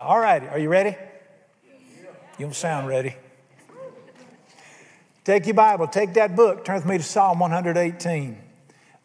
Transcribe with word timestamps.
All 0.00 0.20
righty, 0.20 0.46
are 0.46 0.60
you 0.60 0.68
ready? 0.68 0.96
You 2.38 2.46
don't 2.46 2.54
sound 2.54 2.86
ready. 2.86 3.16
Take 5.24 5.46
your 5.46 5.54
Bible, 5.54 5.88
take 5.88 6.14
that 6.14 6.36
book, 6.36 6.64
turn 6.64 6.76
with 6.76 6.86
me 6.86 6.98
to 6.98 7.02
Psalm 7.02 7.40
118. 7.40 8.38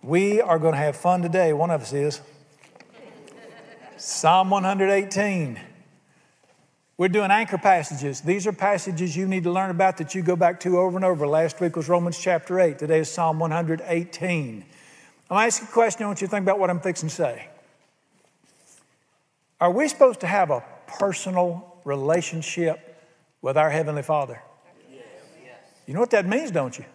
We 0.03 0.39
are 0.39 0.59
going 0.59 0.73
to 0.73 0.77
have 0.77 0.95
fun 0.95 1.23
today. 1.23 1.51
One 1.51 1.71
of 1.71 1.81
us 1.81 1.93
is. 1.93 2.21
Psalm 3.97 4.51
118. 4.51 5.59
We're 6.99 7.07
doing 7.07 7.31
anchor 7.31 7.57
passages. 7.57 8.21
These 8.21 8.45
are 8.45 8.53
passages 8.53 9.17
you 9.17 9.27
need 9.27 9.45
to 9.45 9.51
learn 9.51 9.71
about 9.71 9.97
that 9.97 10.13
you 10.13 10.21
go 10.21 10.35
back 10.35 10.59
to 10.59 10.77
over 10.77 10.95
and 10.95 11.03
over. 11.03 11.25
Last 11.25 11.59
week 11.59 11.75
was 11.75 11.89
Romans 11.89 12.19
chapter 12.19 12.59
8. 12.59 12.77
Today 12.77 12.99
is 12.99 13.09
Psalm 13.09 13.39
118. 13.39 13.79
I'm 13.79 14.53
going 14.53 14.65
to 15.27 15.33
ask 15.33 15.59
you 15.59 15.67
a 15.67 15.71
question. 15.71 16.03
I 16.03 16.05
want 16.05 16.21
you 16.21 16.27
to 16.27 16.31
think 16.31 16.43
about 16.43 16.59
what 16.59 16.69
I'm 16.69 16.79
fixing 16.79 17.09
to 17.09 17.15
say. 17.15 17.47
Are 19.59 19.71
we 19.71 19.87
supposed 19.87 20.19
to 20.19 20.27
have 20.27 20.51
a 20.51 20.63
personal 20.99 21.79
relationship 21.83 23.01
with 23.41 23.57
our 23.57 23.69
Heavenly 23.69 24.03
Father? 24.03 24.41
You 25.85 25.93
know 25.93 25.99
what 25.99 26.11
that 26.11 26.25
means, 26.25 26.51
don't 26.51 26.77
you? 26.77 26.85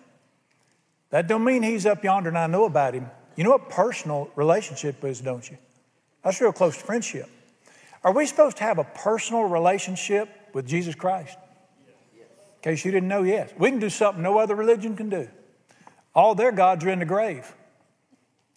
That 1.11 1.27
don't 1.27 1.45
mean 1.45 1.63
he's 1.63 1.87
up 1.87 2.05
yonder 2.05 2.29
and 2.29 2.39
I 2.39 2.47
know 2.47 2.65
about 2.65 2.95
him. 2.95 3.11
You 3.37 3.45
know 3.45 3.51
what 3.51 3.71
personal 3.71 4.31
relationship 4.35 5.05
is, 5.05 5.21
don't 5.21 5.49
you? 5.49 5.59
That's 6.25 6.41
real 6.41 6.53
close 6.53 6.77
to 6.77 6.85
friendship. 6.85 7.29
Are 8.03 8.13
we 8.13 8.27
supposed 8.27 8.57
to 8.59 8.65
have 8.65 8.79
a 8.79 8.85
personal 8.85 9.45
relationship 9.45 10.29
with 10.53 10.67
Jesus 10.67 10.95
Christ? 10.95 11.37
In 12.17 12.63
case 12.63 12.85
you 12.85 12.91
didn't 12.91 13.09
know, 13.09 13.23
yes. 13.23 13.53
We 13.59 13.71
can 13.71 13.79
do 13.79 13.91
something 13.91 14.23
no 14.23 14.39
other 14.39 14.55
religion 14.55 14.97
can 14.97 15.09
do. 15.09 15.29
All 16.15 16.35
their 16.35 16.53
gods 16.53 16.85
are 16.85 16.91
in 16.91 16.99
the 16.99 17.05
grave. 17.05 17.55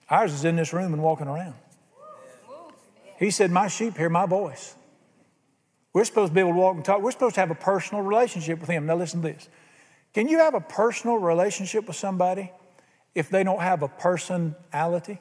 Ours 0.10 0.34
is 0.34 0.44
in 0.44 0.56
this 0.56 0.74
room 0.74 0.94
and 0.94 1.04
walking 1.04 1.28
around. 1.28 1.56
He 3.20 3.30
said, 3.30 3.52
My 3.52 3.68
sheep 3.68 3.98
hear 3.98 4.10
my 4.10 4.26
voice. 4.26 4.76
We're 5.94 6.06
supposed 6.06 6.32
to 6.32 6.34
be 6.34 6.40
able 6.40 6.54
to 6.54 6.58
walk 6.58 6.76
and 6.76 6.86
talk. 6.86 7.02
We're 7.02 7.12
supposed 7.12 7.36
to 7.36 7.42
have 7.42 7.52
a 7.52 7.56
personal 7.56 8.04
relationship 8.04 8.60
with 8.60 8.70
Him. 8.70 8.86
Now, 8.86 8.96
listen 8.96 9.22
to 9.22 9.30
this. 9.30 9.50
Can 10.14 10.28
you 10.28 10.40
have 10.40 10.54
a 10.54 10.62
personal 10.62 11.18
relationship 11.18 11.88
with 11.88 11.96
somebody 11.96 12.52
if 13.16 13.30
they 13.30 13.44
don't 13.44 13.62
have 13.62 13.82
a 13.82 13.88
personality? 13.88 15.20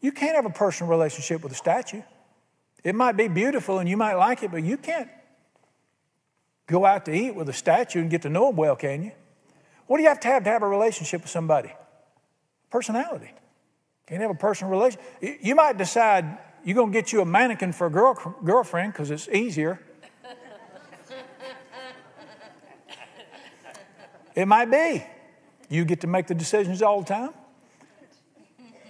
You 0.00 0.12
can't 0.12 0.36
have 0.36 0.46
a 0.46 0.50
personal 0.50 0.90
relationship 0.90 1.42
with 1.42 1.52
a 1.52 1.56
statue. 1.56 2.02
It 2.82 2.94
might 2.94 3.16
be 3.16 3.28
beautiful 3.28 3.78
and 3.78 3.88
you 3.88 3.96
might 3.96 4.14
like 4.14 4.42
it, 4.42 4.50
but 4.50 4.64
you 4.64 4.76
can't 4.76 5.08
go 6.66 6.84
out 6.84 7.04
to 7.04 7.14
eat 7.14 7.34
with 7.34 7.48
a 7.48 7.52
statue 7.52 8.00
and 8.00 8.10
get 8.10 8.22
to 8.22 8.28
know 8.28 8.46
them 8.46 8.56
well, 8.56 8.74
can 8.74 9.04
you? 9.04 9.12
What 9.86 9.98
do 9.98 10.02
you 10.02 10.08
have 10.08 10.20
to 10.20 10.28
have 10.28 10.44
to 10.44 10.50
have 10.50 10.62
a 10.62 10.68
relationship 10.68 11.22
with 11.22 11.30
somebody? 11.30 11.72
Personality. 12.70 13.30
Can't 14.06 14.22
have 14.22 14.30
a 14.30 14.34
personal 14.34 14.70
relationship. 14.70 15.38
You 15.40 15.54
might 15.54 15.78
decide 15.78 16.38
you're 16.64 16.74
going 16.74 16.92
to 16.92 16.98
get 16.98 17.12
you 17.12 17.20
a 17.20 17.24
mannequin 17.24 17.72
for 17.72 17.86
a 17.86 17.90
girl, 17.90 18.36
girlfriend 18.44 18.92
because 18.92 19.10
it's 19.10 19.28
easier. 19.28 19.80
it 24.34 24.46
might 24.46 24.70
be. 24.70 25.04
You 25.68 25.84
get 25.84 26.00
to 26.02 26.06
make 26.06 26.26
the 26.26 26.34
decisions 26.34 26.82
all 26.82 27.00
the 27.00 27.06
time. 27.06 27.30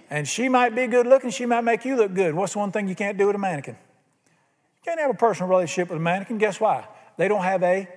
And 0.09 0.27
she 0.27 0.47
might 0.47 0.75
be 0.75 0.85
good 0.85 1.07
looking, 1.07 1.31
she 1.31 1.45
might 1.45 1.61
make 1.61 1.85
you 1.85 1.95
look 1.95 2.13
good. 2.13 2.35
What's 2.35 2.53
the 2.53 2.59
one 2.59 2.71
thing 2.71 2.87
you 2.87 2.93
can't 2.93 3.17
do 3.17 3.27
with 3.27 3.35
a 3.35 3.39
mannequin? 3.39 3.75
You 3.75 4.81
can't 4.85 4.99
have 4.99 5.09
a 5.09 5.15
personal 5.15 5.49
relationship 5.49 5.89
with 5.89 5.97
a 5.97 6.01
mannequin. 6.01 6.37
Guess 6.37 6.59
why? 6.59 6.87
They 7.17 7.27
don't 7.27 7.43
have 7.43 7.63
a 7.63 7.87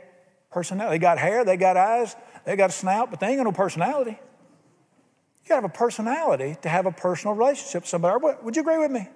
personality. 0.50 0.94
They 0.94 0.98
got 0.98 1.18
hair, 1.18 1.44
they 1.44 1.58
got 1.58 1.76
eyes, 1.76 2.16
they 2.46 2.56
got 2.56 2.70
a 2.70 2.72
snout, 2.72 3.10
but 3.10 3.20
they 3.20 3.26
ain't 3.26 3.36
got 3.36 3.44
no 3.44 3.52
personality. 3.52 4.12
You 4.12 5.48
gotta 5.48 5.62
have 5.62 5.70
a 5.70 5.74
personality 5.74 6.56
to 6.62 6.68
have 6.68 6.86
a 6.86 6.92
personal 6.92 7.34
relationship 7.34 7.82
with 7.82 7.88
somebody. 7.88 8.24
Would 8.42 8.56
you 8.56 8.62
agree 8.62 8.78
with 8.78 8.90
me? 8.90 9.08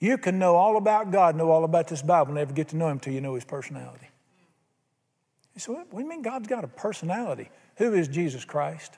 You 0.00 0.16
can 0.16 0.38
know 0.38 0.56
all 0.56 0.76
about 0.78 1.12
God, 1.12 1.36
know 1.36 1.50
all 1.50 1.62
about 1.62 1.86
this 1.88 2.02
Bible, 2.02 2.32
never 2.32 2.52
get 2.52 2.68
to 2.68 2.76
know 2.76 2.86
Him 2.86 2.92
until 2.92 3.12
you 3.12 3.20
know 3.20 3.34
His 3.34 3.44
personality. 3.44 4.08
You 5.54 5.60
say, 5.60 5.72
what 5.72 5.90
do 5.90 5.98
you 5.98 6.08
mean 6.08 6.22
God's 6.22 6.48
got 6.48 6.64
a 6.64 6.68
personality? 6.68 7.50
Who 7.76 7.92
is 7.92 8.08
Jesus 8.08 8.44
Christ? 8.44 8.96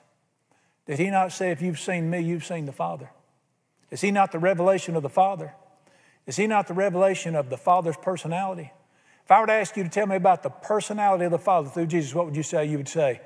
Did 0.87 0.99
He 0.99 1.11
not 1.11 1.33
say, 1.33 1.51
if 1.51 1.61
you've 1.61 1.81
seen 1.81 2.09
me, 2.09 2.21
you've 2.21 2.45
seen 2.45 2.67
the 2.67 2.73
Father? 2.73 3.11
Is 3.91 4.01
He 4.01 4.13
not 4.13 4.31
the 4.31 4.39
revelation 4.39 4.95
of 4.95 5.03
the 5.03 5.09
Father? 5.09 5.55
Is 6.27 6.37
He 6.37 6.47
not 6.47 6.69
the 6.69 6.75
revelation 6.75 7.35
of 7.35 7.51
the 7.51 7.59
Father's 7.59 7.97
personality? 7.97 8.71
If 9.25 9.31
I 9.31 9.41
were 9.41 9.47
to 9.47 9.53
ask 9.53 9.77
you 9.77 9.83
to 9.83 9.89
tell 9.89 10.07
me 10.07 10.17
about 10.17 10.45
the 10.45 10.51
personality 10.51 11.25
of 11.25 11.33
the 11.33 11.39
Father 11.39 11.69
through 11.69 11.87
Jesus, 11.87 12.15
what 12.15 12.27
would 12.27 12.37
you 12.37 12.43
say? 12.45 12.65
You 12.65 12.77
would 12.77 12.89
say, 12.89 13.21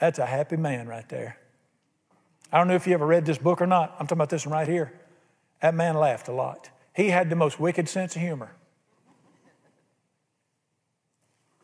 that's 0.00 0.18
a 0.18 0.26
happy 0.26 0.56
man 0.56 0.88
right 0.88 1.08
there. 1.08 1.38
I 2.52 2.58
don't 2.58 2.68
know 2.68 2.74
if 2.74 2.86
you 2.86 2.94
ever 2.94 3.06
read 3.06 3.24
this 3.24 3.38
book 3.38 3.60
or 3.60 3.66
not. 3.66 3.92
I'm 3.92 4.06
talking 4.06 4.18
about 4.18 4.30
this 4.30 4.46
one 4.46 4.52
right 4.52 4.68
here. 4.68 4.92
That 5.60 5.74
man 5.74 5.96
laughed 5.96 6.28
a 6.28 6.32
lot. 6.32 6.70
He 6.94 7.10
had 7.10 7.30
the 7.30 7.36
most 7.36 7.58
wicked 7.60 7.88
sense 7.88 8.16
of 8.16 8.22
humor. 8.22 8.52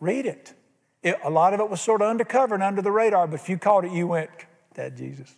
Read 0.00 0.26
it. 0.26 0.54
it. 1.02 1.18
A 1.22 1.30
lot 1.30 1.54
of 1.54 1.60
it 1.60 1.70
was 1.70 1.80
sort 1.80 2.02
of 2.02 2.08
undercover 2.08 2.54
and 2.54 2.62
under 2.62 2.82
the 2.82 2.90
radar, 2.90 3.26
but 3.26 3.40
if 3.40 3.48
you 3.48 3.56
caught 3.56 3.84
it, 3.84 3.92
you 3.92 4.06
went, 4.06 4.30
Dad 4.74 4.96
Jesus. 4.96 5.36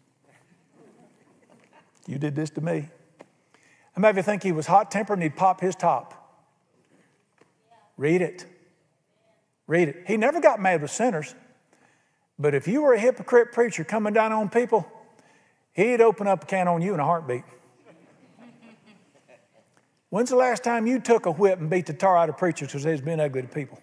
You 2.06 2.18
did 2.18 2.34
this 2.34 2.50
to 2.50 2.60
me. 2.60 2.88
I 3.96 4.00
maybe 4.00 4.22
think 4.22 4.42
he 4.42 4.52
was 4.52 4.66
hot 4.66 4.90
tempered 4.90 5.18
and 5.18 5.22
he'd 5.22 5.36
pop 5.36 5.60
his 5.60 5.74
top. 5.74 6.20
Read 7.96 8.22
it. 8.22 8.46
Read 9.66 9.88
it. 9.88 10.04
He 10.06 10.16
never 10.16 10.40
got 10.40 10.60
mad 10.60 10.82
with 10.82 10.90
sinners. 10.90 11.34
But 12.38 12.54
if 12.54 12.66
you 12.66 12.82
were 12.82 12.94
a 12.94 12.98
hypocrite 12.98 13.52
preacher 13.52 13.84
coming 13.84 14.12
down 14.12 14.32
on 14.32 14.48
people, 14.48 14.86
he'd 15.72 16.00
open 16.00 16.26
up 16.26 16.44
a 16.44 16.46
can 16.46 16.68
on 16.68 16.82
you 16.82 16.94
in 16.94 17.00
a 17.00 17.04
heartbeat. 17.04 17.44
When's 20.14 20.30
the 20.30 20.36
last 20.36 20.62
time 20.62 20.86
you 20.86 21.00
took 21.00 21.26
a 21.26 21.32
whip 21.32 21.58
and 21.58 21.68
beat 21.68 21.86
the 21.86 21.92
tar 21.92 22.16
out 22.16 22.28
of 22.28 22.36
preachers 22.36 22.68
because 22.68 22.84
they've 22.84 23.04
been 23.04 23.18
ugly 23.18 23.42
to 23.42 23.48
people? 23.48 23.80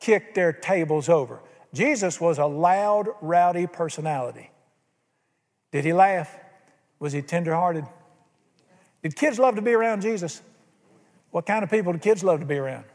Kicked 0.00 0.34
their 0.34 0.54
tables 0.54 1.10
over. 1.10 1.40
Jesus 1.74 2.18
was 2.18 2.38
a 2.38 2.46
loud, 2.46 3.08
rowdy 3.20 3.66
personality. 3.66 4.50
Did 5.70 5.84
he 5.84 5.92
laugh? 5.92 6.34
Was 6.98 7.12
he 7.12 7.20
tenderhearted? 7.20 7.84
Did 9.02 9.16
kids 9.16 9.38
love 9.38 9.56
to 9.56 9.60
be 9.60 9.72
around 9.72 10.00
Jesus? 10.00 10.40
What 11.30 11.44
kind 11.44 11.62
of 11.62 11.70
people 11.70 11.92
do 11.92 11.98
kids 11.98 12.24
love 12.24 12.40
to 12.40 12.46
be 12.46 12.56
around? 12.56 12.86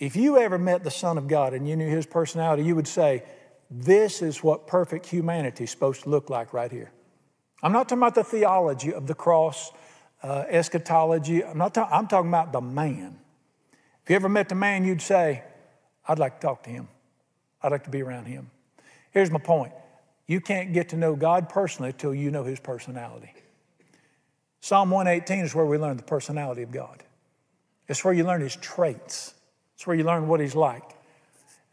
If 0.00 0.16
you 0.16 0.36
ever 0.36 0.58
met 0.58 0.82
the 0.82 0.90
Son 0.90 1.16
of 1.16 1.28
God 1.28 1.54
and 1.54 1.68
you 1.68 1.76
knew 1.76 1.88
his 1.88 2.06
personality, 2.06 2.64
you 2.64 2.74
would 2.74 2.88
say, 2.88 3.22
This 3.70 4.20
is 4.20 4.42
what 4.42 4.66
perfect 4.66 5.06
humanity 5.06 5.62
is 5.62 5.70
supposed 5.70 6.02
to 6.02 6.10
look 6.10 6.28
like 6.28 6.52
right 6.52 6.72
here. 6.72 6.90
I'm 7.62 7.70
not 7.70 7.88
talking 7.88 8.02
about 8.02 8.16
the 8.16 8.24
theology 8.24 8.92
of 8.92 9.06
the 9.06 9.14
cross 9.14 9.70
uh, 10.22 10.44
eschatology. 10.48 11.44
I'm 11.44 11.58
not 11.58 11.74
talking, 11.74 11.92
I'm 11.92 12.06
talking 12.06 12.28
about 12.28 12.52
the 12.52 12.60
man. 12.60 13.18
If 14.02 14.10
you 14.10 14.16
ever 14.16 14.28
met 14.28 14.48
the 14.48 14.54
man, 14.54 14.84
you'd 14.84 15.02
say, 15.02 15.42
I'd 16.06 16.18
like 16.18 16.40
to 16.40 16.46
talk 16.46 16.62
to 16.64 16.70
him. 16.70 16.88
I'd 17.62 17.72
like 17.72 17.84
to 17.84 17.90
be 17.90 18.02
around 18.02 18.26
him. 18.26 18.50
Here's 19.10 19.30
my 19.30 19.38
point. 19.38 19.72
You 20.26 20.40
can't 20.40 20.72
get 20.72 20.90
to 20.90 20.96
know 20.96 21.16
God 21.16 21.48
personally 21.48 21.90
until 21.90 22.14
you 22.14 22.30
know 22.30 22.44
his 22.44 22.60
personality. 22.60 23.32
Psalm 24.60 24.90
118 24.90 25.44
is 25.44 25.54
where 25.54 25.66
we 25.66 25.78
learn 25.78 25.96
the 25.96 26.02
personality 26.02 26.62
of 26.62 26.70
God. 26.70 27.02
It's 27.88 28.04
where 28.04 28.14
you 28.14 28.24
learn 28.24 28.40
his 28.40 28.56
traits. 28.56 29.34
It's 29.74 29.86
where 29.86 29.96
you 29.96 30.04
learn 30.04 30.28
what 30.28 30.40
he's 30.40 30.54
like. 30.54 30.84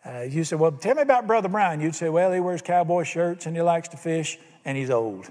Uh, 0.06 0.22
you 0.22 0.44
say, 0.44 0.56
Well, 0.56 0.72
tell 0.72 0.96
me 0.96 1.02
about 1.02 1.28
Brother 1.28 1.50
Brown. 1.50 1.81
You'd 1.81 1.96
say, 1.96 2.09
Well, 2.09 2.31
he 2.31 2.40
wears 2.40 2.62
cowboy 2.62 3.03
shirts 3.03 3.46
and 3.46 3.56
he 3.56 3.62
likes 3.62 3.90
to 3.90 3.97
fish 3.97 4.40
and 4.66 4.78
he's 4.78 4.90
old. 4.90 5.29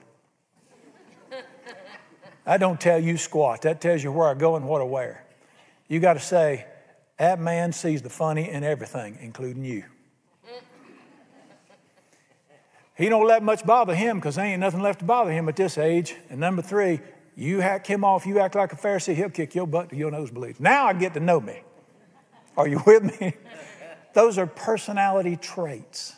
I 2.47 2.59
don't 2.59 2.81
tell 2.81 2.99
you 2.99 3.17
squat. 3.17 3.63
That 3.63 3.81
tells 3.81 4.03
you 4.03 4.13
where 4.13 4.29
I 4.29 4.35
go 4.35 4.57
and 4.57 4.69
what 4.69 4.81
I 4.81 4.85
wear. 4.85 5.25
You 5.89 6.01
got 6.01 6.15
to 6.15 6.21
say, 6.21 6.65
that 7.19 7.41
man 7.41 7.73
sees 7.73 8.03
the 8.03 8.11
funny 8.11 8.49
in 8.49 8.63
everything, 8.63 9.19
including 9.21 9.65
you. 9.65 9.85
He 12.97 13.11
don't 13.11 13.27
let 13.27 13.43
much 13.43 13.67
bother 13.67 13.95
him 13.95 14.19
because 14.19 14.37
there 14.37 14.47
ain't 14.47 14.61
nothing 14.61 14.81
left 14.81 15.01
to 15.01 15.05
bother 15.05 15.31
him 15.31 15.49
at 15.49 15.57
this 15.57 15.77
age. 15.77 16.15
And 16.31 16.41
number 16.41 16.63
three, 16.63 17.01
you 17.37 17.61
hack 17.61 17.87
him 17.87 18.05
off, 18.05 18.25
you 18.25 18.39
act 18.39 18.55
like 18.55 18.73
a 18.73 18.77
Pharisee, 18.77 19.15
he'll 19.15 19.29
kick 19.29 19.55
your 19.55 19.67
butt 19.67 19.91
to 19.91 19.97
your 19.97 20.11
nosebleeds. 20.11 20.59
Now 20.61 20.87
I 20.87 20.95
get 20.95 21.13
to 21.15 21.21
know 21.21 21.39
me. 21.39 21.61
Are 22.57 22.67
you 22.67 22.83
with 22.87 23.21
me? 23.21 23.35
Those 24.15 24.39
are 24.39 24.47
personality 24.47 25.37
traits. 25.37 26.17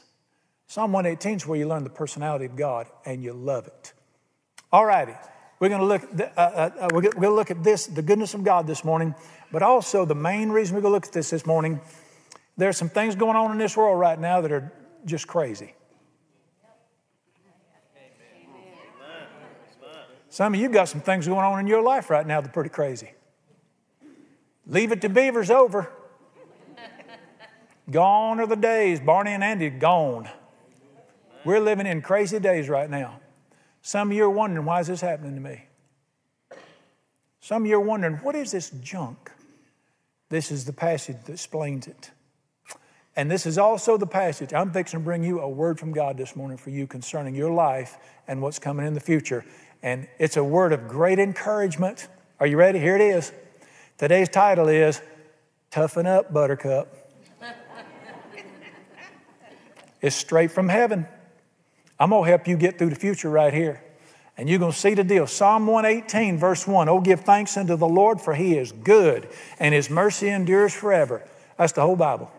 Psalm 0.68 0.92
118 0.92 1.36
is 1.38 1.46
where 1.46 1.58
you 1.58 1.66
learn 1.66 1.82
the 1.82 1.90
personality 1.90 2.44
of 2.44 2.54
God 2.54 2.86
and 3.04 3.24
you 3.24 3.32
love 3.32 3.66
it. 3.66 3.92
All 4.70 4.86
righty. 4.86 5.14
We're 5.60 5.68
going 5.68 5.80
to 5.80 5.86
look. 5.86 6.02
Uh, 6.02 6.40
uh, 6.40 6.70
uh 6.80 6.88
we're 6.92 7.02
going 7.02 7.20
to 7.20 7.34
look 7.34 7.50
at 7.50 7.64
this, 7.64 7.86
the 7.86 8.02
goodness 8.02 8.34
of 8.34 8.44
God 8.44 8.66
this 8.66 8.84
morning, 8.84 9.14
but 9.50 9.62
also 9.62 10.04
the 10.04 10.14
main 10.14 10.50
reason 10.50 10.76
we're 10.76 10.82
going 10.82 10.92
to 10.92 10.96
look 10.96 11.06
at 11.06 11.12
this 11.12 11.30
this 11.30 11.46
morning. 11.46 11.80
There 12.56 12.68
are 12.68 12.72
some 12.72 12.88
things 12.88 13.14
going 13.14 13.36
on 13.36 13.52
in 13.52 13.58
this 13.58 13.76
world 13.76 13.98
right 13.98 14.18
now 14.18 14.40
that 14.40 14.52
are 14.52 14.72
just 15.04 15.26
crazy. 15.26 15.74
Some 20.30 20.54
of 20.54 20.60
you 20.60 20.68
got 20.68 20.88
some 20.88 21.00
things 21.00 21.26
going 21.26 21.44
on 21.44 21.58
in 21.58 21.66
your 21.66 21.82
life 21.82 22.10
right 22.10 22.26
now 22.26 22.40
that 22.40 22.50
are 22.50 22.52
pretty 22.52 22.70
crazy. 22.70 23.10
Leave 24.66 24.92
it 24.92 25.00
to 25.00 25.08
Beaver's 25.08 25.50
over. 25.50 25.90
gone 27.90 28.38
are 28.38 28.46
the 28.46 28.56
days. 28.56 29.00
Barney 29.00 29.32
and 29.32 29.42
Andy 29.42 29.70
gone. 29.70 30.28
We're 31.44 31.60
living 31.60 31.86
in 31.86 32.02
crazy 32.02 32.38
days 32.38 32.68
right 32.68 32.90
now. 32.90 33.20
Some 33.88 34.10
of 34.10 34.16
you 34.18 34.24
are 34.24 34.30
wondering, 34.30 34.66
why 34.66 34.80
is 34.80 34.88
this 34.88 35.00
happening 35.00 35.34
to 35.34 35.40
me? 35.40 35.62
Some 37.40 37.62
of 37.62 37.70
you 37.70 37.76
are 37.76 37.80
wondering, 37.80 38.16
what 38.16 38.34
is 38.34 38.50
this 38.52 38.68
junk? 38.82 39.32
This 40.28 40.50
is 40.50 40.66
the 40.66 40.74
passage 40.74 41.16
that 41.24 41.32
explains 41.32 41.86
it. 41.86 42.10
And 43.16 43.30
this 43.30 43.46
is 43.46 43.56
also 43.56 43.96
the 43.96 44.06
passage. 44.06 44.52
I'm 44.52 44.72
fixing 44.72 45.00
to 45.00 45.02
bring 45.02 45.24
you 45.24 45.40
a 45.40 45.48
word 45.48 45.80
from 45.80 45.92
God 45.92 46.18
this 46.18 46.36
morning 46.36 46.58
for 46.58 46.68
you 46.68 46.86
concerning 46.86 47.34
your 47.34 47.50
life 47.50 47.96
and 48.26 48.42
what's 48.42 48.58
coming 48.58 48.86
in 48.86 48.92
the 48.92 49.00
future. 49.00 49.42
And 49.82 50.06
it's 50.18 50.36
a 50.36 50.44
word 50.44 50.74
of 50.74 50.86
great 50.86 51.18
encouragement. 51.18 52.08
Are 52.40 52.46
you 52.46 52.58
ready? 52.58 52.80
Here 52.80 52.96
it 52.96 53.00
is. 53.00 53.32
Today's 53.96 54.28
title 54.28 54.68
is 54.68 55.00
Toughen 55.70 56.06
Up, 56.06 56.30
Buttercup. 56.30 56.94
it's 60.02 60.14
straight 60.14 60.52
from 60.52 60.68
heaven. 60.68 61.06
I'm 61.98 62.10
going 62.10 62.24
to 62.24 62.30
help 62.30 62.46
you 62.46 62.56
get 62.56 62.78
through 62.78 62.90
the 62.90 62.96
future 62.96 63.30
right 63.30 63.52
here. 63.52 63.82
And 64.36 64.48
you're 64.48 64.60
going 64.60 64.72
to 64.72 64.78
see 64.78 64.94
the 64.94 65.02
deal. 65.02 65.26
Psalm 65.26 65.66
118, 65.66 66.38
verse 66.38 66.66
1 66.66 66.88
Oh, 66.88 67.00
give 67.00 67.22
thanks 67.22 67.56
unto 67.56 67.76
the 67.76 67.88
Lord, 67.88 68.20
for 68.20 68.34
he 68.34 68.56
is 68.56 68.70
good, 68.70 69.28
and 69.58 69.74
his 69.74 69.90
mercy 69.90 70.28
endures 70.28 70.72
forever. 70.72 71.22
That's 71.56 71.72
the 71.72 71.80
whole 71.80 71.96
Bible. 71.96 72.30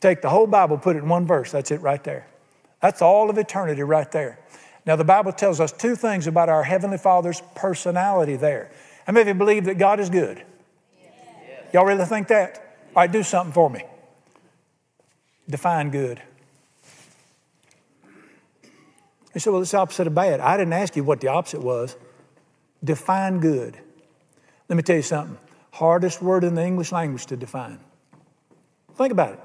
Take 0.00 0.20
the 0.20 0.28
whole 0.28 0.46
Bible, 0.46 0.76
put 0.76 0.96
it 0.96 1.00
in 1.00 1.08
one 1.08 1.26
verse. 1.26 1.52
That's 1.52 1.70
it 1.70 1.80
right 1.80 2.02
there. 2.04 2.26
That's 2.80 3.00
all 3.00 3.30
of 3.30 3.38
eternity 3.38 3.82
right 3.82 4.10
there. 4.12 4.38
Now, 4.86 4.96
the 4.96 5.04
Bible 5.04 5.32
tells 5.32 5.60
us 5.60 5.72
two 5.72 5.96
things 5.96 6.26
about 6.26 6.48
our 6.48 6.62
Heavenly 6.62 6.98
Father's 6.98 7.42
personality 7.54 8.36
there. 8.36 8.70
How 9.06 9.12
many 9.12 9.22
of 9.22 9.28
you 9.28 9.38
believe 9.38 9.64
that 9.66 9.78
God 9.78 10.00
is 10.00 10.08
good? 10.08 10.42
Yes. 10.98 11.74
Y'all 11.74 11.84
really 11.84 12.04
think 12.06 12.28
that? 12.28 12.76
All 12.94 13.02
right, 13.02 13.12
do 13.12 13.22
something 13.22 13.52
for 13.52 13.68
me. 13.68 13.84
Define 15.48 15.90
good. 15.90 16.22
He 19.32 19.38
said, 19.38 19.52
Well, 19.52 19.62
it's 19.62 19.74
opposite 19.74 20.06
of 20.06 20.14
bad. 20.14 20.40
I 20.40 20.56
didn't 20.56 20.72
ask 20.72 20.96
you 20.96 21.04
what 21.04 21.20
the 21.20 21.28
opposite 21.28 21.62
was. 21.62 21.96
Define 22.82 23.40
good. 23.40 23.78
Let 24.68 24.76
me 24.76 24.82
tell 24.82 24.96
you 24.96 25.02
something. 25.02 25.38
Hardest 25.72 26.22
word 26.22 26.44
in 26.44 26.54
the 26.54 26.64
English 26.64 26.92
language 26.92 27.26
to 27.26 27.36
define. 27.36 27.78
Think 28.94 29.12
about 29.12 29.34
it. 29.34 29.40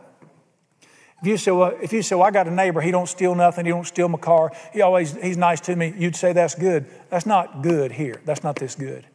If 1.21 1.27
you 1.27 1.37
say, 1.37 1.51
well, 1.51 1.77
if 1.81 1.93
you 1.93 2.01
say, 2.01 2.15
well, 2.15 2.25
I 2.25 2.31
got 2.31 2.47
a 2.47 2.51
neighbor, 2.51 2.81
he 2.81 2.91
don't 2.91 3.07
steal 3.07 3.33
nothing, 3.35 3.65
he 3.65 3.71
don't 3.71 3.87
steal 3.87 4.09
my 4.09 4.17
car, 4.17 4.51
he 4.73 4.81
always, 4.81 5.15
he's 5.15 5.37
nice 5.37 5.61
to 5.61 5.75
me, 5.75 5.93
you'd 5.97 6.15
say 6.15 6.33
that's 6.33 6.55
good. 6.55 6.85
That's 7.09 7.25
not 7.25 7.61
good 7.61 7.91
here. 7.91 8.21
That's 8.25 8.43
not 8.43 8.57
this 8.57 8.75
good. 8.75 9.05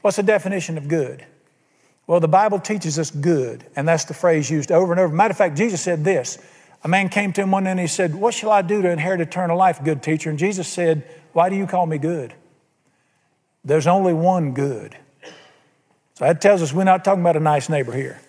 What's 0.00 0.16
the 0.16 0.22
definition 0.22 0.78
of 0.78 0.88
good? 0.88 1.24
Well, 2.06 2.18
the 2.18 2.28
Bible 2.28 2.58
teaches 2.58 2.98
us 2.98 3.10
good, 3.10 3.64
and 3.76 3.86
that's 3.86 4.04
the 4.04 4.14
phrase 4.14 4.50
used 4.50 4.72
over 4.72 4.92
and 4.92 5.00
over. 5.00 5.14
Matter 5.14 5.32
of 5.32 5.38
fact, 5.38 5.56
Jesus 5.56 5.80
said 5.80 6.02
this 6.02 6.38
a 6.84 6.88
man 6.88 7.08
came 7.08 7.32
to 7.34 7.42
him 7.42 7.50
one 7.50 7.64
day 7.64 7.70
and 7.70 7.80
he 7.80 7.86
said, 7.86 8.14
What 8.14 8.34
shall 8.34 8.50
I 8.50 8.62
do 8.62 8.82
to 8.82 8.90
inherit 8.90 9.20
eternal 9.20 9.56
life, 9.56 9.82
good 9.82 10.02
teacher? 10.02 10.30
And 10.30 10.38
Jesus 10.38 10.66
said, 10.66 11.04
Why 11.32 11.48
do 11.48 11.56
you 11.56 11.66
call 11.66 11.86
me 11.86 11.98
good? 11.98 12.34
There's 13.64 13.86
only 13.86 14.12
one 14.12 14.52
good. 14.52 14.96
So 16.14 16.24
that 16.24 16.40
tells 16.40 16.60
us 16.62 16.72
we're 16.72 16.84
not 16.84 17.04
talking 17.04 17.20
about 17.20 17.36
a 17.36 17.40
nice 17.40 17.68
neighbor 17.68 17.92
here. 17.92 18.20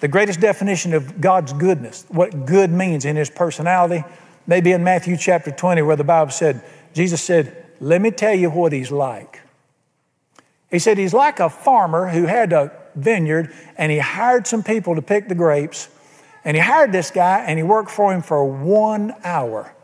The 0.00 0.08
greatest 0.08 0.40
definition 0.40 0.94
of 0.94 1.20
God's 1.20 1.52
goodness, 1.52 2.04
what 2.08 2.46
good 2.46 2.70
means 2.70 3.04
in 3.04 3.16
his 3.16 3.30
personality, 3.30 4.04
maybe 4.46 4.72
in 4.72 4.82
Matthew 4.82 5.16
chapter 5.16 5.50
20, 5.50 5.82
where 5.82 5.96
the 5.96 6.04
Bible 6.04 6.32
said, 6.32 6.62
Jesus 6.94 7.22
said, 7.22 7.66
Let 7.80 8.00
me 8.00 8.10
tell 8.10 8.34
you 8.34 8.50
what 8.50 8.72
he's 8.72 8.90
like. 8.90 9.42
He 10.70 10.78
said, 10.78 10.96
He's 10.96 11.14
like 11.14 11.38
a 11.38 11.50
farmer 11.50 12.08
who 12.08 12.24
had 12.24 12.52
a 12.54 12.72
vineyard 12.94 13.52
and 13.76 13.92
he 13.92 13.98
hired 13.98 14.46
some 14.46 14.62
people 14.62 14.94
to 14.94 15.02
pick 15.02 15.28
the 15.28 15.34
grapes 15.34 15.88
and 16.44 16.56
he 16.56 16.62
hired 16.62 16.92
this 16.92 17.10
guy 17.10 17.44
and 17.46 17.58
he 17.58 17.62
worked 17.62 17.90
for 17.90 18.12
him 18.12 18.22
for 18.22 18.44
one 18.44 19.14
hour. 19.24 19.74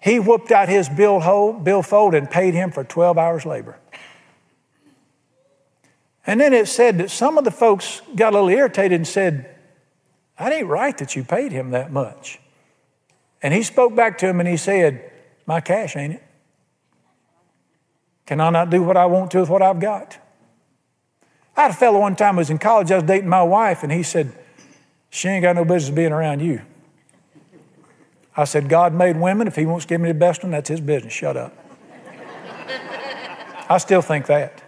He 0.00 0.20
whooped 0.20 0.52
out 0.52 0.68
his 0.68 0.88
bill 0.88 1.20
billfold 1.52 2.14
and 2.14 2.30
paid 2.30 2.54
him 2.54 2.70
for 2.70 2.84
12 2.84 3.18
hours 3.18 3.46
labor. 3.46 3.78
And 6.26 6.40
then 6.40 6.52
it 6.52 6.68
said 6.68 6.98
that 6.98 7.10
some 7.10 7.38
of 7.38 7.44
the 7.44 7.50
folks 7.50 8.02
got 8.14 8.34
a 8.34 8.36
little 8.36 8.50
irritated 8.50 8.92
and 8.92 9.06
said, 9.06 9.56
That 10.38 10.52
ain't 10.52 10.66
right 10.66 10.96
that 10.98 11.16
you 11.16 11.24
paid 11.24 11.52
him 11.52 11.70
that 11.70 11.90
much. 11.90 12.38
And 13.42 13.54
he 13.54 13.62
spoke 13.62 13.96
back 13.96 14.18
to 14.18 14.28
him 14.28 14.38
and 14.38 14.48
he 14.48 14.58
said, 14.58 15.10
My 15.46 15.60
cash, 15.60 15.96
ain't 15.96 16.14
it? 16.14 16.22
Can 18.26 18.40
I 18.40 18.50
not 18.50 18.68
do 18.68 18.82
what 18.82 18.98
I 18.98 19.06
want 19.06 19.30
to 19.30 19.40
with 19.40 19.48
what 19.48 19.62
I've 19.62 19.80
got? 19.80 20.18
I 21.56 21.62
had 21.62 21.70
a 21.70 21.74
fellow 21.74 22.00
one 22.00 22.14
time 22.14 22.34
who 22.34 22.38
was 22.38 22.50
in 22.50 22.58
college, 22.58 22.92
I 22.92 22.96
was 22.96 23.04
dating 23.04 23.28
my 23.28 23.42
wife, 23.42 23.82
and 23.82 23.90
he 23.90 24.02
said, 24.02 24.32
she 25.10 25.28
ain't 25.28 25.42
got 25.42 25.56
no 25.56 25.64
business 25.64 25.94
being 25.94 26.12
around 26.12 26.40
you. 26.40 26.62
I 28.36 28.44
said, 28.44 28.68
God 28.68 28.94
made 28.94 29.16
women. 29.16 29.48
If 29.48 29.56
He 29.56 29.66
wants 29.66 29.84
to 29.86 29.88
give 29.88 30.00
me 30.00 30.08
the 30.08 30.18
best 30.18 30.42
one, 30.42 30.52
that's 30.52 30.68
His 30.68 30.80
business. 30.80 31.12
Shut 31.12 31.36
up. 31.36 31.56
I 33.68 33.78
still 33.78 34.00
think 34.00 34.26
that. 34.26 34.62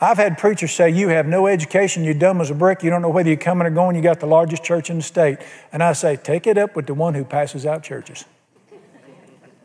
I've 0.00 0.18
had 0.18 0.36
preachers 0.36 0.72
say, 0.72 0.90
You 0.90 1.08
have 1.08 1.26
no 1.26 1.46
education, 1.46 2.04
you're 2.04 2.14
dumb 2.14 2.40
as 2.40 2.50
a 2.50 2.54
brick, 2.54 2.82
you 2.82 2.90
don't 2.90 3.02
know 3.02 3.08
whether 3.08 3.28
you're 3.28 3.38
coming 3.38 3.66
or 3.66 3.70
going, 3.70 3.96
you 3.96 4.02
got 4.02 4.20
the 4.20 4.26
largest 4.26 4.62
church 4.62 4.90
in 4.90 4.96
the 4.96 5.02
state. 5.02 5.38
And 5.72 5.82
I 5.82 5.92
say, 5.92 6.16
Take 6.16 6.46
it 6.46 6.58
up 6.58 6.76
with 6.76 6.86
the 6.86 6.94
one 6.94 7.14
who 7.14 7.24
passes 7.24 7.64
out 7.64 7.82
churches. 7.82 8.24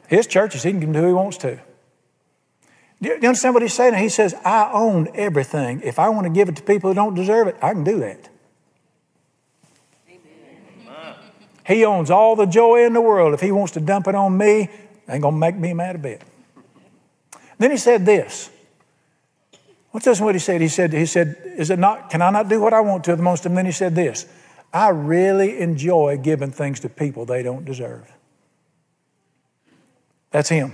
His 0.08 0.28
churches, 0.28 0.64
he 0.64 0.72
can 0.72 0.92
do 0.92 1.00
who 1.00 1.08
he 1.08 1.14
wants 1.14 1.38
to. 1.38 1.60
Do 3.02 3.10
you 3.10 3.16
understand 3.16 3.56
what 3.56 3.64
he's 3.64 3.74
saying? 3.74 3.96
He 3.96 4.10
says, 4.10 4.36
I 4.46 4.70
own 4.72 5.08
everything. 5.16 5.82
If 5.84 5.98
I 5.98 6.10
want 6.10 6.26
to 6.26 6.30
give 6.30 6.50
it 6.50 6.56
to 6.58 6.64
people 6.64 6.92
who 6.92 6.94
don't 6.94 7.16
deserve 7.16 7.48
it, 7.48 7.56
I 7.62 7.74
can 7.74 7.84
do 7.84 8.00
that. 8.00 8.30
He 11.66 11.86
owns 11.86 12.10
all 12.10 12.36
the 12.36 12.46
joy 12.46 12.86
in 12.86 12.94
the 12.94 13.02
world. 13.02 13.34
If 13.34 13.42
he 13.42 13.52
wants 13.52 13.74
to 13.74 13.80
dump 13.80 14.08
it 14.08 14.16
on 14.16 14.38
me, 14.38 14.70
ain't 15.08 15.22
gonna 15.22 15.38
make 15.38 15.56
me 15.56 15.74
mad 15.74 15.96
a 15.96 16.00
bit. 16.00 16.22
Then 17.58 17.72
he 17.72 17.78
said 17.78 18.06
this. 18.06 18.50
What's 19.92 20.06
this 20.06 20.22
what 20.22 20.36
he 20.36 20.40
said? 20.40 20.62
He 20.62 20.70
said, 20.70 20.94
he 20.94 21.06
said, 21.06 21.36
is 21.58 21.70
it 21.70 21.78
not, 21.78 22.10
can 22.10 22.22
I 22.22 22.30
not 22.30 22.48
do 22.48 22.62
what 22.62 22.74
I 22.74 22.80
want 22.80 23.04
to 23.06 23.16
the 23.16 23.22
most? 23.22 23.46
And 23.46 23.58
then 23.58 23.66
he 23.66 23.72
said 23.74 23.94
this, 23.94 24.26
I 24.74 24.90
really 24.90 25.60
enjoy 25.60 26.18
giving 26.18 26.52
things 26.52 26.80
to 26.80 26.90
people 26.90 27.26
they 27.26 27.44
don't 27.44 27.66
deserve. 27.66 28.10
That's 30.32 30.48
him. 30.48 30.74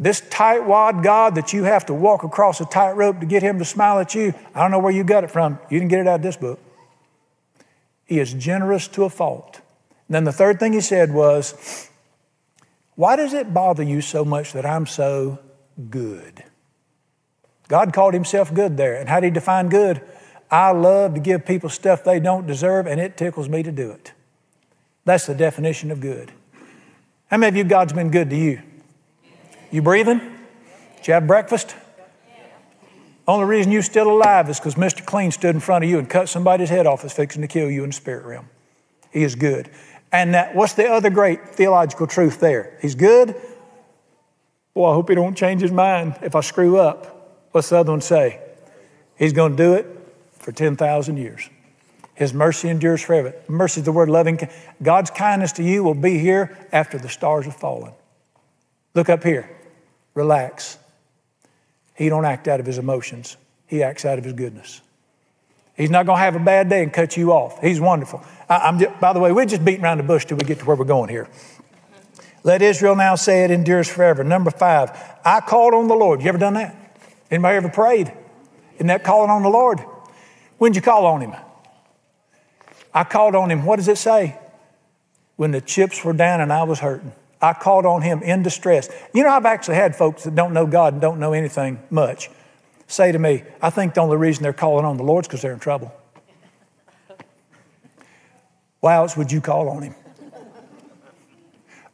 This 0.00 0.20
tightwad 0.20 1.04
God 1.04 1.36
that 1.36 1.52
you 1.52 1.64
have 1.64 1.86
to 1.86 1.94
walk 1.94 2.24
across 2.24 2.60
a 2.60 2.64
tightrope 2.64 3.20
to 3.20 3.26
get 3.26 3.42
him 3.42 3.58
to 3.60 3.64
smile 3.64 4.00
at 4.00 4.14
you, 4.14 4.34
I 4.54 4.62
don't 4.62 4.70
know 4.70 4.78
where 4.78 4.92
you 4.92 5.04
got 5.04 5.24
it 5.24 5.30
from. 5.30 5.58
You 5.70 5.78
didn't 5.78 5.90
get 5.90 6.00
it 6.00 6.06
out 6.08 6.16
of 6.16 6.22
this 6.22 6.36
book. 6.36 6.58
He 8.10 8.18
is 8.18 8.34
generous 8.34 8.88
to 8.88 9.04
a 9.04 9.08
fault. 9.08 9.60
And 10.08 10.14
then 10.16 10.24
the 10.24 10.32
third 10.32 10.58
thing 10.58 10.72
he 10.72 10.80
said 10.80 11.14
was, 11.14 11.88
Why 12.96 13.14
does 13.14 13.32
it 13.32 13.54
bother 13.54 13.84
you 13.84 14.00
so 14.00 14.24
much 14.24 14.52
that 14.52 14.66
I'm 14.66 14.84
so 14.84 15.38
good? 15.88 16.42
God 17.68 17.92
called 17.92 18.12
himself 18.12 18.52
good 18.52 18.76
there. 18.76 18.96
And 18.96 19.08
how 19.08 19.20
did 19.20 19.28
he 19.28 19.30
define 19.30 19.68
good? 19.68 20.02
I 20.50 20.72
love 20.72 21.14
to 21.14 21.20
give 21.20 21.46
people 21.46 21.70
stuff 21.70 22.02
they 22.02 22.18
don't 22.18 22.48
deserve, 22.48 22.88
and 22.88 23.00
it 23.00 23.16
tickles 23.16 23.48
me 23.48 23.62
to 23.62 23.70
do 23.70 23.92
it. 23.92 24.12
That's 25.04 25.26
the 25.26 25.34
definition 25.36 25.92
of 25.92 26.00
good. 26.00 26.32
How 27.28 27.36
many 27.36 27.50
of 27.50 27.56
you, 27.56 27.62
God's 27.62 27.92
been 27.92 28.10
good 28.10 28.28
to 28.30 28.36
you? 28.36 28.60
You 29.70 29.82
breathing? 29.82 30.18
Did 30.96 31.06
you 31.06 31.14
have 31.14 31.28
breakfast? 31.28 31.76
Only 33.30 33.44
reason 33.44 33.70
you're 33.70 33.82
still 33.82 34.10
alive 34.10 34.50
is 34.50 34.58
because 34.58 34.74
Mr. 34.74 35.06
Clean 35.06 35.30
stood 35.30 35.54
in 35.54 35.60
front 35.60 35.84
of 35.84 35.90
you 35.90 36.00
and 36.00 36.10
cut 36.10 36.28
somebody's 36.28 36.68
head 36.68 36.84
off 36.84 37.04
is 37.04 37.12
fixing 37.12 37.42
to 37.42 37.46
kill 37.46 37.70
you 37.70 37.84
in 37.84 37.90
the 37.90 37.94
spirit 37.94 38.24
realm. 38.24 38.48
He 39.12 39.22
is 39.22 39.36
good. 39.36 39.70
And 40.10 40.34
that, 40.34 40.56
what's 40.56 40.72
the 40.72 40.90
other 40.90 41.10
great 41.10 41.50
theological 41.50 42.08
truth 42.08 42.40
there? 42.40 42.76
He's 42.82 42.96
good. 42.96 43.36
Well, 44.74 44.90
I 44.90 44.94
hope 44.94 45.10
he 45.10 45.14
don't 45.14 45.36
change 45.36 45.60
his 45.60 45.70
mind 45.70 46.16
if 46.22 46.34
I 46.34 46.40
screw 46.40 46.78
up. 46.78 47.46
What's 47.52 47.68
the 47.68 47.76
other 47.76 47.92
one 47.92 48.00
say? 48.00 48.40
He's 49.16 49.32
going 49.32 49.52
to 49.52 49.56
do 49.56 49.74
it 49.74 49.86
for 50.32 50.50
10,000 50.50 51.16
years. 51.16 51.48
His 52.14 52.34
mercy 52.34 52.68
endures 52.68 53.00
forever. 53.00 53.32
Mercy 53.46 53.82
is 53.82 53.84
the 53.84 53.92
word 53.92 54.08
loving. 54.08 54.40
God's 54.82 55.12
kindness 55.12 55.52
to 55.52 55.62
you 55.62 55.84
will 55.84 55.94
be 55.94 56.18
here 56.18 56.58
after 56.72 56.98
the 56.98 57.08
stars 57.08 57.44
have 57.44 57.54
fallen. 57.54 57.92
Look 58.96 59.08
up 59.08 59.22
here. 59.22 59.48
Relax. 60.14 60.78
He 62.00 62.08
don't 62.08 62.24
act 62.24 62.48
out 62.48 62.60
of 62.60 62.64
his 62.64 62.78
emotions. 62.78 63.36
He 63.66 63.82
acts 63.82 64.06
out 64.06 64.16
of 64.16 64.24
his 64.24 64.32
goodness. 64.32 64.80
He's 65.76 65.90
not 65.90 66.06
going 66.06 66.16
to 66.16 66.22
have 66.22 66.34
a 66.34 66.38
bad 66.38 66.70
day 66.70 66.82
and 66.82 66.90
cut 66.90 67.14
you 67.14 67.30
off. 67.30 67.60
He's 67.60 67.78
wonderful. 67.78 68.24
I, 68.48 68.74
just, 68.78 68.98
by 69.00 69.12
the 69.12 69.20
way, 69.20 69.32
we're 69.32 69.44
just 69.44 69.62
beating 69.62 69.84
around 69.84 69.98
the 69.98 70.04
bush 70.04 70.24
till 70.24 70.38
we 70.38 70.44
get 70.44 70.60
to 70.60 70.64
where 70.64 70.76
we're 70.76 70.86
going 70.86 71.10
here. 71.10 71.28
Let 72.42 72.62
Israel 72.62 72.96
now 72.96 73.16
say 73.16 73.44
it 73.44 73.50
endures 73.50 73.86
forever. 73.86 74.24
Number 74.24 74.50
five, 74.50 74.98
I 75.26 75.40
called 75.40 75.74
on 75.74 75.88
the 75.88 75.94
Lord. 75.94 76.22
You 76.22 76.30
ever 76.30 76.38
done 76.38 76.54
that? 76.54 76.74
Anybody 77.30 77.58
ever 77.58 77.68
prayed? 77.68 78.10
Isn't 78.76 78.86
that 78.86 79.04
calling 79.04 79.28
on 79.28 79.42
the 79.42 79.50
Lord? 79.50 79.80
When'd 80.56 80.76
you 80.76 80.82
call 80.82 81.04
on 81.04 81.20
him? 81.20 81.34
I 82.94 83.04
called 83.04 83.34
on 83.34 83.50
him. 83.50 83.66
What 83.66 83.76
does 83.76 83.88
it 83.88 83.98
say? 83.98 84.38
When 85.36 85.50
the 85.50 85.60
chips 85.60 86.02
were 86.02 86.14
down 86.14 86.40
and 86.40 86.50
I 86.50 86.62
was 86.62 86.78
hurting. 86.78 87.12
I 87.40 87.52
called 87.54 87.86
on 87.86 88.02
him 88.02 88.22
in 88.22 88.42
distress. 88.42 88.88
You 89.14 89.22
know, 89.22 89.30
I've 89.30 89.46
actually 89.46 89.76
had 89.76 89.96
folks 89.96 90.24
that 90.24 90.34
don't 90.34 90.52
know 90.52 90.66
God 90.66 90.92
and 90.94 91.02
don't 91.02 91.18
know 91.18 91.32
anything 91.32 91.80
much 91.90 92.30
say 92.90 93.12
to 93.12 93.18
me, 93.18 93.44
I 93.62 93.70
think 93.70 93.94
the 93.94 94.00
only 94.00 94.16
reason 94.16 94.42
they're 94.42 94.52
calling 94.52 94.84
on 94.84 94.96
the 94.96 95.02
Lord 95.02 95.24
is 95.24 95.28
because 95.28 95.42
they're 95.42 95.52
in 95.52 95.60
trouble. 95.60 95.94
Why 98.80 98.96
else 98.96 99.16
would 99.16 99.30
you 99.30 99.40
call 99.40 99.68
on 99.68 99.82
him? 99.82 99.94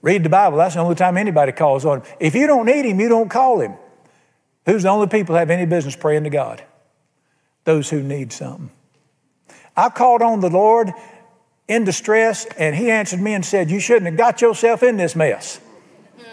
Read 0.02 0.22
the 0.22 0.28
Bible. 0.28 0.58
That's 0.58 0.74
the 0.74 0.80
only 0.80 0.94
time 0.94 1.16
anybody 1.16 1.52
calls 1.52 1.84
on 1.84 2.00
him. 2.00 2.06
If 2.20 2.34
you 2.34 2.46
don't 2.46 2.66
need 2.66 2.84
him, 2.84 3.00
you 3.00 3.08
don't 3.08 3.28
call 3.28 3.60
him. 3.60 3.74
Who's 4.64 4.84
the 4.84 4.88
only 4.88 5.08
people 5.08 5.34
have 5.34 5.50
any 5.50 5.66
business 5.66 5.96
praying 5.96 6.24
to 6.24 6.30
God? 6.30 6.62
Those 7.64 7.90
who 7.90 8.02
need 8.02 8.32
something. 8.32 8.70
I 9.76 9.88
called 9.90 10.22
on 10.22 10.40
the 10.40 10.48
Lord 10.48 10.92
in 11.68 11.84
distress, 11.84 12.46
and 12.58 12.74
He 12.74 12.90
answered 12.90 13.20
me 13.20 13.34
and 13.34 13.44
said, 13.44 13.70
You 13.70 13.80
shouldn't 13.80 14.06
have 14.06 14.16
got 14.16 14.40
yourself 14.40 14.82
in 14.82 14.96
this 14.96 15.16
mess. 15.16 15.60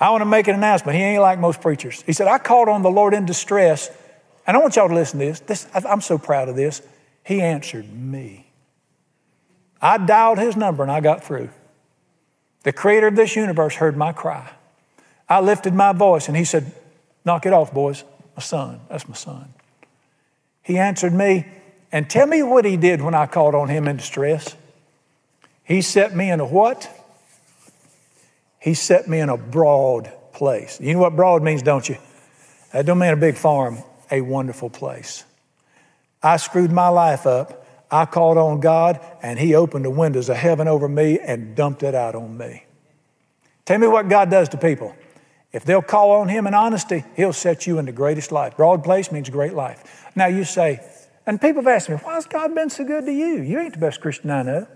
I 0.00 0.10
want 0.10 0.20
to 0.20 0.26
make 0.26 0.48
an 0.48 0.54
announcement. 0.54 0.96
He 0.96 1.02
ain't 1.02 1.22
like 1.22 1.38
most 1.38 1.60
preachers. 1.60 2.02
He 2.02 2.12
said, 2.12 2.28
I 2.28 2.38
called 2.38 2.68
on 2.68 2.82
the 2.82 2.90
Lord 2.90 3.14
in 3.14 3.24
distress, 3.24 3.90
and 4.46 4.56
I 4.56 4.60
want 4.60 4.76
y'all 4.76 4.88
to 4.88 4.94
listen 4.94 5.18
to 5.20 5.26
this. 5.26 5.40
this 5.40 5.66
I'm 5.74 6.00
so 6.00 6.18
proud 6.18 6.48
of 6.48 6.56
this. 6.56 6.82
He 7.24 7.40
answered 7.40 7.92
me. 7.92 8.46
I 9.80 9.98
dialed 9.98 10.38
his 10.38 10.56
number 10.56 10.82
and 10.82 10.92
I 10.92 11.00
got 11.00 11.24
through. 11.24 11.50
The 12.62 12.72
creator 12.72 13.08
of 13.08 13.16
this 13.16 13.36
universe 13.36 13.74
heard 13.74 13.96
my 13.96 14.12
cry. 14.12 14.52
I 15.28 15.40
lifted 15.40 15.74
my 15.74 15.92
voice 15.92 16.28
and 16.28 16.36
he 16.36 16.44
said, 16.44 16.72
Knock 17.24 17.46
it 17.46 17.52
off, 17.52 17.74
boys. 17.74 18.04
My 18.36 18.42
son. 18.42 18.80
That's 18.88 19.08
my 19.08 19.14
son. 19.14 19.52
He 20.62 20.78
answered 20.78 21.12
me, 21.12 21.46
and 21.96 22.10
tell 22.10 22.26
me 22.26 22.42
what 22.42 22.66
he 22.66 22.76
did 22.76 23.00
when 23.00 23.14
I 23.14 23.24
called 23.24 23.54
on 23.54 23.70
him 23.70 23.88
in 23.88 23.96
distress. 23.96 24.54
He 25.64 25.80
set 25.80 26.14
me 26.14 26.30
in 26.30 26.40
a 26.40 26.44
what? 26.44 26.90
He 28.60 28.74
set 28.74 29.08
me 29.08 29.18
in 29.18 29.30
a 29.30 29.38
broad 29.38 30.12
place. 30.34 30.78
You 30.78 30.92
know 30.92 31.00
what 31.00 31.16
broad 31.16 31.42
means, 31.42 31.62
don't 31.62 31.88
you? 31.88 31.96
That 32.74 32.84
don't 32.84 32.98
mean 32.98 33.14
a 33.14 33.16
big 33.16 33.36
farm, 33.36 33.78
a 34.10 34.20
wonderful 34.20 34.68
place. 34.68 35.24
I 36.22 36.36
screwed 36.36 36.70
my 36.70 36.88
life 36.88 37.26
up. 37.26 37.66
I 37.90 38.04
called 38.04 38.36
on 38.36 38.60
God, 38.60 39.00
and 39.22 39.38
He 39.38 39.54
opened 39.54 39.86
the 39.86 39.90
windows 39.90 40.28
of 40.28 40.36
heaven 40.36 40.68
over 40.68 40.90
me 40.90 41.18
and 41.18 41.56
dumped 41.56 41.82
it 41.82 41.94
out 41.94 42.14
on 42.14 42.36
me. 42.36 42.64
Tell 43.64 43.78
me 43.78 43.86
what 43.86 44.10
God 44.10 44.30
does 44.30 44.50
to 44.50 44.58
people. 44.58 44.94
If 45.50 45.64
they'll 45.64 45.80
call 45.80 46.10
on 46.20 46.28
Him 46.28 46.46
in 46.46 46.52
honesty, 46.52 47.04
He'll 47.16 47.32
set 47.32 47.66
you 47.66 47.78
in 47.78 47.86
the 47.86 47.92
greatest 47.92 48.32
life. 48.32 48.54
Broad 48.54 48.84
place 48.84 49.10
means 49.10 49.30
great 49.30 49.54
life. 49.54 50.04
Now 50.14 50.26
you 50.26 50.44
say, 50.44 50.80
and 51.26 51.40
people 51.40 51.62
have 51.62 51.68
asked 51.68 51.88
me, 51.88 51.96
why 51.96 52.14
has 52.14 52.26
God 52.26 52.54
been 52.54 52.70
so 52.70 52.84
good 52.84 53.04
to 53.06 53.12
you? 53.12 53.42
You 53.42 53.58
ain't 53.58 53.72
the 53.72 53.80
best 53.80 54.00
Christian 54.00 54.30
I 54.30 54.42
know. 54.42 54.66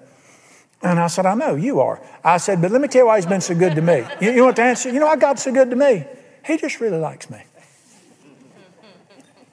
And 0.83 0.99
I 0.99 1.07
said, 1.07 1.27
I 1.27 1.35
know, 1.35 1.55
you 1.55 1.81
are. 1.81 2.03
I 2.25 2.39
said, 2.39 2.61
but 2.61 2.71
let 2.71 2.81
me 2.81 2.89
tell 2.89 3.03
you 3.03 3.07
why 3.07 3.17
he's 3.17 3.27
been 3.27 3.41
so 3.41 3.55
good 3.55 3.75
to 3.75 3.83
me. 3.83 4.05
You, 4.21 4.33
you 4.33 4.43
want 4.45 4.57
the 4.57 4.63
answer? 4.63 4.91
You 4.91 4.99
know 4.99 5.07
why 5.07 5.17
God's 5.17 5.43
so 5.43 5.53
good 5.53 5.71
to 5.71 5.77
me? 5.77 6.05
He 6.45 6.57
just 6.57 6.81
really 6.81 6.99
likes 6.99 7.29
me. 7.31 7.39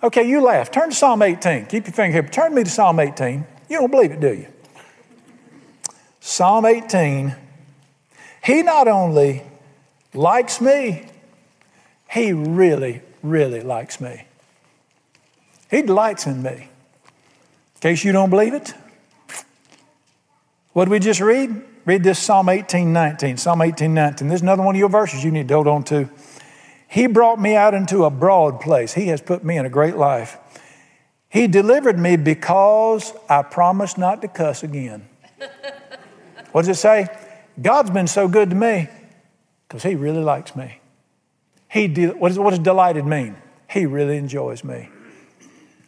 Okay, 0.02 0.28
you 0.28 0.42
laugh. 0.42 0.72
Turn 0.72 0.90
to 0.90 0.96
Psalm 0.96 1.22
18. 1.22 1.66
Keep 1.66 1.88
your 1.88 1.94
finger 1.94 2.22
here. 2.22 2.30
Turn 2.30 2.54
me 2.54 2.64
to 2.64 2.70
Psalm 2.70 3.00
18. 3.00 3.46
You 3.70 3.80
don't 3.80 3.92
believe 3.92 4.12
it, 4.12 4.20
do 4.20 4.34
you? 4.34 4.48
Psalm 6.20 6.66
18. 6.66 7.36
He 8.44 8.62
not 8.64 8.88
only 8.88 9.44
likes 10.14 10.62
me, 10.62 11.10
he 12.10 12.32
really, 12.32 13.02
really 13.22 13.62
likes 13.62 14.00
me. 14.00 14.24
He 15.70 15.82
delights 15.82 16.26
in 16.26 16.42
me. 16.42 16.70
In 17.78 17.82
case 17.82 18.04
you 18.04 18.12
don't 18.12 18.32
believe 18.32 18.56
it, 18.56 18.74
what 20.74 20.86
did 20.86 20.92
we 20.92 20.98
just 20.98 21.22
read? 21.22 21.64
Read 21.86 22.04
this 22.04 22.18
Psalm 22.18 22.50
18, 22.50 22.92
19. 22.92 23.38
Psalm 23.38 23.62
18, 23.62 23.94
19. 23.94 24.28
There's 24.28 24.42
another 24.42 24.64
one 24.64 24.74
of 24.74 24.80
your 24.80 24.90
verses 24.90 25.24
you 25.24 25.30
need 25.30 25.48
to 25.48 25.54
hold 25.54 25.68
on 25.68 25.84
to. 25.86 26.10
He 26.88 27.06
brought 27.06 27.40
me 27.40 27.56
out 27.56 27.76
into 27.76 28.04
a 28.06 28.10
broad 28.10 28.60
place. 28.60 28.94
He 28.94 29.08
has 29.10 29.22
put 29.22 29.44
me 29.44 29.58
in 29.58 29.66
a 29.68 29.70
great 29.70 29.96
life. 29.96 30.38
He 31.30 31.46
delivered 31.46 32.00
me 32.00 32.16
because 32.16 33.14
I 33.30 33.44
promised 33.44 34.00
not 34.00 34.24
to 34.24 34.28
cuss 34.28 34.64
again. 34.64 35.08
what 36.52 36.64
does 36.64 36.70
it 36.70 36.82
say? 36.82 37.08
God's 37.62 37.92
been 37.92 38.08
so 38.08 38.28
good 38.28 38.50
to 38.50 38.56
me 38.56 38.90
because 39.68 39.84
He 39.84 39.94
really 39.94 40.24
likes 40.24 40.56
me. 40.56 40.80
He 41.70 41.88
de- 41.88 42.08
what, 42.08 42.32
is, 42.32 42.40
what 42.40 42.52
does 42.52 42.60
delighted 42.60 43.06
mean? 43.06 43.38
He 43.70 43.86
really 43.86 44.18
enjoys 44.18 44.64
me. 44.64 44.90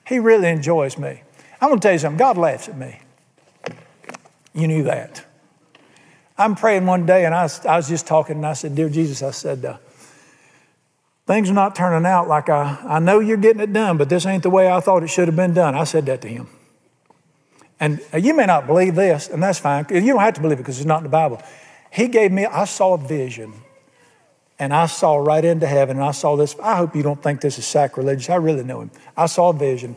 He 0.05 0.19
really 0.19 0.49
enjoys 0.49 0.99
me. 0.99 1.23
I'm 1.61 1.69
going 1.69 1.79
to 1.79 1.85
tell 1.85 1.93
you 1.93 1.99
something 1.99 2.17
God 2.17 2.37
laughs 2.37 2.69
at 2.69 2.77
me. 2.77 2.99
You 4.53 4.67
knew 4.67 4.83
that. 4.83 5.25
I'm 6.37 6.55
praying 6.55 6.85
one 6.85 7.05
day, 7.05 7.25
and 7.25 7.35
I 7.35 7.43
was, 7.43 7.65
I 7.65 7.75
was 7.75 7.89
just 7.89 8.07
talking, 8.07 8.37
and 8.37 8.45
I 8.45 8.53
said, 8.53 8.75
Dear 8.75 8.89
Jesus, 8.89 9.21
I 9.21 9.31
said, 9.31 9.65
uh, 9.65 9.77
things 11.27 11.49
are 11.49 11.53
not 11.53 11.75
turning 11.75 12.05
out 12.05 12.27
like 12.27 12.49
I, 12.49 12.79
I 12.87 12.99
know 12.99 13.19
you're 13.19 13.37
getting 13.37 13.61
it 13.61 13.73
done, 13.73 13.97
but 13.97 14.09
this 14.09 14.25
ain't 14.25 14.43
the 14.43 14.49
way 14.49 14.71
I 14.71 14.79
thought 14.79 15.03
it 15.03 15.09
should 15.09 15.27
have 15.27 15.35
been 15.35 15.53
done. 15.53 15.75
I 15.75 15.83
said 15.83 16.05
that 16.05 16.21
to 16.21 16.27
him. 16.29 16.47
And 17.79 18.01
uh, 18.13 18.17
you 18.17 18.33
may 18.33 18.45
not 18.45 18.67
believe 18.67 18.95
this, 18.95 19.29
and 19.29 19.43
that's 19.43 19.59
fine. 19.59 19.85
You 19.89 20.01
don't 20.01 20.19
have 20.19 20.33
to 20.35 20.41
believe 20.41 20.59
it 20.59 20.61
because 20.61 20.77
it's 20.77 20.87
not 20.87 20.97
in 20.97 21.03
the 21.03 21.09
Bible. 21.09 21.41
He 21.91 22.07
gave 22.07 22.31
me, 22.31 22.45
I 22.45 22.65
saw 22.65 22.93
a 22.93 22.97
vision, 22.97 23.53
and 24.57 24.73
I 24.73 24.85
saw 24.85 25.17
right 25.17 25.43
into 25.43 25.67
heaven, 25.67 25.97
and 25.97 26.05
I 26.05 26.11
saw 26.11 26.35
this. 26.35 26.55
I 26.61 26.75
hope 26.75 26.95
you 26.95 27.03
don't 27.03 27.21
think 27.21 27.41
this 27.41 27.57
is 27.57 27.65
sacrilegious. 27.65 28.29
I 28.29 28.35
really 28.35 28.63
know 28.63 28.81
him. 28.81 28.91
I 29.15 29.25
saw 29.25 29.49
a 29.49 29.53
vision, 29.53 29.95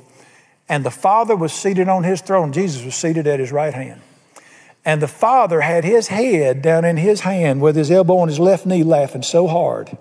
and 0.69 0.85
the 0.85 0.91
Father 0.91 1.37
was 1.37 1.53
seated 1.53 1.89
on 1.89 2.05
his 2.05 2.21
throne. 2.21 2.53
Jesus 2.53 2.85
was 2.85 2.95
seated 2.95 3.27
at 3.27 3.41
his 3.41 3.53
right 3.53 3.75
hand. 3.75 4.01
And 4.85 5.01
the 5.01 5.09
father 5.09 5.61
had 5.61 5.85
his 5.85 6.09
head 6.09 6.61
down 6.61 6.85
in 6.85 6.97
his 6.97 7.21
hand 7.21 7.61
with 7.61 7.77
his 7.77 7.91
elbow 7.91 8.19
on 8.19 8.29
his 8.29 8.41
left 8.41 8.67
knee, 8.67 8.83
laughing 8.83 9.23
so 9.23 9.47
hard. 9.47 9.97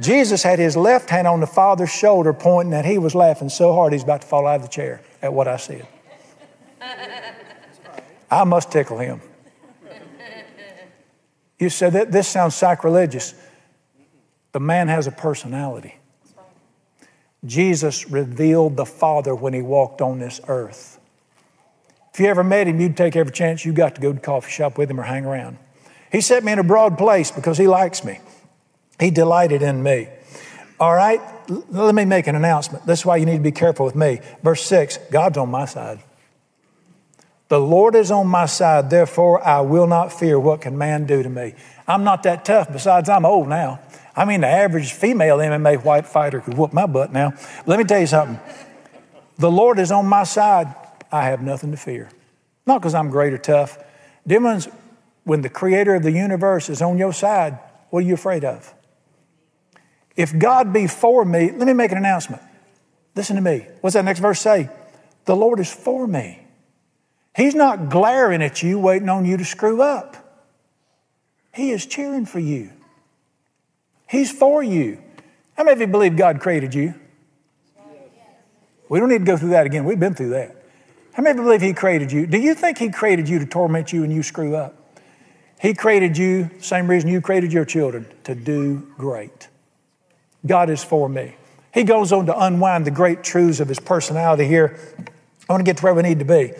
Jesus 0.00 0.42
had 0.42 0.58
his 0.58 0.76
left 0.76 1.10
hand 1.10 1.28
on 1.28 1.40
the 1.40 1.46
father's 1.46 1.92
shoulder, 1.92 2.32
pointing 2.32 2.72
that 2.72 2.84
he 2.84 2.98
was 2.98 3.14
laughing 3.14 3.48
so 3.48 3.72
hard 3.72 3.92
he's 3.92 4.02
about 4.02 4.22
to 4.22 4.26
fall 4.26 4.46
out 4.46 4.56
of 4.56 4.62
the 4.62 4.68
chair 4.68 5.02
at 5.22 5.32
what 5.32 5.46
I 5.46 5.56
said. 5.56 5.86
I 8.30 8.44
must 8.44 8.72
tickle 8.72 8.98
him. 8.98 9.20
You 11.58 11.68
said 11.68 11.92
that 11.92 12.10
this 12.10 12.26
sounds 12.26 12.54
sacrilegious. 12.54 13.34
The 14.52 14.60
man 14.60 14.88
has 14.88 15.06
a 15.06 15.12
personality. 15.12 15.99
Jesus 17.44 18.10
revealed 18.10 18.76
the 18.76 18.84
Father 18.84 19.34
when 19.34 19.54
he 19.54 19.62
walked 19.62 20.00
on 20.00 20.18
this 20.18 20.40
earth. 20.48 20.98
If 22.12 22.20
you 22.20 22.26
ever 22.26 22.44
met 22.44 22.66
him, 22.66 22.80
you'd 22.80 22.96
take 22.96 23.16
every 23.16 23.32
chance 23.32 23.64
you 23.64 23.72
got 23.72 23.94
to 23.94 24.00
go 24.00 24.12
to 24.12 24.20
coffee 24.20 24.50
shop 24.50 24.76
with 24.76 24.90
him 24.90 25.00
or 25.00 25.04
hang 25.04 25.24
around. 25.24 25.58
He 26.12 26.20
set 26.20 26.44
me 26.44 26.52
in 26.52 26.58
a 26.58 26.64
broad 26.64 26.98
place 26.98 27.30
because 27.30 27.56
he 27.56 27.66
likes 27.68 28.04
me. 28.04 28.18
He 28.98 29.10
delighted 29.10 29.62
in 29.62 29.82
me. 29.82 30.08
All 30.78 30.94
right, 30.94 31.20
let 31.70 31.94
me 31.94 32.04
make 32.04 32.26
an 32.26 32.34
announcement. 32.34 32.84
That's 32.86 33.04
why 33.04 33.16
you 33.16 33.26
need 33.26 33.36
to 33.36 33.42
be 33.42 33.52
careful 33.52 33.86
with 33.86 33.94
me. 33.94 34.20
Verse 34.42 34.62
6 34.64 34.98
God's 35.10 35.38
on 35.38 35.50
my 35.50 35.66
side. 35.66 36.00
The 37.48 37.60
Lord 37.60 37.96
is 37.96 38.12
on 38.12 38.28
my 38.28 38.46
side, 38.46 38.90
therefore 38.90 39.44
I 39.46 39.60
will 39.60 39.88
not 39.88 40.12
fear 40.12 40.38
what 40.38 40.60
can 40.60 40.78
man 40.78 41.04
do 41.04 41.22
to 41.22 41.28
me. 41.28 41.54
I'm 41.86 42.04
not 42.04 42.22
that 42.22 42.44
tough, 42.44 42.72
besides, 42.72 43.08
I'm 43.08 43.26
old 43.26 43.48
now. 43.48 43.80
I 44.16 44.24
mean, 44.24 44.40
the 44.40 44.48
average 44.48 44.92
female 44.92 45.38
MMA 45.38 45.84
white 45.84 46.06
fighter 46.06 46.40
could 46.40 46.54
whoop 46.54 46.72
my 46.72 46.86
butt 46.86 47.12
now. 47.12 47.32
Let 47.66 47.78
me 47.78 47.84
tell 47.84 48.00
you 48.00 48.06
something. 48.06 48.40
The 49.38 49.50
Lord 49.50 49.78
is 49.78 49.92
on 49.92 50.06
my 50.06 50.24
side. 50.24 50.74
I 51.12 51.24
have 51.24 51.42
nothing 51.42 51.70
to 51.70 51.76
fear. 51.76 52.10
Not 52.66 52.80
because 52.80 52.94
I'm 52.94 53.10
great 53.10 53.32
or 53.32 53.38
tough. 53.38 53.78
Demons, 54.26 54.68
when 55.24 55.42
the 55.42 55.48
creator 55.48 55.94
of 55.94 56.02
the 56.02 56.12
universe 56.12 56.68
is 56.68 56.82
on 56.82 56.98
your 56.98 57.12
side, 57.12 57.58
what 57.90 58.00
are 58.04 58.06
you 58.06 58.14
afraid 58.14 58.44
of? 58.44 58.74
If 60.16 60.38
God 60.38 60.72
be 60.72 60.86
for 60.86 61.24
me, 61.24 61.50
let 61.50 61.66
me 61.66 61.72
make 61.72 61.92
an 61.92 61.98
announcement. 61.98 62.42
Listen 63.14 63.36
to 63.36 63.42
me. 63.42 63.66
What's 63.80 63.94
that 63.94 64.04
next 64.04 64.20
verse 64.20 64.40
say? 64.40 64.68
The 65.24 65.36
Lord 65.36 65.60
is 65.60 65.72
for 65.72 66.06
me. 66.06 66.46
He's 67.36 67.54
not 67.54 67.88
glaring 67.88 68.42
at 68.42 68.62
you, 68.62 68.78
waiting 68.78 69.08
on 69.08 69.24
you 69.24 69.36
to 69.36 69.44
screw 69.44 69.82
up. 69.82 70.16
He 71.54 71.70
is 71.70 71.86
cheering 71.86 72.26
for 72.26 72.40
you. 72.40 72.70
He's 74.10 74.32
for 74.32 74.60
you. 74.60 75.00
How 75.56 75.62
many 75.62 75.74
of 75.74 75.80
you 75.80 75.86
believe 75.86 76.16
God 76.16 76.40
created 76.40 76.74
you? 76.74 76.94
We 78.88 78.98
don't 78.98 79.08
need 79.08 79.18
to 79.18 79.24
go 79.24 79.36
through 79.36 79.50
that 79.50 79.66
again. 79.66 79.84
We've 79.84 80.00
been 80.00 80.14
through 80.14 80.30
that. 80.30 80.56
How 81.12 81.22
many 81.22 81.30
of 81.30 81.36
you 81.36 81.42
believe 81.44 81.62
He 81.62 81.72
created 81.72 82.10
you? 82.10 82.26
Do 82.26 82.36
you 82.36 82.54
think 82.54 82.78
He 82.78 82.90
created 82.90 83.28
you 83.28 83.38
to 83.38 83.46
torment 83.46 83.92
you 83.92 84.02
and 84.02 84.12
you 84.12 84.24
screw 84.24 84.56
up? 84.56 84.74
He 85.60 85.74
created 85.74 86.18
you, 86.18 86.50
same 86.58 86.88
reason 86.88 87.08
you 87.08 87.20
created 87.20 87.52
your 87.52 87.64
children, 87.64 88.04
to 88.24 88.34
do 88.34 88.78
great. 88.98 89.46
God 90.44 90.70
is 90.70 90.82
for 90.82 91.08
me. 91.08 91.36
He 91.72 91.84
goes 91.84 92.10
on 92.10 92.26
to 92.26 92.36
unwind 92.36 92.86
the 92.86 92.90
great 92.90 93.22
truths 93.22 93.60
of 93.60 93.68
His 93.68 93.78
personality 93.78 94.46
here. 94.46 94.76
I 95.48 95.52
want 95.52 95.60
to 95.60 95.64
get 95.64 95.76
to 95.76 95.84
where 95.84 95.94
we 95.94 96.02
need 96.02 96.18
to 96.18 96.24
be. 96.24 96.54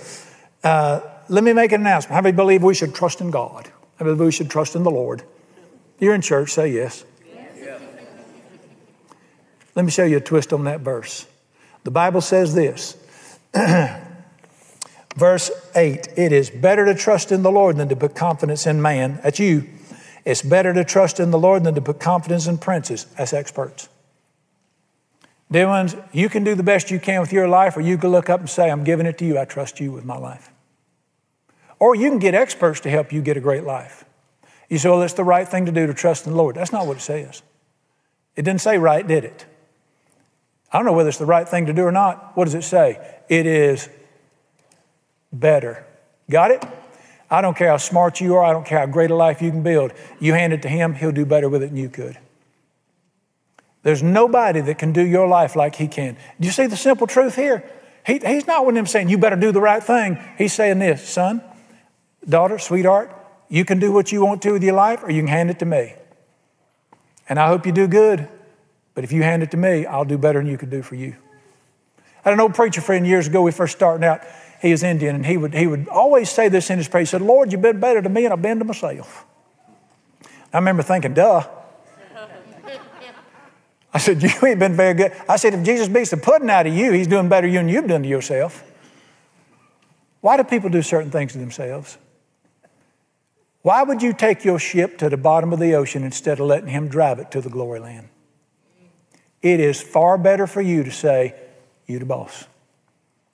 Uh, 0.62 1.00
let 1.28 1.42
me 1.42 1.52
make 1.52 1.72
an 1.72 1.80
announcement. 1.80 2.14
How 2.14 2.20
many 2.20 2.36
believe 2.36 2.62
we 2.62 2.74
should 2.74 2.94
trust 2.94 3.20
in 3.20 3.32
God? 3.32 3.66
How 3.98 4.04
many 4.04 4.14
believe 4.14 4.28
we 4.28 4.32
should 4.32 4.50
trust 4.50 4.76
in 4.76 4.84
the 4.84 4.90
Lord? 4.90 5.24
You're 5.98 6.14
in 6.14 6.20
church, 6.20 6.50
say 6.50 6.68
yes. 6.68 7.00
yes. 7.00 7.09
Let 9.74 9.84
me 9.84 9.90
show 9.90 10.04
you 10.04 10.16
a 10.16 10.20
twist 10.20 10.52
on 10.52 10.64
that 10.64 10.80
verse. 10.80 11.26
The 11.84 11.90
Bible 11.90 12.20
says 12.20 12.54
this 12.54 12.96
Verse 15.16 15.50
8 15.74 16.08
It 16.16 16.32
is 16.32 16.50
better 16.50 16.84
to 16.86 16.94
trust 16.94 17.32
in 17.32 17.42
the 17.42 17.50
Lord 17.50 17.76
than 17.76 17.88
to 17.88 17.96
put 17.96 18.14
confidence 18.14 18.66
in 18.66 18.80
man. 18.80 19.20
That's 19.22 19.38
you. 19.38 19.68
It's 20.24 20.42
better 20.42 20.72
to 20.74 20.84
trust 20.84 21.18
in 21.18 21.30
the 21.30 21.38
Lord 21.38 21.64
than 21.64 21.74
to 21.74 21.80
put 21.80 21.98
confidence 21.98 22.46
in 22.46 22.58
princes. 22.58 23.04
That's 23.16 23.32
experts. 23.32 23.88
Dear 25.50 25.66
ones, 25.66 25.96
you 26.12 26.28
can 26.28 26.44
do 26.44 26.54
the 26.54 26.62
best 26.62 26.90
you 26.90 27.00
can 27.00 27.20
with 27.20 27.32
your 27.32 27.48
life, 27.48 27.76
or 27.76 27.80
you 27.80 27.98
can 27.98 28.10
look 28.10 28.30
up 28.30 28.38
and 28.38 28.48
say, 28.48 28.70
I'm 28.70 28.84
giving 28.84 29.06
it 29.06 29.18
to 29.18 29.24
you. 29.24 29.38
I 29.38 29.46
trust 29.46 29.80
you 29.80 29.90
with 29.90 30.04
my 30.04 30.16
life. 30.16 30.50
Or 31.80 31.96
you 31.96 32.08
can 32.10 32.18
get 32.18 32.34
experts 32.34 32.80
to 32.80 32.90
help 32.90 33.12
you 33.12 33.20
get 33.20 33.36
a 33.36 33.40
great 33.40 33.64
life. 33.64 34.04
You 34.68 34.78
say, 34.78 34.88
well, 34.90 35.02
it's 35.02 35.14
the 35.14 35.24
right 35.24 35.48
thing 35.48 35.66
to 35.66 35.72
do 35.72 35.86
to 35.86 35.94
trust 35.94 36.26
in 36.26 36.32
the 36.32 36.38
Lord. 36.38 36.54
That's 36.54 36.70
not 36.70 36.86
what 36.86 36.98
it 36.98 37.00
says. 37.00 37.42
It 38.36 38.42
didn't 38.42 38.60
say 38.60 38.78
right, 38.78 39.04
did 39.04 39.24
it? 39.24 39.46
I 40.72 40.78
don't 40.78 40.86
know 40.86 40.92
whether 40.92 41.08
it's 41.08 41.18
the 41.18 41.26
right 41.26 41.48
thing 41.48 41.66
to 41.66 41.72
do 41.72 41.82
or 41.82 41.92
not. 41.92 42.36
What 42.36 42.44
does 42.44 42.54
it 42.54 42.62
say? 42.62 43.18
It 43.28 43.46
is 43.46 43.88
better. 45.32 45.84
Got 46.28 46.52
it? 46.52 46.64
I 47.30 47.40
don't 47.40 47.56
care 47.56 47.68
how 47.68 47.76
smart 47.76 48.20
you 48.20 48.34
are, 48.36 48.44
I 48.44 48.52
don't 48.52 48.66
care 48.66 48.80
how 48.80 48.86
great 48.86 49.10
a 49.10 49.14
life 49.14 49.40
you 49.40 49.50
can 49.50 49.62
build. 49.62 49.92
You 50.18 50.34
hand 50.34 50.52
it 50.52 50.62
to 50.62 50.68
Him, 50.68 50.94
He'll 50.94 51.12
do 51.12 51.24
better 51.24 51.48
with 51.48 51.62
it 51.62 51.68
than 51.68 51.76
you 51.76 51.88
could. 51.88 52.18
There's 53.82 54.02
nobody 54.02 54.60
that 54.60 54.78
can 54.78 54.92
do 54.92 55.02
your 55.02 55.28
life 55.28 55.54
like 55.54 55.76
He 55.76 55.86
can. 55.86 56.16
Do 56.40 56.46
you 56.46 56.52
see 56.52 56.66
the 56.66 56.76
simple 56.76 57.06
truth 57.06 57.36
here? 57.36 57.64
He, 58.06 58.18
he's 58.18 58.46
not 58.46 58.64
one 58.64 58.74
of 58.74 58.76
them 58.76 58.86
saying, 58.86 59.08
You 59.08 59.18
better 59.18 59.36
do 59.36 59.52
the 59.52 59.60
right 59.60 59.82
thing. 59.82 60.18
He's 60.38 60.52
saying 60.52 60.80
this, 60.80 61.08
son, 61.08 61.42
daughter, 62.28 62.58
sweetheart, 62.58 63.14
you 63.48 63.64
can 63.64 63.78
do 63.78 63.92
what 63.92 64.10
you 64.10 64.24
want 64.24 64.42
to 64.42 64.52
with 64.52 64.62
your 64.62 64.74
life, 64.74 65.02
or 65.02 65.10
you 65.10 65.22
can 65.22 65.28
hand 65.28 65.50
it 65.50 65.58
to 65.60 65.66
me. 65.66 65.94
And 67.28 67.38
I 67.38 67.46
hope 67.46 67.64
you 67.64 67.72
do 67.72 67.86
good. 67.86 68.28
But 68.94 69.04
if 69.04 69.12
you 69.12 69.22
hand 69.22 69.42
it 69.42 69.50
to 69.52 69.56
me, 69.56 69.86
I'll 69.86 70.04
do 70.04 70.18
better 70.18 70.40
than 70.40 70.50
you 70.50 70.58
could 70.58 70.70
do 70.70 70.82
for 70.82 70.94
you. 70.94 71.16
I 71.98 72.30
had 72.30 72.34
an 72.34 72.40
old 72.40 72.54
preacher 72.54 72.80
friend 72.80 73.06
years 73.06 73.26
ago, 73.28 73.42
we 73.42 73.52
first 73.52 73.76
starting 73.76 74.04
out, 74.04 74.22
he 74.60 74.70
was 74.72 74.82
Indian, 74.82 75.14
and 75.14 75.24
he 75.24 75.36
would, 75.36 75.54
he 75.54 75.66
would 75.66 75.88
always 75.88 76.28
say 76.28 76.48
this 76.48 76.68
in 76.68 76.78
his 76.78 76.86
prayer. 76.86 77.02
He 77.02 77.06
said, 77.06 77.22
Lord, 77.22 77.50
you've 77.50 77.62
been 77.62 77.80
better 77.80 78.02
to 78.02 78.08
me, 78.08 78.24
and 78.24 78.32
I've 78.32 78.42
been 78.42 78.58
to 78.58 78.64
myself. 78.64 79.24
I 80.52 80.58
remember 80.58 80.82
thinking, 80.82 81.14
duh. 81.14 81.46
I 83.94 83.98
said, 83.98 84.22
You 84.22 84.30
ain't 84.46 84.58
been 84.58 84.74
very 84.74 84.94
good. 84.94 85.12
I 85.28 85.36
said, 85.36 85.54
If 85.54 85.64
Jesus 85.64 85.88
beats 85.88 86.10
the 86.10 86.16
pudding 86.16 86.50
out 86.50 86.66
of 86.66 86.74
you, 86.74 86.92
he's 86.92 87.06
doing 87.06 87.28
better 87.28 87.46
you 87.46 87.58
than 87.58 87.68
you've 87.68 87.86
done 87.86 88.02
to 88.02 88.08
yourself. 88.08 88.64
Why 90.20 90.36
do 90.36 90.44
people 90.44 90.68
do 90.68 90.82
certain 90.82 91.10
things 91.10 91.32
to 91.32 91.38
themselves? 91.38 91.96
Why 93.62 93.82
would 93.82 94.02
you 94.02 94.12
take 94.12 94.44
your 94.44 94.58
ship 94.58 94.98
to 94.98 95.08
the 95.08 95.16
bottom 95.16 95.52
of 95.52 95.58
the 95.58 95.74
ocean 95.74 96.02
instead 96.02 96.40
of 96.40 96.46
letting 96.46 96.68
him 96.68 96.88
drive 96.88 97.18
it 97.18 97.30
to 97.32 97.40
the 97.40 97.50
glory 97.50 97.80
land? 97.80 98.08
It 99.42 99.60
is 99.60 99.80
far 99.80 100.18
better 100.18 100.46
for 100.46 100.60
you 100.60 100.84
to 100.84 100.90
say, 100.90 101.34
You 101.86 101.98
the 101.98 102.04
boss. 102.04 102.46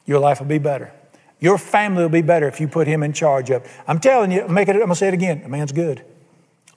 Your 0.05 0.21
life 0.21 0.41
will 0.41 0.47
be 0.47 0.59
better. 0.59 0.93
Your 1.41 1.59
family 1.59 2.03
will 2.03 2.09
be 2.09 2.23
better 2.23 2.49
if 2.49 2.61
you 2.61 2.69
put 2.69 2.87
him 2.87 3.03
in 3.03 3.13
charge 3.13 3.51
of. 3.51 3.67
I'm 3.87 3.99
telling 3.99 4.31
you, 4.31 4.49
make 4.49 4.69
it, 4.69 4.77
I'm 4.77 4.83
gonna 4.83 4.95
say 4.95 5.09
it 5.09 5.15
again. 5.15 5.43
A 5.45 5.49
man's 5.49 5.73
good. 5.73 6.05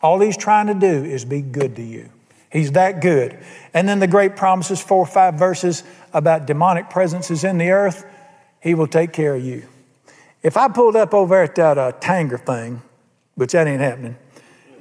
All 0.02 0.20
he's 0.20 0.38
trying 0.38 0.68
to 0.68 0.74
do 0.74 1.06
is 1.06 1.26
be 1.26 1.42
good 1.42 1.76
to 1.76 1.84
you. 1.84 2.10
He's 2.52 2.72
that 2.72 3.02
good. 3.02 3.38
And 3.74 3.88
then 3.88 4.00
the 4.00 4.08
great 4.08 4.36
promises, 4.36 4.82
four 4.82 5.00
or 5.00 5.06
five 5.06 5.36
verses 5.36 5.84
about 6.14 6.48
demonic 6.48 6.90
presences 6.90 7.44
in 7.44 7.58
the 7.58 7.70
earth, 7.70 8.06
he 8.60 8.74
will 8.74 8.88
take 8.88 9.14
care 9.14 9.36
of 9.36 9.44
you. 9.44 9.68
If 10.42 10.58
I 10.58 10.68
pulled 10.68 10.96
up 10.96 11.14
over 11.14 11.44
at 11.44 11.56
that 11.56 11.78
uh, 11.78 11.92
Tanger 12.00 12.44
thing, 12.44 12.82
which 13.36 13.52
that 13.52 13.68
ain't 13.68 13.82
happening, 13.82 14.16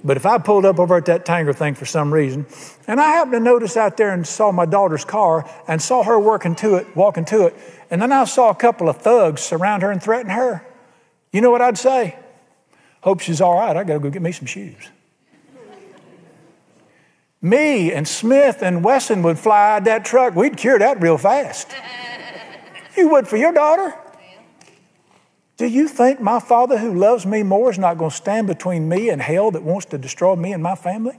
but 0.05 0.17
if 0.17 0.27
I 0.27 0.39
pulled 0.39 0.65
up 0.65 0.79
over 0.79 0.97
at 0.97 1.07
that 1.07 1.25
Tanger 1.25 1.55
thing 1.55 1.75
for 1.75 1.87
some 1.87 2.13
reason, 2.13 2.47
and 2.87 3.01
I 3.01 3.09
happened 3.09 3.33
to 3.33 3.41
notice 3.41 3.77
out 3.77 3.97
there 3.97 4.13
and 4.13 4.27
saw 4.27 4.53
my 4.53 4.67
daughter's 4.67 5.05
car 5.05 5.49
and 5.67 5.81
saw 5.81 6.03
her 6.03 6.19
working 6.19 6.55
to 6.57 6.77
it, 6.77 6.97
walking 6.97 7.25
to 7.27 7.47
it, 7.47 7.57
and 7.91 8.01
then 8.01 8.13
I 8.13 8.25
saw 8.25 8.51
a 8.51 8.55
couple 8.55 8.89
of 8.89 8.99
thugs 8.99 9.43
surround 9.43 9.83
her 9.83 9.91
and 9.91 10.03
threaten 10.03 10.31
her, 10.31 10.65
you 11.33 11.41
know 11.41 11.51
what 11.51 11.63
I'd 11.63 11.79
say? 11.79 12.17
Hope 13.03 13.21
she's 13.21 13.41
all 13.41 13.57
right. 13.57 13.77
I 13.77 13.85
got 13.85 13.95
to 13.95 14.01
go 14.01 14.11
get 14.11 14.23
me 14.23 14.33
some 14.33 14.47
shoes. 14.47 14.89
Me 17.41 17.93
and 17.93 18.09
Smith 18.09 18.63
and 18.63 18.83
Wesson 18.83 19.23
would 19.23 19.39
fly 19.39 19.79
that 19.81 20.05
truck. 20.05 20.35
We'd 20.35 20.57
cure 20.57 20.79
that 20.79 21.01
real 21.01 21.19
fast. 21.19 21.69
You 22.97 23.11
would 23.11 23.29
for 23.29 23.37
your 23.37 23.53
daughter? 23.53 23.95
Do 25.59 25.67
you 25.67 25.89
think 25.89 26.21
my 26.21 26.39
Father 26.39 26.79
who 26.79 26.95
loves 26.95 27.27
me 27.27 27.43
more 27.43 27.69
is 27.69 27.81
not 27.81 27.99
going 27.99 28.13
to 28.13 28.17
stand 28.17 28.47
between 28.47 28.89
me 28.89 29.09
and 29.09 29.21
hell 29.21 29.51
that 29.51 29.65
wants 29.65 29.87
to 29.87 29.99
destroy 29.99 30.37
me 30.37 30.53
and 30.53 30.63
my 30.63 30.77
family? 30.77 31.19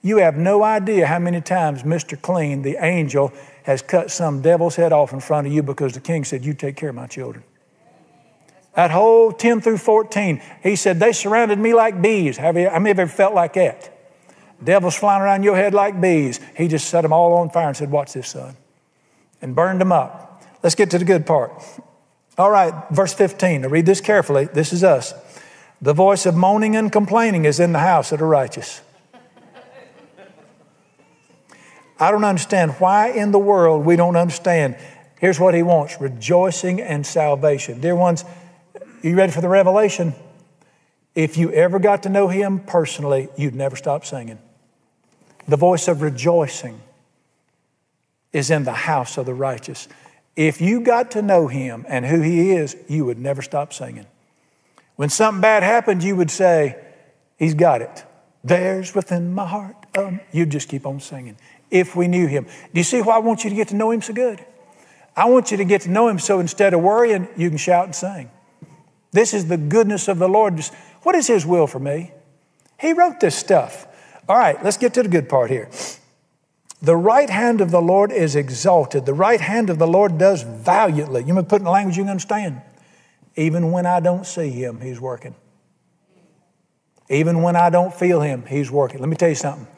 You 0.00 0.16
have 0.16 0.38
no 0.38 0.64
idea 0.64 1.06
how 1.06 1.18
many 1.18 1.42
times 1.42 1.82
Mr. 1.82 2.20
Clean, 2.20 2.62
the 2.62 2.82
angel, 2.82 3.30
has 3.64 3.82
cut 3.82 4.10
some 4.10 4.40
devil's 4.40 4.76
head 4.76 4.92
off 4.92 5.12
in 5.12 5.20
front 5.20 5.46
of 5.46 5.52
you 5.52 5.62
because 5.62 5.92
the 5.92 6.00
king 6.00 6.24
said, 6.24 6.42
You 6.42 6.54
take 6.54 6.74
care 6.74 6.88
of 6.88 6.94
my 6.94 7.06
children. 7.06 7.44
That 8.74 8.90
whole 8.90 9.30
10 9.30 9.60
through 9.60 9.76
14, 9.76 10.40
he 10.62 10.74
said, 10.74 10.98
They 10.98 11.12
surrounded 11.12 11.58
me 11.58 11.74
like 11.74 12.00
bees. 12.00 12.38
Have 12.38 12.56
you, 12.56 12.70
many 12.70 12.90
of 12.92 12.96
you 12.96 13.02
ever 13.02 13.12
felt 13.12 13.34
like 13.34 13.52
that? 13.52 13.90
Devils 14.64 14.96
flying 14.96 15.20
around 15.20 15.42
your 15.42 15.54
head 15.54 15.74
like 15.74 16.00
bees. 16.00 16.40
He 16.56 16.66
just 16.66 16.88
set 16.88 17.02
them 17.02 17.12
all 17.12 17.34
on 17.34 17.50
fire 17.50 17.68
and 17.68 17.76
said, 17.76 17.90
Watch 17.90 18.14
this, 18.14 18.30
son. 18.30 18.56
And 19.42 19.54
burned 19.54 19.82
them 19.82 19.92
up. 19.92 20.42
Let's 20.62 20.74
get 20.74 20.90
to 20.92 20.98
the 20.98 21.04
good 21.04 21.26
part. 21.26 21.52
All 22.38 22.50
right, 22.50 22.72
verse 22.90 23.12
15. 23.12 23.62
Now 23.62 23.68
read 23.68 23.86
this 23.86 24.00
carefully. 24.00 24.46
This 24.46 24.72
is 24.72 24.82
us. 24.82 25.12
The 25.82 25.92
voice 25.92 26.26
of 26.26 26.34
moaning 26.34 26.76
and 26.76 26.90
complaining 26.90 27.44
is 27.44 27.60
in 27.60 27.72
the 27.72 27.80
house 27.80 28.12
of 28.12 28.20
the 28.20 28.24
righteous. 28.24 28.80
I 31.98 32.10
don't 32.10 32.24
understand 32.24 32.72
why 32.78 33.10
in 33.10 33.30
the 33.30 33.38
world 33.38 33.84
we 33.84 33.96
don't 33.96 34.16
understand. 34.16 34.76
Here's 35.20 35.38
what 35.38 35.54
he 35.54 35.62
wants 35.62 36.00
rejoicing 36.00 36.80
and 36.80 37.06
salvation. 37.06 37.80
Dear 37.80 37.94
ones, 37.94 38.24
Are 38.74 39.08
you 39.08 39.14
ready 39.14 39.30
for 39.30 39.40
the 39.40 39.48
revelation? 39.48 40.14
If 41.14 41.36
you 41.36 41.52
ever 41.52 41.78
got 41.78 42.04
to 42.04 42.08
know 42.08 42.28
him 42.28 42.60
personally, 42.60 43.28
you'd 43.36 43.54
never 43.54 43.76
stop 43.76 44.04
singing. 44.04 44.38
The 45.46 45.56
voice 45.56 45.86
of 45.86 46.00
rejoicing 46.00 46.80
is 48.32 48.50
in 48.50 48.64
the 48.64 48.72
house 48.72 49.18
of 49.18 49.26
the 49.26 49.34
righteous. 49.34 49.88
If 50.36 50.60
you 50.60 50.80
got 50.80 51.10
to 51.12 51.22
know 51.22 51.48
him 51.48 51.84
and 51.88 52.06
who 52.06 52.20
he 52.20 52.52
is, 52.52 52.76
you 52.88 53.04
would 53.04 53.18
never 53.18 53.42
stop 53.42 53.72
singing. 53.72 54.06
When 54.96 55.08
something 55.08 55.40
bad 55.40 55.62
happened, 55.62 56.02
you 56.02 56.16
would 56.16 56.30
say, 56.30 56.82
He's 57.38 57.54
got 57.54 57.82
it. 57.82 58.04
There's 58.44 58.94
within 58.94 59.34
my 59.34 59.46
heart. 59.46 59.74
Um, 59.98 60.20
you'd 60.30 60.50
just 60.50 60.68
keep 60.68 60.86
on 60.86 61.00
singing 61.00 61.36
if 61.72 61.96
we 61.96 62.06
knew 62.06 62.28
him. 62.28 62.44
Do 62.44 62.78
you 62.78 62.84
see 62.84 63.02
why 63.02 63.16
I 63.16 63.18
want 63.18 63.42
you 63.42 63.50
to 63.50 63.56
get 63.56 63.68
to 63.68 63.74
know 63.74 63.90
him 63.90 64.00
so 64.00 64.12
good? 64.12 64.44
I 65.16 65.28
want 65.28 65.50
you 65.50 65.56
to 65.56 65.64
get 65.64 65.80
to 65.82 65.90
know 65.90 66.06
him 66.06 66.20
so 66.20 66.38
instead 66.38 66.72
of 66.72 66.82
worrying, 66.82 67.26
you 67.36 67.48
can 67.48 67.58
shout 67.58 67.86
and 67.86 67.94
sing. 67.94 68.30
This 69.10 69.34
is 69.34 69.48
the 69.48 69.56
goodness 69.56 70.06
of 70.06 70.18
the 70.20 70.28
Lord. 70.28 70.64
What 71.02 71.16
is 71.16 71.26
his 71.26 71.44
will 71.44 71.66
for 71.66 71.80
me? 71.80 72.12
He 72.80 72.92
wrote 72.92 73.18
this 73.18 73.34
stuff. 73.34 73.88
All 74.28 74.36
right, 74.36 74.62
let's 74.62 74.76
get 74.76 74.94
to 74.94 75.02
the 75.02 75.08
good 75.08 75.28
part 75.28 75.50
here. 75.50 75.68
The 76.82 76.96
right 76.96 77.30
hand 77.30 77.60
of 77.60 77.70
the 77.70 77.80
Lord 77.80 78.10
is 78.10 78.34
exalted. 78.34 79.06
The 79.06 79.14
right 79.14 79.40
hand 79.40 79.70
of 79.70 79.78
the 79.78 79.86
Lord 79.86 80.18
does 80.18 80.42
valiantly. 80.42 81.22
You 81.24 81.32
may 81.32 81.44
put 81.44 81.60
in 81.60 81.66
language 81.66 81.96
you 81.96 82.02
can 82.02 82.10
understand. 82.10 82.60
Even 83.36 83.70
when 83.70 83.86
I 83.86 84.00
don't 84.00 84.26
see 84.26 84.50
him, 84.50 84.80
he's 84.80 85.00
working. 85.00 85.36
Even 87.08 87.40
when 87.40 87.54
I 87.54 87.70
don't 87.70 87.94
feel 87.94 88.20
him, 88.20 88.44
he's 88.46 88.70
working. 88.70 88.98
Let 88.98 89.08
me 89.08 89.16
tell 89.16 89.28
you 89.28 89.36
something. 89.36 89.68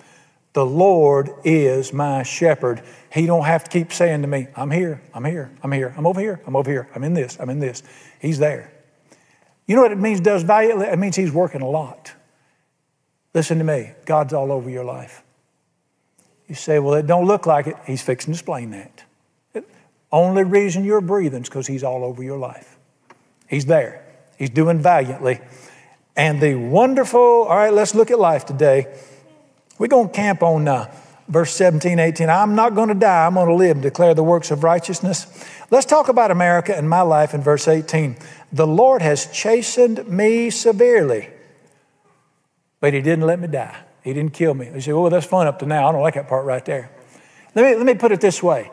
The 0.55 0.65
Lord 0.65 1.31
is 1.45 1.93
my 1.93 2.23
shepherd. 2.23 2.83
He 3.13 3.27
don't 3.27 3.45
have 3.45 3.65
to 3.65 3.71
keep 3.71 3.93
saying 3.93 4.23
to 4.23 4.29
me, 4.29 4.47
I'm 4.57 4.71
here, 4.71 5.03
I'm 5.13 5.25
here, 5.25 5.51
I'm 5.63 5.73
here, 5.73 5.93
I'm 5.99 6.07
over 6.07 6.21
here, 6.21 6.41
I'm 6.47 6.55
over 6.55 6.71
here, 6.71 6.89
I'm 6.95 7.03
in 7.03 7.13
this, 7.13 7.37
I'm 7.41 7.51
in 7.51 7.59
this. 7.59 7.83
He's 8.21 8.39
there. 8.39 8.73
You 9.67 9.75
know 9.75 9.83
what 9.83 9.93
it 9.93 9.99
means 9.99 10.21
does 10.21 10.43
valiantly? 10.45 10.87
It 10.87 10.99
means 10.99 11.17
he's 11.17 11.33
working 11.33 11.61
a 11.61 11.69
lot. 11.69 12.13
Listen 13.35 13.59
to 13.59 13.65
me. 13.65 13.93
God's 14.07 14.33
all 14.33 14.53
over 14.53 14.71
your 14.71 14.85
life. 14.85 15.24
You 16.49 16.55
say, 16.55 16.79
well, 16.79 16.95
it 16.95 17.07
don't 17.07 17.27
look 17.27 17.47
like 17.47 17.67
it. 17.67 17.77
He's 17.87 18.03
fixing 18.03 18.33
to 18.33 18.39
explain 18.39 18.71
that. 18.73 19.05
Only 20.13 20.45
reason 20.45 20.85
you're 20.85 21.01
breathing 21.01 21.43
is 21.43 21.49
because 21.49 21.67
he's 21.67 21.83
all 21.83 22.05
over 22.05 22.23
your 22.23 22.39
life. 22.39 22.79
He's 23.49 23.67
there. 23.67 24.05
He's 24.39 24.51
doing 24.51 24.79
valiantly. 24.79 25.41
And 26.17 26.41
the 26.41 26.55
wonderful, 26.55 27.21
all 27.21 27.57
right, 27.57 27.73
let's 27.73 27.95
look 27.95 28.11
at 28.11 28.19
life 28.19 28.47
today. 28.47 28.95
We're 29.79 29.89
going 29.89 30.09
to 30.09 30.15
camp 30.15 30.43
on 30.43 30.69
uh, 30.69 30.95
verse 31.27 31.53
17, 31.55 31.99
18. 31.99 32.31
I'm 32.31 32.55
not 32.55 32.75
going 32.75 32.89
to 32.89 32.95
die. 32.95 33.27
I'm 33.27 33.35
going 33.35 33.49
to 33.49 33.55
live 33.55 33.81
declare 33.81 34.15
the 34.15 34.23
works 34.23 34.51
of 34.51 34.63
righteousness. 34.63 35.27
Let's 35.71 35.87
talk 35.87 36.09
about 36.09 36.31
America 36.31 36.77
and 36.77 36.89
my 36.89 37.01
life 37.01 37.35
in 37.35 37.41
verse 37.41 37.67
18. 37.67 38.17
The 38.53 38.67
Lord 38.67 39.03
has 39.03 39.27
chastened 39.33 40.07
me 40.09 40.51
severely, 40.51 41.31
but 42.79 42.95
he 42.95 43.01
didn't 43.01 43.27
let 43.27 43.41
me 43.41 43.49
die. 43.49 43.84
He 44.05 44.13
didn't 44.13 44.35
kill 44.35 44.53
me. 44.53 44.71
You 44.73 44.81
say, 44.83 44.93
well, 44.93 45.09
that's 45.09 45.27
fun 45.27 45.47
up 45.47 45.59
to 45.61 45.67
now. 45.67 45.89
I 45.89 45.93
don't 45.93 46.03
like 46.03 46.15
that 46.15 46.29
part 46.29 46.45
right 46.45 46.65
there. 46.65 46.91
Let 47.55 47.65
me, 47.65 47.77
let 47.77 47.87
me 47.87 47.95
put 47.95 48.13
it 48.13 48.21
this 48.21 48.43
way. 48.43 48.71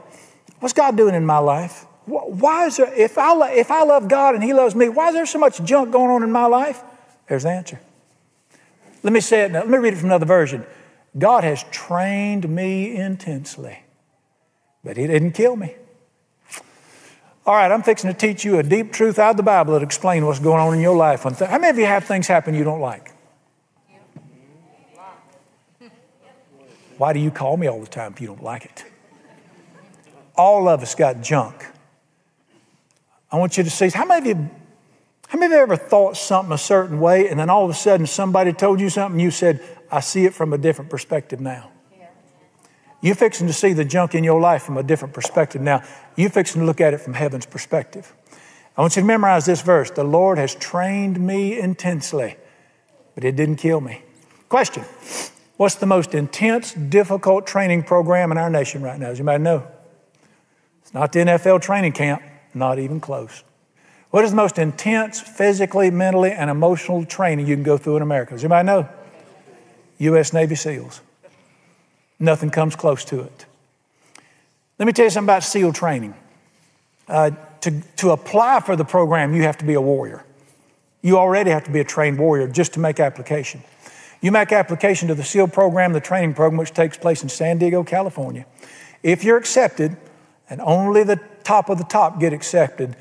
What's 0.59 0.73
God 0.73 0.97
doing 0.97 1.15
in 1.15 1.25
my 1.25 1.37
life? 1.37 1.85
Why 2.05 2.65
is 2.65 2.77
there, 2.77 2.93
if 2.93 3.17
I, 3.17 3.51
if 3.53 3.71
I 3.71 3.83
love 3.83 4.09
God 4.09 4.35
and 4.35 4.43
He 4.43 4.53
loves 4.53 4.75
me, 4.75 4.89
why 4.89 5.07
is 5.07 5.13
there 5.13 5.25
so 5.25 5.39
much 5.39 5.63
junk 5.63 5.91
going 5.91 6.11
on 6.11 6.21
in 6.21 6.31
my 6.31 6.47
life? 6.47 6.83
There's 7.27 7.43
the 7.43 7.51
answer. 7.51 7.79
Let 9.03 9.13
me 9.13 9.21
say 9.21 9.43
it 9.43 9.51
now. 9.51 9.59
Let 9.59 9.69
me 9.69 9.77
read 9.77 9.93
it 9.93 9.97
from 9.97 10.09
another 10.09 10.25
version. 10.25 10.65
God 11.17 11.43
has 11.45 11.63
trained 11.71 12.49
me 12.49 12.95
intensely, 12.95 13.79
but 14.83 14.97
He 14.97 15.07
didn't 15.07 15.31
kill 15.31 15.55
me. 15.55 15.75
All 17.45 17.55
right, 17.55 17.71
I'm 17.71 17.83
fixing 17.83 18.11
to 18.11 18.17
teach 18.17 18.43
you 18.43 18.59
a 18.59 18.63
deep 18.63 18.91
truth 18.91 19.17
out 19.17 19.31
of 19.31 19.37
the 19.37 19.43
Bible 19.43 19.73
that 19.73 19.83
explains 19.83 20.25
what's 20.25 20.39
going 20.39 20.59
on 20.59 20.73
in 20.73 20.81
your 20.81 20.95
life. 20.95 21.23
How 21.23 21.57
many 21.57 21.69
of 21.69 21.77
you 21.77 21.85
have 21.85 22.03
things 22.03 22.27
happen 22.27 22.53
you 22.53 22.63
don't 22.63 22.81
like? 22.81 23.10
Why 27.01 27.13
do 27.13 27.19
you 27.19 27.31
call 27.31 27.57
me 27.57 27.65
all 27.65 27.79
the 27.79 27.87
time 27.87 28.13
if 28.13 28.21
you 28.21 28.27
don't 28.27 28.43
like 28.43 28.63
it? 28.63 28.85
All 30.35 30.69
of 30.69 30.83
us 30.83 30.93
got 30.93 31.19
junk. 31.21 31.65
I 33.31 33.37
want 33.37 33.57
you 33.57 33.63
to 33.63 33.71
see 33.71 33.89
how 33.89 34.05
many 34.05 34.29
of 34.29 34.37
you 34.37 34.49
how 35.29 35.39
many 35.39 35.51
of 35.51 35.57
you 35.57 35.63
ever 35.63 35.77
thought 35.77 36.15
something 36.15 36.53
a 36.53 36.59
certain 36.59 36.99
way 36.99 37.27
and 37.27 37.39
then 37.39 37.49
all 37.49 37.65
of 37.65 37.71
a 37.71 37.73
sudden 37.73 38.05
somebody 38.05 38.53
told 38.53 38.79
you 38.79 38.91
something 38.91 39.19
you 39.19 39.31
said, 39.31 39.63
I 39.91 40.01
see 40.01 40.25
it 40.25 40.35
from 40.35 40.53
a 40.53 40.59
different 40.59 40.91
perspective 40.91 41.41
now? 41.41 41.71
You're 43.01 43.15
fixing 43.15 43.47
to 43.47 43.53
see 43.53 43.73
the 43.73 43.83
junk 43.83 44.13
in 44.13 44.23
your 44.23 44.39
life 44.39 44.61
from 44.61 44.77
a 44.77 44.83
different 44.83 45.15
perspective 45.15 45.59
now. 45.59 45.81
You're 46.15 46.29
fixing 46.29 46.61
to 46.61 46.67
look 46.67 46.81
at 46.81 46.93
it 46.93 46.99
from 46.99 47.15
heaven's 47.15 47.47
perspective. 47.47 48.13
I 48.77 48.81
want 48.81 48.95
you 48.95 49.01
to 49.01 49.07
memorize 49.07 49.47
this 49.47 49.63
verse. 49.63 49.89
The 49.89 50.03
Lord 50.03 50.37
has 50.37 50.53
trained 50.53 51.19
me 51.19 51.59
intensely, 51.59 52.35
but 53.15 53.23
it 53.23 53.35
didn't 53.35 53.55
kill 53.55 53.81
me. 53.81 54.03
Question 54.49 54.85
What's 55.61 55.75
the 55.75 55.85
most 55.85 56.15
intense, 56.15 56.73
difficult 56.73 57.45
training 57.45 57.83
program 57.83 58.31
in 58.31 58.39
our 58.39 58.49
nation 58.49 58.81
right 58.81 58.99
now? 58.99 59.09
Does 59.09 59.19
anybody 59.19 59.43
know? 59.43 59.67
It's 60.81 60.91
not 60.91 61.11
the 61.11 61.19
NFL 61.19 61.61
training 61.61 61.91
camp, 61.91 62.23
not 62.55 62.79
even 62.79 62.99
close. 62.99 63.43
What 64.09 64.23
is 64.23 64.31
the 64.31 64.37
most 64.37 64.57
intense 64.57 65.21
physically, 65.21 65.91
mentally, 65.91 66.31
and 66.31 66.49
emotional 66.49 67.05
training 67.05 67.45
you 67.45 67.55
can 67.55 67.61
go 67.61 67.77
through 67.77 67.97
in 67.97 68.01
America? 68.01 68.31
Does 68.31 68.43
anybody 68.43 68.65
know? 68.65 68.89
U.S. 69.99 70.33
Navy 70.33 70.55
SEALs. 70.55 70.99
Nothing 72.19 72.49
comes 72.49 72.75
close 72.75 73.05
to 73.05 73.19
it. 73.19 73.45
Let 74.79 74.87
me 74.87 74.93
tell 74.93 75.05
you 75.05 75.11
something 75.11 75.27
about 75.27 75.43
SEAL 75.43 75.73
training. 75.73 76.15
Uh, 77.07 77.29
to, 77.59 77.81
to 77.97 78.09
apply 78.09 78.61
for 78.61 78.75
the 78.75 78.83
program, 78.83 79.35
you 79.35 79.43
have 79.43 79.59
to 79.59 79.65
be 79.65 79.75
a 79.75 79.81
warrior. 79.81 80.25
You 81.03 81.19
already 81.19 81.51
have 81.51 81.65
to 81.65 81.71
be 81.71 81.81
a 81.81 81.85
trained 81.85 82.17
warrior 82.17 82.47
just 82.47 82.73
to 82.73 82.79
make 82.79 82.99
application. 82.99 83.61
You 84.21 84.31
make 84.31 84.51
application 84.51 85.07
to 85.07 85.15
the 85.15 85.23
SEAL 85.23 85.47
program, 85.47 85.93
the 85.93 85.99
training 85.99 86.35
program, 86.35 86.57
which 86.57 86.71
takes 86.71 86.95
place 86.95 87.23
in 87.23 87.29
San 87.29 87.57
Diego, 87.57 87.83
California. 87.83 88.45
If 89.01 89.23
you're 89.23 89.37
accepted, 89.37 89.97
and 90.49 90.61
only 90.61 91.03
the 91.03 91.19
top 91.43 91.69
of 91.69 91.79
the 91.79 91.83
top 91.83 92.19
get 92.19 92.31
accepted, 92.31 92.95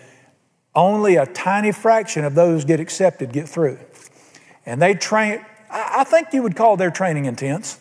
only 0.74 1.16
a 1.16 1.26
tiny 1.26 1.72
fraction 1.72 2.24
of 2.24 2.34
those 2.34 2.64
get 2.64 2.80
accepted 2.80 3.32
get 3.32 3.48
through. 3.48 3.78
And 4.64 4.80
they 4.80 4.94
train, 4.94 5.44
I 5.70 6.04
think 6.04 6.28
you 6.32 6.42
would 6.42 6.56
call 6.56 6.76
their 6.76 6.90
training 6.90 7.26
intense. 7.26 7.78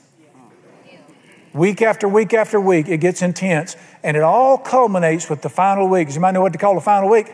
Week 1.54 1.82
after 1.82 2.08
week 2.08 2.34
after 2.34 2.60
week, 2.60 2.90
it 2.90 2.98
gets 3.00 3.22
intense, 3.22 3.76
and 4.04 4.18
it 4.18 4.22
all 4.22 4.58
culminates 4.58 5.30
with 5.30 5.42
the 5.42 5.50
final 5.50 5.88
week. 5.88 6.14
You 6.14 6.20
might 6.20 6.32
know 6.32 6.42
what 6.42 6.54
to 6.54 6.60
call 6.60 6.76
the 6.76 6.82
final 6.82 7.10
week? 7.10 7.34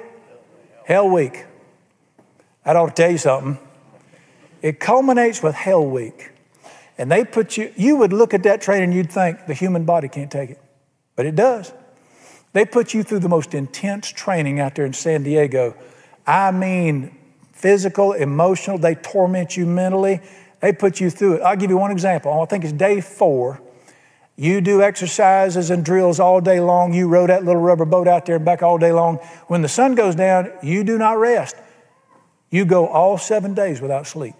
Hell 0.86 1.10
Week. 1.10 1.46
That 2.64 2.76
ought 2.76 2.88
to 2.88 2.94
tell 2.94 3.12
you 3.12 3.18
something. 3.18 3.65
It 4.66 4.80
culminates 4.80 5.44
with 5.44 5.54
Hell 5.54 5.86
Week. 5.86 6.32
And 6.98 7.12
they 7.12 7.24
put 7.24 7.56
you, 7.56 7.72
you 7.76 7.98
would 7.98 8.12
look 8.12 8.34
at 8.34 8.42
that 8.42 8.62
training 8.62 8.86
and 8.86 8.94
you'd 8.96 9.12
think 9.12 9.46
the 9.46 9.54
human 9.54 9.86
body 9.86 10.08
can't 10.08 10.32
take 10.32 10.50
it. 10.50 10.60
But 11.16 11.28
it 11.28 11.36
does. 11.36 11.72
They 12.54 12.66
put 12.66 12.92
you 12.92 13.04
through 13.04 13.20
the 13.20 13.30
most 13.30 13.54
intense 13.54 14.10
training 14.10 14.60
out 14.60 14.74
there 14.74 14.88
in 14.88 14.94
San 14.94 15.22
Diego. 15.22 15.76
I 16.26 16.50
mean, 16.50 17.16
physical, 17.54 18.14
emotional, 18.14 18.80
they 18.80 18.96
torment 18.96 19.56
you 19.56 19.68
mentally. 19.68 20.20
They 20.62 20.74
put 20.74 21.00
you 21.00 21.12
through 21.12 21.36
it. 21.36 21.42
I'll 21.44 21.56
give 21.56 21.70
you 21.70 21.78
one 21.78 21.92
example. 21.92 22.32
I 22.42 22.46
think 22.46 22.64
it's 22.64 22.74
day 22.74 23.02
four. 23.02 23.62
You 24.36 24.62
do 24.62 24.82
exercises 24.82 25.70
and 25.70 25.86
drills 25.86 26.20
all 26.20 26.42
day 26.42 26.60
long. 26.60 26.92
You 26.92 27.08
row 27.08 27.28
that 27.28 27.46
little 27.46 27.62
rubber 27.62 27.86
boat 27.86 28.08
out 28.08 28.26
there 28.26 28.38
and 28.38 28.46
back 28.46 28.64
all 28.64 28.80
day 28.80 28.92
long. 28.92 29.18
When 29.46 29.62
the 29.62 29.70
sun 29.70 29.94
goes 29.94 30.16
down, 30.16 30.52
you 30.64 30.84
do 30.84 30.98
not 30.98 31.20
rest. 31.20 31.56
You 32.50 32.66
go 32.66 32.88
all 32.88 33.20
seven 33.20 33.54
days 33.54 33.80
without 33.80 34.08
sleep. 34.08 34.34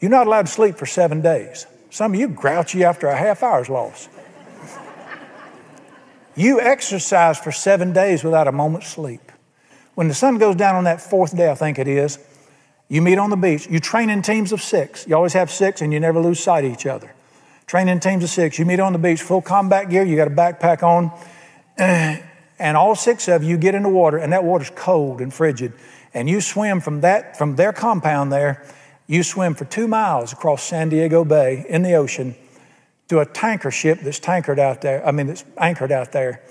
You're 0.00 0.10
not 0.10 0.26
allowed 0.26 0.46
to 0.46 0.52
sleep 0.52 0.76
for 0.76 0.86
seven 0.86 1.20
days. 1.20 1.66
Some 1.90 2.14
of 2.14 2.20
you 2.20 2.28
grouchy 2.28 2.84
after 2.84 3.06
a 3.08 3.16
half 3.16 3.42
hour's 3.42 3.68
loss. 3.68 4.08
you 6.36 6.60
exercise 6.60 7.38
for 7.38 7.52
seven 7.52 7.92
days 7.92 8.24
without 8.24 8.48
a 8.48 8.52
moment's 8.52 8.88
sleep. 8.88 9.32
When 9.94 10.08
the 10.08 10.14
sun 10.14 10.38
goes 10.38 10.56
down 10.56 10.76
on 10.76 10.84
that 10.84 11.00
fourth 11.00 11.36
day, 11.36 11.50
I 11.50 11.54
think 11.54 11.78
it 11.78 11.88
is, 11.88 12.18
you 12.88 13.02
meet 13.02 13.18
on 13.18 13.30
the 13.30 13.36
beach. 13.36 13.68
You 13.68 13.78
train 13.78 14.10
in 14.10 14.22
teams 14.22 14.52
of 14.52 14.62
six. 14.62 15.06
You 15.06 15.14
always 15.14 15.34
have 15.34 15.50
six 15.50 15.80
and 15.80 15.92
you 15.92 16.00
never 16.00 16.20
lose 16.20 16.40
sight 16.40 16.64
of 16.64 16.72
each 16.72 16.86
other 16.86 17.12
training 17.70 18.00
teams 18.00 18.24
of 18.24 18.30
six. 18.30 18.58
You 18.58 18.64
meet 18.64 18.80
on 18.80 18.92
the 18.92 18.98
beach, 18.98 19.22
full 19.22 19.40
combat 19.40 19.88
gear, 19.90 20.02
you 20.02 20.16
got 20.16 20.26
a 20.26 20.30
backpack 20.32 20.82
on, 20.82 21.12
and 21.78 22.76
all 22.76 22.96
six 22.96 23.28
of 23.28 23.44
you 23.44 23.56
get 23.56 23.76
in 23.76 23.84
the 23.84 23.88
water, 23.88 24.18
and 24.18 24.32
that 24.32 24.42
water's 24.42 24.72
cold 24.74 25.20
and 25.20 25.32
frigid. 25.32 25.72
And 26.12 26.28
you 26.28 26.40
swim 26.40 26.80
from 26.80 27.02
that, 27.02 27.38
from 27.38 27.54
their 27.54 27.72
compound 27.72 28.32
there, 28.32 28.66
you 29.10 29.22
swim 29.22 29.54
for 29.54 29.64
two 29.64 29.88
miles 29.88 30.32
across 30.32 30.62
San 30.62 30.88
Diego 30.88 31.24
Bay 31.24 31.66
in 31.68 31.82
the 31.82 31.94
ocean 31.94 32.34
to 33.08 33.18
a 33.18 33.26
tanker 33.26 33.70
ship 33.70 34.00
that's 34.02 34.20
tankered 34.20 34.58
out 34.58 34.80
there, 34.82 35.04
I 35.06 35.10
mean, 35.10 35.26
that's 35.26 35.44
anchored 35.58 35.90
out 35.90 36.12
there. 36.12 36.42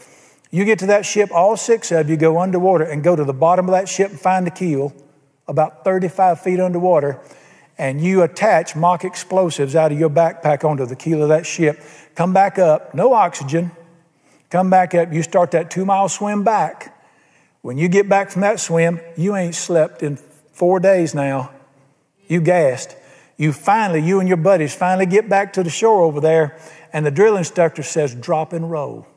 You 0.52 0.66
get 0.66 0.80
to 0.80 0.88
that 0.88 1.06
ship, 1.06 1.32
all 1.32 1.56
six 1.56 1.92
of 1.92 2.10
you 2.10 2.18
go 2.18 2.40
underwater 2.40 2.84
and 2.84 3.04
go 3.04 3.16
to 3.16 3.24
the 3.24 3.34
bottom 3.34 3.66
of 3.66 3.72
that 3.72 3.88
ship 3.88 4.12
and 4.12 4.20
find 4.20 4.46
the 4.46 4.52
keel, 4.52 4.94
about 5.48 5.84
35 5.84 6.42
feet 6.42 6.60
underwater 6.60 7.22
and 7.80 8.02
you 8.02 8.22
attach 8.24 8.76
mock 8.76 9.06
explosives 9.06 9.74
out 9.74 9.92
of 9.92 9.98
your 9.98 10.10
backpack 10.10 10.66
onto 10.66 10.86
the 10.86 10.98
keel 10.98 11.24
of 11.24 11.30
that 11.30 11.46
ship, 11.46 11.82
come 12.14 12.34
back 12.34 12.60
up, 12.60 12.94
no 12.94 13.14
oxygen, 13.14 13.72
come 14.50 14.70
back 14.70 14.94
up, 14.94 15.14
you 15.14 15.24
start 15.24 15.52
that 15.52 15.72
two 15.72 15.86
mile 15.86 16.10
swim 16.10 16.44
back. 16.44 16.96
When 17.62 17.78
you 17.78 17.88
get 17.88 18.10
back 18.10 18.32
from 18.32 18.42
that 18.42 18.60
swim, 18.60 19.00
you 19.16 19.36
ain't 19.36 19.56
slept 19.56 20.04
in 20.04 20.18
four 20.52 20.82
days 20.82 21.16
now. 21.16 21.52
You 22.30 22.40
gassed. 22.40 22.96
You 23.36 23.52
finally, 23.52 24.02
you 24.02 24.20
and 24.20 24.28
your 24.28 24.38
buddies 24.38 24.74
finally 24.74 25.06
get 25.06 25.28
back 25.28 25.52
to 25.54 25.64
the 25.64 25.70
shore 25.70 26.04
over 26.04 26.22
there, 26.22 26.58
and 26.94 27.06
the 27.06 27.12
drill 27.12 27.36
instructor 27.36 27.84
says, 27.84 28.16
drop 28.16 28.54
and 28.54 28.70
roll. 28.70 29.08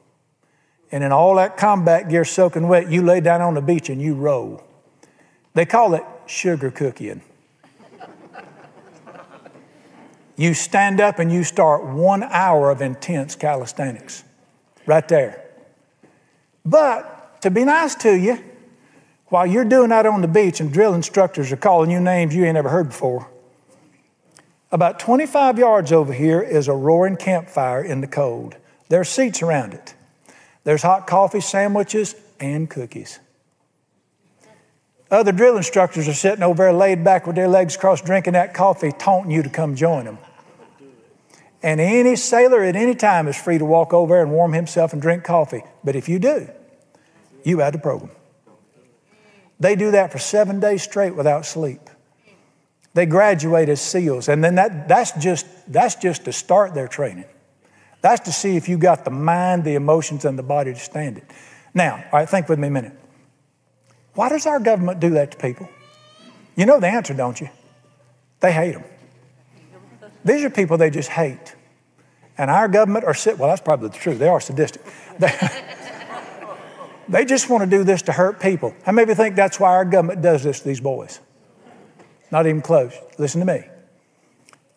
And 0.90 1.04
in 1.04 1.12
all 1.12 1.36
that 1.36 1.56
combat 1.56 2.08
gear 2.08 2.24
soaking 2.24 2.68
wet, 2.68 2.90
you 2.90 3.02
lay 3.02 3.20
down 3.20 3.40
on 3.40 3.54
the 3.54 3.62
beach 3.62 3.88
and 3.88 4.00
you 4.00 4.14
roll. 4.14 4.62
They 5.54 5.66
call 5.66 5.94
it 5.94 6.04
sugar 6.26 6.70
cooking. 6.70 7.22
you 10.36 10.54
stand 10.54 11.00
up 11.00 11.18
and 11.18 11.32
you 11.32 11.44
start 11.44 11.84
one 11.84 12.22
hour 12.22 12.70
of 12.70 12.82
intense 12.82 13.34
calisthenics 13.34 14.24
right 14.86 15.06
there. 15.08 15.44
But 16.64 17.40
to 17.42 17.50
be 17.50 17.64
nice 17.64 17.94
to 17.96 18.14
you, 18.14 18.42
while 19.32 19.46
you're 19.46 19.64
doing 19.64 19.88
that 19.88 20.04
on 20.04 20.20
the 20.20 20.28
beach 20.28 20.60
and 20.60 20.70
drill 20.70 20.92
instructors 20.92 21.50
are 21.50 21.56
calling 21.56 21.90
you 21.90 21.98
names 21.98 22.34
you 22.34 22.44
ain't 22.44 22.58
ever 22.58 22.68
heard 22.68 22.88
before, 22.88 23.30
about 24.70 24.98
25 24.98 25.58
yards 25.58 25.90
over 25.90 26.12
here 26.12 26.42
is 26.42 26.68
a 26.68 26.74
roaring 26.74 27.16
campfire 27.16 27.82
in 27.82 28.02
the 28.02 28.06
cold. 28.06 28.56
There 28.90 29.00
are 29.00 29.04
seats 29.04 29.40
around 29.40 29.72
it. 29.72 29.94
There's 30.64 30.82
hot 30.82 31.06
coffee, 31.06 31.40
sandwiches, 31.40 32.14
and 32.40 32.68
cookies. 32.68 33.20
Other 35.10 35.32
drill 35.32 35.56
instructors 35.56 36.08
are 36.08 36.12
sitting 36.12 36.42
over 36.42 36.64
there 36.64 36.72
laid 36.74 37.02
back 37.02 37.26
with 37.26 37.34
their 37.34 37.48
legs 37.48 37.74
crossed, 37.74 38.04
drinking 38.04 38.34
that 38.34 38.52
coffee, 38.52 38.92
taunting 38.92 39.30
you 39.30 39.42
to 39.42 39.48
come 39.48 39.76
join 39.76 40.04
them. 40.04 40.18
And 41.62 41.80
any 41.80 42.16
sailor 42.16 42.62
at 42.64 42.76
any 42.76 42.94
time 42.94 43.28
is 43.28 43.40
free 43.40 43.56
to 43.56 43.64
walk 43.64 43.94
over 43.94 44.20
and 44.20 44.30
warm 44.30 44.52
himself 44.52 44.92
and 44.92 45.00
drink 45.00 45.24
coffee. 45.24 45.62
But 45.82 45.96
if 45.96 46.06
you 46.06 46.18
do, 46.18 46.50
you 47.44 47.62
out 47.62 47.72
the 47.72 47.78
program. 47.78 48.10
They 49.62 49.76
do 49.76 49.92
that 49.92 50.10
for 50.10 50.18
seven 50.18 50.58
days 50.58 50.82
straight 50.82 51.14
without 51.14 51.46
sleep. 51.46 51.82
They 52.94 53.06
graduate 53.06 53.68
as 53.68 53.80
SEALs, 53.80 54.28
and 54.28 54.42
then 54.42 54.56
that, 54.56 54.88
that's, 54.88 55.12
just, 55.12 55.46
that's 55.72 55.94
just 55.94 56.24
to 56.24 56.32
start 56.32 56.74
their 56.74 56.88
training. 56.88 57.26
That's 58.00 58.22
to 58.22 58.32
see 58.32 58.56
if 58.56 58.68
you 58.68 58.76
got 58.76 59.04
the 59.04 59.12
mind, 59.12 59.62
the 59.62 59.76
emotions, 59.76 60.24
and 60.24 60.36
the 60.36 60.42
body 60.42 60.74
to 60.74 60.78
stand 60.78 61.18
it. 61.18 61.24
Now, 61.74 61.94
all 61.94 62.18
right, 62.18 62.28
think 62.28 62.48
with 62.48 62.58
me 62.58 62.66
a 62.66 62.70
minute. 62.72 62.92
Why 64.14 64.28
does 64.28 64.46
our 64.46 64.58
government 64.58 64.98
do 64.98 65.10
that 65.10 65.30
to 65.30 65.38
people? 65.38 65.68
You 66.56 66.66
know 66.66 66.80
the 66.80 66.88
answer, 66.88 67.14
don't 67.14 67.40
you? 67.40 67.48
They 68.40 68.52
hate 68.52 68.72
them. 68.72 68.84
These 70.24 70.42
are 70.42 70.50
people 70.50 70.76
they 70.76 70.90
just 70.90 71.08
hate. 71.08 71.54
And 72.36 72.50
our 72.50 72.66
government 72.66 73.04
are, 73.04 73.14
well, 73.36 73.48
that's 73.48 73.60
probably 73.60 73.90
the 73.90 73.96
truth. 73.96 74.18
They 74.18 74.28
are 74.28 74.40
sadistic. 74.40 74.82
They, 75.18 75.28
they 77.08 77.24
just 77.24 77.48
want 77.50 77.62
to 77.62 77.70
do 77.70 77.84
this 77.84 78.02
to 78.02 78.12
hurt 78.12 78.40
people. 78.40 78.74
How 78.84 78.92
many 78.92 79.04
of 79.04 79.08
you 79.10 79.14
think 79.14 79.36
that's 79.36 79.58
why 79.58 79.70
our 79.70 79.84
government 79.84 80.22
does 80.22 80.42
this 80.42 80.60
to 80.60 80.68
these 80.68 80.80
boys? 80.80 81.20
Not 82.30 82.46
even 82.46 82.62
close. 82.62 82.94
Listen 83.18 83.40
to 83.40 83.46
me. 83.46 83.64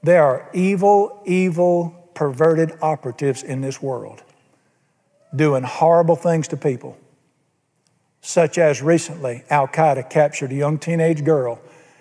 There 0.04 0.24
are 0.24 0.50
evil, 0.54 1.22
evil, 1.26 2.10
perverted 2.14 2.74
operatives 2.82 3.44
in 3.44 3.62
this 3.62 3.82
world 3.82 4.24
doing 5.36 5.64
horrible 5.64 6.16
things 6.16 6.48
to 6.48 6.58
people, 6.58 6.98
such 8.22 8.58
as 8.58 8.82
recently 8.82 9.44
Al 9.50 9.68
Qaeda 9.68 10.10
captured 10.10 10.52
a 10.52 10.56
young 10.56 10.78
teenage 10.78 11.26
girl, 11.26 11.60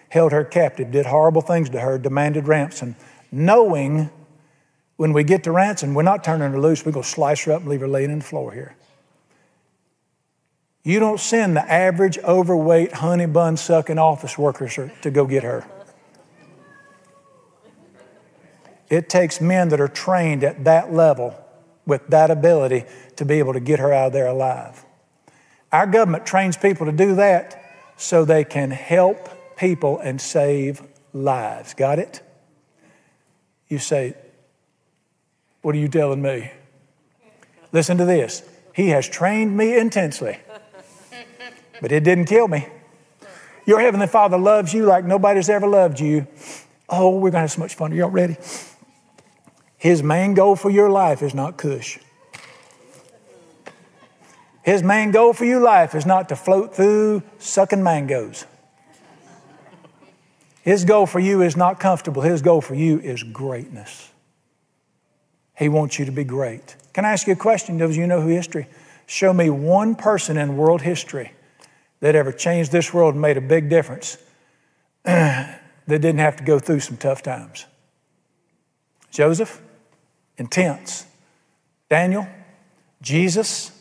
held 0.09 0.31
her 0.31 0.45
captive, 0.45 0.93
did 0.93 1.07
horrible 1.07 1.43
things 1.43 1.69
to 1.71 1.81
her, 1.81 1.99
demanded 1.99 2.47
ransom 2.47 2.95
knowing 3.35 4.11
when 4.97 5.13
we 5.13 5.25
get 5.25 5.43
to 5.43 5.51
ransom, 5.51 5.93
we're 5.93 6.03
not 6.03 6.23
turning 6.23 6.53
her 6.53 6.61
loose, 6.61 6.87
we're 6.87 6.93
going 6.93 7.03
to 7.03 7.09
slice 7.09 7.45
her 7.45 7.53
up 7.53 7.63
and 7.63 7.69
leave 7.69 7.81
her 7.81 7.89
laying 7.89 8.13
on 8.13 8.21
the 8.21 8.25
floor 8.25 8.53
here. 8.53 8.77
You 10.85 11.01
don't 11.01 11.19
send 11.19 11.57
the 11.57 11.73
average 11.73 12.19
overweight 12.19 12.93
honey 12.93 13.27
bun 13.27 13.57
sucking 13.57 13.99
office 13.99 14.37
workers 14.37 14.79
to 15.01 15.11
go 15.11 15.27
get 15.27 15.43
her. 15.43 15.67
It 18.91 19.09
takes 19.09 19.41
men 19.41 19.71
that 19.71 19.81
are 19.81 19.89
trained 19.89 20.45
at 20.45 20.65
that 20.65 20.93
level 20.93 21.35
with 21.87 22.07
that 22.09 22.31
ability 22.31 22.85
to 23.17 23.25
be 23.25 23.39
able 23.39 23.55
to 23.55 23.61
get 23.61 23.79
her 23.79 23.93
out 23.93 24.09
of 24.09 24.13
there 24.13 24.27
alive. 24.27 24.85
Our 25.73 25.87
government 25.87 26.27
trains 26.27 26.57
people 26.57 26.87
to 26.87 26.93
do 26.93 27.15
that 27.17 27.61
so 27.97 28.25
they 28.25 28.45
can 28.45 28.71
help 28.71 29.57
people 29.57 29.99
and 29.99 30.21
save 30.21 30.83
lives. 31.15 31.73
Got 31.75 31.99
it? 31.99 32.21
You 33.69 33.79
say, 33.79 34.15
What 35.63 35.75
are 35.75 35.79
you 35.79 35.89
telling 35.89 36.21
me? 36.21 36.53
Listen 37.73 37.97
to 37.97 38.05
this. 38.05 38.43
He 38.75 38.89
has 38.89 39.09
trained 39.09 39.57
me 39.57 39.79
intensely, 39.79 40.39
but 41.81 41.93
it 41.93 42.05
didn't 42.05 42.27
kill 42.27 42.49
me. 42.49 42.67
Your 43.67 43.81
Heavenly 43.81 44.07
Father 44.07 44.39
loves 44.39 44.75
you 44.75 44.85
like 44.85 45.05
nobody's 45.05 45.49
ever 45.49 45.67
loved 45.67 46.01
you. 46.01 46.27
Oh, 46.89 47.15
we're 47.15 47.31
going 47.31 47.33
to 47.33 47.39
have 47.41 47.53
so 47.53 47.61
much 47.61 47.75
fun. 47.75 47.93
Are 47.93 47.97
y'all 47.97 48.11
ready? 48.11 48.37
His 49.77 50.03
main 50.03 50.35
goal 50.35 50.57
for 50.57 50.71
your 50.71 50.91
life 50.91 51.23
is 51.23 51.35
not 51.35 51.57
cush. 51.57 51.99
His 54.63 54.83
main 54.83 55.11
goal 55.11 55.35
for 55.35 55.45
your 55.45 55.61
life 55.61 55.95
is 55.95 56.07
not 56.07 56.31
to 56.31 56.37
float 56.37 56.75
through 56.75 57.23
sucking 57.39 57.83
mangoes. 57.83 58.47
His 60.63 60.87
goal 60.87 61.05
for 61.05 61.21
you 61.21 61.43
is 61.43 61.55
not 61.55 61.79
comfortable. 61.79 62.23
His 62.23 62.41
goal 62.41 62.63
for 62.63 62.75
you 62.75 62.99
is 62.99 63.23
greatness. 63.23 64.11
He 65.59 65.69
wants 65.69 65.99
you 65.99 66.07
to 66.07 66.13
be 66.13 66.25
great. 66.25 66.77
Can 66.95 67.05
I 67.05 67.13
ask 67.13 67.27
you 67.27 67.35
a 67.35 67.37
question? 67.37 67.77
Those 67.77 67.97
you 67.97 68.07
know 68.07 68.23
who 68.23 68.29
history? 68.29 68.67
Show 69.07 69.35
me 69.35 69.51
one 69.51 69.95
person 69.95 70.39
in 70.39 70.57
world 70.57 70.81
history 70.81 71.34
that 72.05 72.15
ever 72.15 72.33
changed 72.33 72.71
this 72.71 72.93
world 72.93 73.15
and 73.15 73.23
made 73.23 73.39
a 73.39 73.41
big 73.41 73.71
difference 73.71 74.19
that 75.05 75.63
didn't 75.87 76.19
have 76.19 76.37
to 76.37 76.45
go 76.45 76.59
through 76.59 76.81
some 76.81 76.99
tough 76.99 77.23
times. 77.23 77.65
Joseph, 79.11 79.63
intense. 80.37 81.07
Daniel, 81.89 82.29
Jesus. 83.01 83.73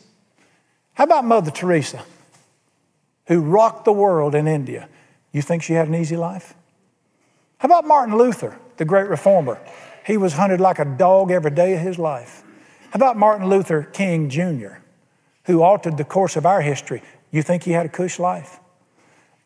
How 0.94 1.04
about 1.04 1.26
Mother 1.26 1.50
Teresa, 1.50 2.02
who 3.26 3.42
rocked 3.42 3.84
the 3.84 3.92
world 3.92 4.34
in 4.34 4.48
India? 4.48 4.88
You 5.30 5.42
think 5.42 5.62
she 5.62 5.74
had 5.74 5.88
an 5.88 5.94
easy 5.94 6.16
life? 6.16 6.54
How 7.58 7.66
about 7.66 7.86
Martin 7.86 8.16
Luther, 8.16 8.58
the 8.78 8.86
great 8.86 9.10
reformer? 9.10 9.60
He 10.06 10.16
was 10.16 10.32
hunted 10.32 10.62
like 10.62 10.78
a 10.78 10.86
dog 10.86 11.30
every 11.30 11.50
day 11.50 11.74
of 11.74 11.80
his 11.80 11.98
life. 11.98 12.42
How 12.84 12.96
about 12.96 13.18
Martin 13.18 13.50
Luther 13.50 13.82
King 13.82 14.30
Jr., 14.30 14.76
who 15.44 15.60
altered 15.60 15.98
the 15.98 16.04
course 16.04 16.36
of 16.36 16.46
our 16.46 16.62
history? 16.62 17.02
You 17.34 17.42
think 17.42 17.64
he 17.64 17.72
had 17.72 17.84
a 17.84 17.88
cush 17.88 18.20
life? 18.20 18.60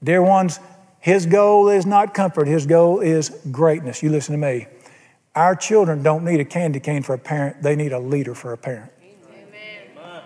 Dear 0.05 0.21
ones, 0.21 0.61
his 1.01 1.25
goal 1.25 1.71
is 1.71 1.87
not 1.87 2.13
comfort, 2.13 2.47
his 2.47 2.67
goal 2.67 3.01
is 3.01 3.31
greatness. 3.51 4.03
You 4.03 4.11
listen 4.11 4.33
to 4.33 4.39
me. 4.39 4.67
Our 5.35 5.57
children 5.57 6.03
don't 6.03 6.23
need 6.23 6.39
a 6.39 6.45
candy 6.45 6.81
cane 6.81 7.03
for 7.03 7.15
a 7.15 7.19
parent, 7.19 7.63
they 7.63 7.77
need 7.77 7.95
a 7.95 7.99
leader 7.99 8.35
for 8.35 8.53
a 8.53 8.59
parent. 8.59 8.93
Amen. 9.03 10.23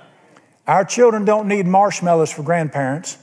Our 0.67 0.85
children 0.85 1.25
don't 1.25 1.47
need 1.47 1.65
marshmallows 1.65 2.33
for 2.33 2.43
grandparents. 2.43 3.17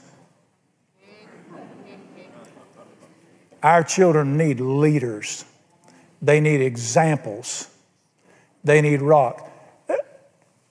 Our 3.62 3.82
children 3.82 4.38
need 4.38 4.58
leaders. 4.58 5.44
They 6.22 6.40
need 6.40 6.62
examples. 6.62 7.68
They 8.64 8.80
need 8.80 9.02
rock. 9.02 9.46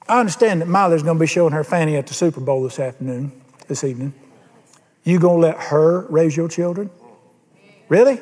I 0.07 0.19
understand 0.19 0.61
that 0.61 0.67
Miley's 0.67 1.03
going 1.03 1.17
to 1.17 1.19
be 1.19 1.27
showing 1.27 1.53
her 1.53 1.63
fanny 1.63 1.97
at 1.97 2.07
the 2.07 2.15
Super 2.15 2.41
Bowl 2.41 2.63
this 2.63 2.79
afternoon, 2.79 3.38
this 3.69 3.85
evening. 3.85 4.13
You 5.05 5.19
to 5.19 5.29
let 5.29 5.57
her 5.57 6.05
raise 6.07 6.35
your 6.35 6.49
children? 6.49 6.89
Really? 7.87 8.19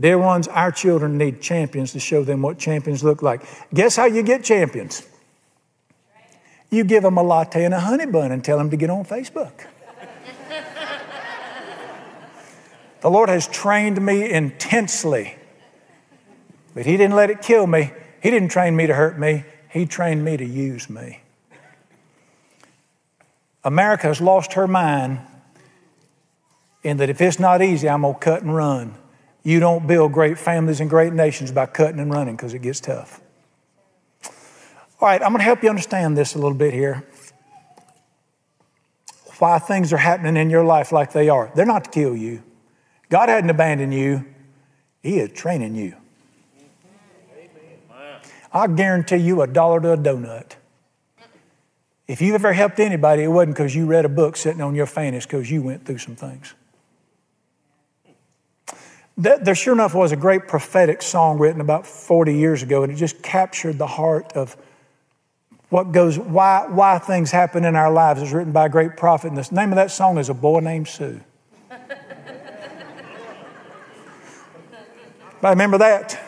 Dear 0.00 0.18
ones, 0.18 0.48
our 0.48 0.72
children 0.72 1.16
need 1.16 1.40
champions 1.40 1.92
to 1.92 2.00
show 2.00 2.24
them 2.24 2.42
what 2.42 2.58
champions 2.58 3.04
look 3.04 3.22
like. 3.22 3.42
Guess 3.72 3.94
how 3.94 4.06
you 4.06 4.24
get 4.24 4.42
champions? 4.42 5.06
You 6.70 6.84
give 6.84 7.02
them 7.02 7.18
a 7.18 7.22
latte 7.22 7.64
and 7.64 7.74
a 7.74 7.80
honey 7.80 8.06
bun 8.06 8.32
and 8.32 8.42
tell 8.42 8.58
them 8.58 8.70
to 8.70 8.76
get 8.76 8.90
on 8.90 9.04
Facebook. 9.04 9.66
The 13.02 13.10
Lord 13.10 13.28
has 13.28 13.48
trained 13.48 14.00
me 14.00 14.30
intensely, 14.30 15.36
but 16.72 16.86
He 16.86 16.96
didn't 16.96 17.16
let 17.16 17.30
it 17.30 17.42
kill 17.42 17.66
me. 17.66 17.92
He 18.22 18.30
didn't 18.30 18.50
train 18.50 18.76
me 18.76 18.86
to 18.86 18.94
hurt 18.94 19.18
me, 19.18 19.44
He 19.70 19.86
trained 19.86 20.24
me 20.24 20.36
to 20.36 20.44
use 20.44 20.88
me. 20.88 21.21
America 23.64 24.08
has 24.08 24.20
lost 24.20 24.54
her 24.54 24.66
mind 24.66 25.20
in 26.82 26.96
that 26.96 27.08
if 27.08 27.20
it's 27.20 27.38
not 27.38 27.62
easy, 27.62 27.88
I'm 27.88 28.02
going 28.02 28.14
to 28.14 28.20
cut 28.20 28.42
and 28.42 28.54
run. 28.54 28.94
You 29.44 29.60
don't 29.60 29.86
build 29.86 30.12
great 30.12 30.38
families 30.38 30.80
and 30.80 30.88
great 30.88 31.12
nations 31.12 31.52
by 31.52 31.66
cutting 31.66 32.00
and 32.00 32.12
running 32.12 32.36
because 32.36 32.54
it 32.54 32.60
gets 32.60 32.80
tough. 32.80 33.20
All 35.00 35.08
right, 35.08 35.20
I'm 35.20 35.30
going 35.30 35.38
to 35.38 35.44
help 35.44 35.62
you 35.62 35.68
understand 35.68 36.16
this 36.16 36.34
a 36.34 36.38
little 36.38 36.56
bit 36.56 36.72
here. 36.72 37.06
Why 39.38 39.58
things 39.58 39.92
are 39.92 39.96
happening 39.96 40.36
in 40.36 40.50
your 40.50 40.64
life 40.64 40.92
like 40.92 41.12
they 41.12 41.28
are. 41.28 41.50
They're 41.56 41.66
not 41.66 41.84
to 41.84 41.90
kill 41.90 42.16
you. 42.16 42.44
God 43.08 43.28
hadn't 43.28 43.50
abandoned 43.50 43.92
you, 43.92 44.24
He 45.02 45.18
is 45.18 45.32
training 45.32 45.74
you. 45.74 45.96
I 48.52 48.66
guarantee 48.66 49.16
you 49.16 49.42
a 49.42 49.46
dollar 49.46 49.80
to 49.80 49.92
a 49.92 49.96
donut. 49.96 50.52
If 52.12 52.20
you 52.20 52.34
ever 52.34 52.52
helped 52.52 52.78
anybody, 52.78 53.22
it 53.22 53.28
wasn't 53.28 53.56
because 53.56 53.74
you 53.74 53.86
read 53.86 54.04
a 54.04 54.08
book 54.10 54.36
sitting 54.36 54.60
on 54.60 54.74
your 54.74 54.84
fan, 54.84 55.14
it's 55.14 55.24
because 55.24 55.50
you 55.50 55.62
went 55.62 55.86
through 55.86 55.96
some 55.96 56.14
things. 56.14 56.52
There 59.16 59.54
sure 59.54 59.72
enough 59.72 59.94
was 59.94 60.12
a 60.12 60.16
great 60.16 60.46
prophetic 60.46 61.00
song 61.00 61.38
written 61.38 61.62
about 61.62 61.86
40 61.86 62.36
years 62.36 62.62
ago, 62.62 62.82
and 62.82 62.92
it 62.92 62.96
just 62.96 63.22
captured 63.22 63.78
the 63.78 63.86
heart 63.86 64.30
of 64.34 64.58
what 65.70 65.92
goes, 65.92 66.18
why, 66.18 66.66
why 66.68 66.98
things 66.98 67.30
happen 67.30 67.64
in 67.64 67.76
our 67.76 67.90
lives. 67.90 68.20
It's 68.20 68.32
written 68.32 68.52
by 68.52 68.66
a 68.66 68.68
great 68.68 68.98
prophet, 68.98 69.28
and 69.28 69.38
the 69.38 69.48
name 69.54 69.70
of 69.70 69.76
that 69.76 69.90
song 69.90 70.18
is 70.18 70.28
A 70.28 70.34
Boy 70.34 70.60
Named 70.60 70.88
Sue. 70.88 71.18
I 75.42 75.48
remember 75.48 75.78
that? 75.78 76.20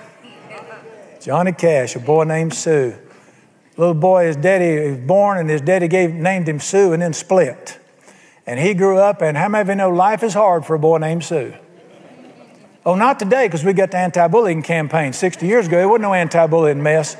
Johnny 1.20 1.52
Cash, 1.52 1.94
a 1.94 2.00
boy 2.00 2.24
named 2.24 2.54
Sue. 2.54 2.94
Little 3.76 3.94
boy, 3.94 4.26
his 4.26 4.36
daddy 4.36 4.90
was 4.90 4.98
born, 4.98 5.38
and 5.38 5.50
his 5.50 5.60
daddy 5.60 5.88
gave, 5.88 6.14
named 6.14 6.48
him 6.48 6.60
Sue 6.60 6.92
and 6.92 7.02
then 7.02 7.12
split. 7.12 7.78
And 8.46 8.60
he 8.60 8.74
grew 8.74 8.98
up, 8.98 9.20
and 9.20 9.36
how 9.36 9.48
many 9.48 9.62
of 9.62 9.68
you 9.68 9.74
know 9.74 9.90
life 9.90 10.22
is 10.22 10.34
hard 10.34 10.64
for 10.64 10.74
a 10.74 10.78
boy 10.78 10.98
named 10.98 11.24
Sue? 11.24 11.54
Oh, 12.86 12.94
not 12.94 13.18
today, 13.18 13.46
because 13.46 13.64
we 13.64 13.72
got 13.72 13.90
the 13.90 13.96
anti 13.96 14.26
bullying 14.28 14.62
campaign. 14.62 15.12
60 15.12 15.46
years 15.46 15.66
ago, 15.66 15.78
there 15.78 15.88
wasn't 15.88 16.02
no 16.02 16.14
anti 16.14 16.46
bullying 16.46 16.82
mess. 16.82 17.16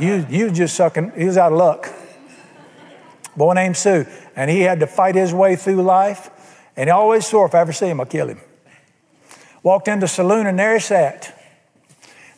You, 0.00 0.26
you 0.30 0.50
just 0.50 0.74
sucking, 0.76 1.12
he 1.16 1.24
was 1.24 1.36
out 1.36 1.52
of 1.52 1.58
luck. 1.58 1.92
Boy 3.36 3.54
named 3.54 3.76
Sue. 3.76 4.06
And 4.36 4.50
he 4.50 4.60
had 4.60 4.80
to 4.80 4.86
fight 4.86 5.14
his 5.14 5.34
way 5.34 5.56
through 5.56 5.82
life. 5.82 6.30
And 6.76 6.88
he 6.88 6.90
always 6.90 7.26
swore, 7.26 7.46
if 7.46 7.54
I 7.54 7.60
ever 7.60 7.72
see 7.72 7.86
him, 7.86 8.00
I'll 8.00 8.06
kill 8.06 8.28
him. 8.28 8.40
Walked 9.62 9.88
into 9.88 10.04
the 10.04 10.08
saloon 10.08 10.46
and 10.46 10.58
there 10.58 10.74
he 10.74 10.80
sat. 10.80 11.34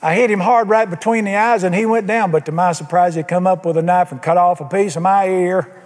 I 0.02 0.14
hit 0.14 0.30
him 0.30 0.40
hard 0.40 0.68
right 0.68 0.88
between 0.88 1.24
the 1.24 1.36
eyes 1.36 1.62
and 1.62 1.74
he 1.74 1.86
went 1.86 2.06
down, 2.06 2.30
but 2.30 2.46
to 2.46 2.52
my 2.52 2.72
surprise, 2.72 3.14
he 3.14 3.22
come 3.22 3.46
up 3.46 3.64
with 3.64 3.76
a 3.76 3.82
knife 3.82 4.12
and 4.12 4.22
cut 4.22 4.36
off 4.36 4.60
a 4.60 4.64
piece 4.66 4.96
of 4.96 5.02
my 5.02 5.26
ear. 5.26 5.82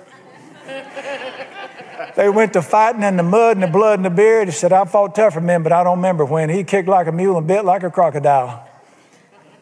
they 2.17 2.29
went 2.29 2.53
to 2.55 2.63
fighting 2.63 3.03
in 3.03 3.17
the 3.17 3.23
mud 3.23 3.57
and 3.57 3.63
the 3.63 3.69
blood 3.69 3.99
and 3.99 4.05
the 4.05 4.11
beard. 4.11 4.49
He 4.49 4.53
said, 4.53 4.73
I 4.73 4.85
fought 4.85 5.15
tougher 5.15 5.41
men, 5.41 5.63
but 5.63 5.73
I 5.73 5.85
don't 5.85 5.99
remember 5.99 6.25
when. 6.25 6.51
He 6.51 6.65
kicked 6.65 6.89
like 6.89 7.07
a 7.07 7.13
mule 7.13 7.39
and 7.39 7.47
bit 7.47 7.65
like 7.65 7.83
a 7.83 7.91
crocodile. 7.91 8.69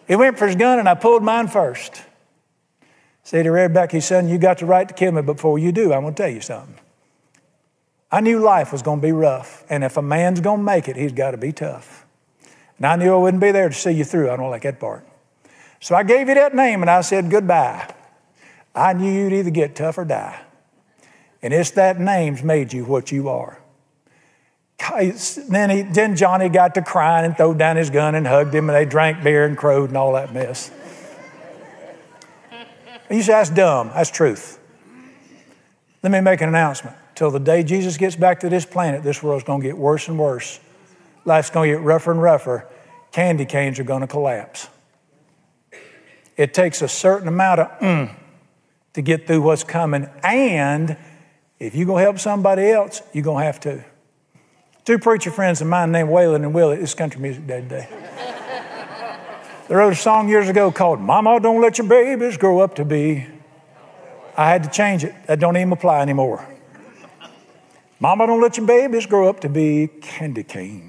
He 0.07 0.17
went 0.17 0.39
for 0.39 0.47
his 0.47 0.57
gun 0.57 0.79
and 0.79 0.89
I 0.89 0.95
pulled 0.95 1.23
mine 1.23 1.49
first. 1.49 2.03
Said 3.23 3.43
to 3.43 3.51
Red 3.51 3.75
Becky, 3.75 4.01
son, 4.01 4.27
you 4.27 4.39
got 4.39 4.59
the 4.59 4.65
right 4.65 4.89
to 4.89 4.95
kill 4.95 5.13
me, 5.13 5.21
but 5.21 5.35
before 5.35 5.59
you 5.59 5.71
do, 5.71 5.93
I'm 5.93 6.01
going 6.01 6.15
to 6.15 6.23
tell 6.23 6.33
you 6.33 6.41
something. 6.41 6.77
I 8.11 8.23
knew 8.23 8.39
life 8.39 8.73
was 8.73 8.81
going 8.81 9.01
to 9.01 9.07
be 9.07 9.13
rough, 9.13 9.65
and 9.69 9.85
if 9.85 9.99
a 9.99 10.03
man's 10.03 10.41
going 10.41 10.61
to 10.61 10.65
make 10.65 10.89
it, 10.89 10.97
he's 10.97 11.13
got 11.13 11.33
to 11.33 11.37
be 11.37 11.53
tough. 11.53 12.07
And 12.79 12.87
I 12.87 12.97
knew 12.97 13.13
I 13.13 13.17
wouldn't 13.17 13.41
be 13.41 13.53
there 13.53 13.69
to 13.69 13.75
see 13.75 13.91
you 13.91 14.05
through. 14.05 14.31
I 14.31 14.37
don't 14.37 14.51
like 14.51 14.63
that 14.63 14.81
part. 14.81 15.07
So 15.81 15.95
I 15.95 16.03
gave 16.03 16.29
you 16.29 16.35
that 16.35 16.55
name 16.55 16.83
and 16.83 16.91
I 16.91 17.03
said 17.03 17.31
goodbye. 17.31 17.93
I 18.75 18.93
knew 18.93 19.11
you'd 19.11 19.33
either 19.33 19.51
get 19.51 19.77
tough 19.77 19.99
or 19.99 20.05
die. 20.05 20.41
And 21.43 21.53
it's 21.55 21.73
that 21.73 22.01
name's 22.01 22.43
made 22.43 22.73
you 22.73 22.85
what 22.85 23.13
you 23.13 23.29
are. 23.29 23.59
Then, 25.49 25.71
he, 25.71 25.83
then 25.83 26.17
Johnny 26.17 26.49
got 26.49 26.75
to 26.75 26.83
crying 26.83 27.27
and 27.27 27.37
threw 27.37 27.55
down 27.55 27.77
his 27.77 27.91
gun 27.91 28.15
and 28.15 28.27
hugged 28.27 28.55
him, 28.55 28.71
and 28.71 28.77
they 28.77 28.85
drank 28.85 29.23
beer 29.23 29.45
and 29.45 29.57
crowed 29.57 29.91
and 29.91 29.97
all 29.97 30.13
that 30.13 30.33
mess. 30.33 30.71
You 33.11 33.23
say 33.23 33.33
that's 33.33 33.51
dumb. 33.51 33.91
That's 33.95 34.11
truth. 34.11 34.61
Let 36.03 36.13
me 36.13 36.21
make 36.21 36.41
an 36.41 36.49
announcement. 36.49 36.97
Till 37.15 37.31
the 37.31 37.41
day 37.41 37.65
Jesus 37.65 37.97
gets 37.97 38.15
back 38.15 38.41
to 38.41 38.49
this 38.49 38.65
planet, 38.65 39.03
this 39.03 39.23
world's 39.23 39.45
going 39.45 39.61
to 39.61 39.67
get 39.67 39.77
worse 39.77 40.09
and 40.09 40.19
worse. 40.19 40.61
Life's 41.29 41.51
going 41.51 41.71
to 41.71 41.77
get 41.77 41.85
rougher 41.85 42.11
and 42.11 42.21
rougher. 42.21 42.67
Candy 43.13 43.45
canes 43.45 43.79
are 43.79 43.85
going 43.85 44.01
to 44.01 44.07
collapse. 44.07 44.69
It 46.37 46.55
takes 46.55 46.83
a 46.83 46.89
certain 46.89 47.29
amount 47.29 47.61
of 47.61 47.69
mm 47.79 48.15
to 48.95 49.03
get 49.03 49.29
through 49.29 49.43
what's 49.43 49.63
coming. 49.63 50.09
And 50.25 50.97
if 51.61 51.77
you're 51.77 51.87
going 51.87 52.01
to 52.01 52.05
help 52.05 52.19
somebody 52.19 52.71
else, 52.71 53.03
you're 53.13 53.23
going 53.23 53.43
to 53.43 53.45
have 53.45 53.61
to. 53.61 53.85
Two 54.85 54.99
preacher 54.99 55.31
friends 55.31 55.61
of 55.61 55.69
mine 55.69 55.93
named 55.93 56.09
Waylon 56.09 56.37
and 56.37 56.53
Willie, 56.53 56.79
it's 56.79 56.95
country 56.95 57.21
music 57.21 57.47
day 57.47 57.61
today. 57.61 57.87
they 59.69 59.75
wrote 59.75 59.93
a 59.93 59.97
song 59.97 60.29
years 60.29 60.49
ago 60.49 60.73
called 60.73 60.99
Mama, 60.99 61.39
Don't 61.39 61.61
Let 61.61 61.79
Your 61.79 61.87
Babies 61.87 62.39
Grow 62.39 62.61
Up 62.61 62.75
to 62.77 62.85
Be. 62.85 63.27
I 64.37 64.49
had 64.49 64.65
to 64.65 64.71
change 64.71 65.05
it. 65.05 65.15
That 65.27 65.39
don't 65.39 65.57
even 65.57 65.73
apply 65.73 66.01
anymore. 66.01 66.45
Mama, 68.01 68.27
don't 68.27 68.41
let 68.41 68.57
your 68.57 68.67
babies 68.67 69.07
grow 69.07 69.29
up 69.29 69.41
to 69.41 69.49
be 69.49 69.89
candy 70.01 70.43
canes. 70.43 70.88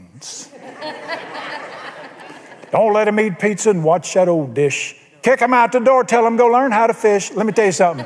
Don't 2.72 2.94
let 2.94 3.06
them 3.06 3.20
eat 3.20 3.40
pizza 3.40 3.70
and 3.70 3.84
watch 3.84 4.14
that 4.14 4.28
old 4.28 4.54
dish 4.54 5.00
Kick 5.22 5.40
them 5.40 5.54
out 5.54 5.72
the 5.72 5.80
door, 5.80 6.04
tell 6.04 6.24
them 6.24 6.38
go 6.38 6.48
learn 6.48 6.72
how 6.72 6.88
to 6.88 6.94
fish. 6.94 7.32
Let 7.32 7.46
me 7.46 7.52
tell 7.52 7.66
you 7.66 7.72
something. 7.72 8.06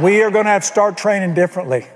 we 0.00 0.22
are 0.22 0.30
going 0.30 0.46
to 0.46 0.50
have 0.50 0.62
to 0.62 0.68
start 0.68 0.96
training 0.96 1.34
differently. 1.34 1.86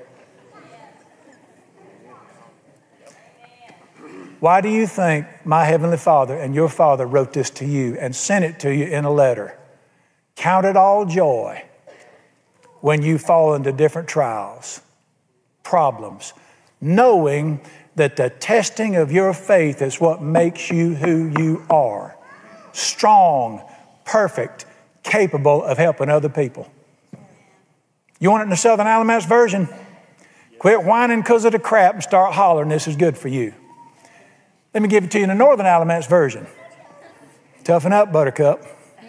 Why 4.38 4.60
do 4.60 4.68
you 4.68 4.86
think 4.86 5.26
my 5.44 5.64
Heavenly 5.64 5.96
Father 5.96 6.36
and 6.36 6.54
your 6.54 6.68
Father 6.68 7.06
wrote 7.06 7.32
this 7.32 7.48
to 7.50 7.64
you 7.64 7.96
and 7.98 8.14
sent 8.14 8.44
it 8.44 8.60
to 8.60 8.74
you 8.74 8.84
in 8.84 9.06
a 9.06 9.10
letter? 9.10 9.58
Count 10.36 10.66
it 10.66 10.76
all 10.76 11.06
joy 11.06 11.64
when 12.80 13.02
you 13.02 13.16
fall 13.16 13.54
into 13.54 13.72
different 13.72 14.08
trials, 14.08 14.82
problems, 15.62 16.34
knowing 16.82 17.62
that 17.96 18.16
the 18.16 18.30
testing 18.30 18.96
of 18.96 19.10
your 19.10 19.34
faith 19.34 19.82
is 19.82 20.00
what 20.00 20.22
makes 20.22 20.70
you 20.70 20.94
who 20.94 21.32
you 21.38 21.64
are 21.68 22.16
strong, 22.72 23.62
perfect, 24.04 24.66
capable 25.02 25.64
of 25.64 25.78
helping 25.78 26.10
other 26.10 26.28
people. 26.28 26.70
You 28.20 28.30
want 28.30 28.42
it 28.42 28.44
in 28.44 28.50
the 28.50 28.56
Southern 28.56 28.86
Alamance 28.86 29.24
version? 29.24 29.68
Quit 30.58 30.84
whining 30.84 31.20
because 31.20 31.44
of 31.44 31.52
the 31.52 31.58
crap 31.58 31.94
and 31.94 32.02
start 32.02 32.34
hollering, 32.34 32.68
this 32.68 32.86
is 32.86 32.96
good 32.96 33.16
for 33.16 33.28
you. 33.28 33.54
Let 34.74 34.82
me 34.82 34.88
give 34.88 35.04
it 35.04 35.10
to 35.12 35.18
you 35.18 35.24
in 35.24 35.30
the 35.30 35.34
Northern 35.34 35.66
Alamance 35.66 36.06
version. 36.06 36.46
Toughen 37.64 37.92
up, 37.92 38.12
Buttercup. 38.12 38.62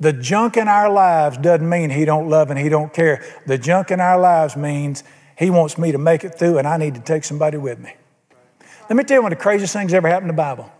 the 0.00 0.12
junk 0.12 0.56
in 0.56 0.66
our 0.66 0.90
lives 0.90 1.36
doesn't 1.36 1.68
mean 1.68 1.90
he 1.90 2.06
don't 2.06 2.28
love 2.28 2.50
and 2.50 2.58
he 2.58 2.68
don't 2.68 2.92
care. 2.92 3.22
The 3.46 3.58
junk 3.58 3.90
in 3.90 4.00
our 4.00 4.18
lives 4.18 4.56
means 4.56 5.04
he 5.40 5.50
wants 5.50 5.76
me 5.76 5.90
to 5.90 5.98
make 5.98 6.22
it 6.22 6.38
through 6.38 6.58
and 6.58 6.68
I 6.68 6.76
need 6.76 6.94
to 6.94 7.00
take 7.00 7.24
somebody 7.24 7.56
with 7.56 7.80
me. 7.80 7.94
Let 8.88 8.96
me 8.96 9.02
tell 9.02 9.16
you 9.16 9.22
one 9.22 9.32
of 9.32 9.38
the 9.38 9.42
craziest 9.42 9.72
things 9.72 9.92
ever 9.92 10.06
happened 10.06 10.30
in 10.30 10.36
the 10.36 10.40
Bible. 10.40 10.70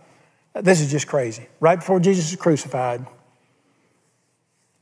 This 0.54 0.80
is 0.80 0.90
just 0.90 1.08
crazy. 1.08 1.46
Right 1.58 1.78
before 1.78 1.98
Jesus 1.98 2.30
was 2.30 2.40
crucified, 2.40 3.06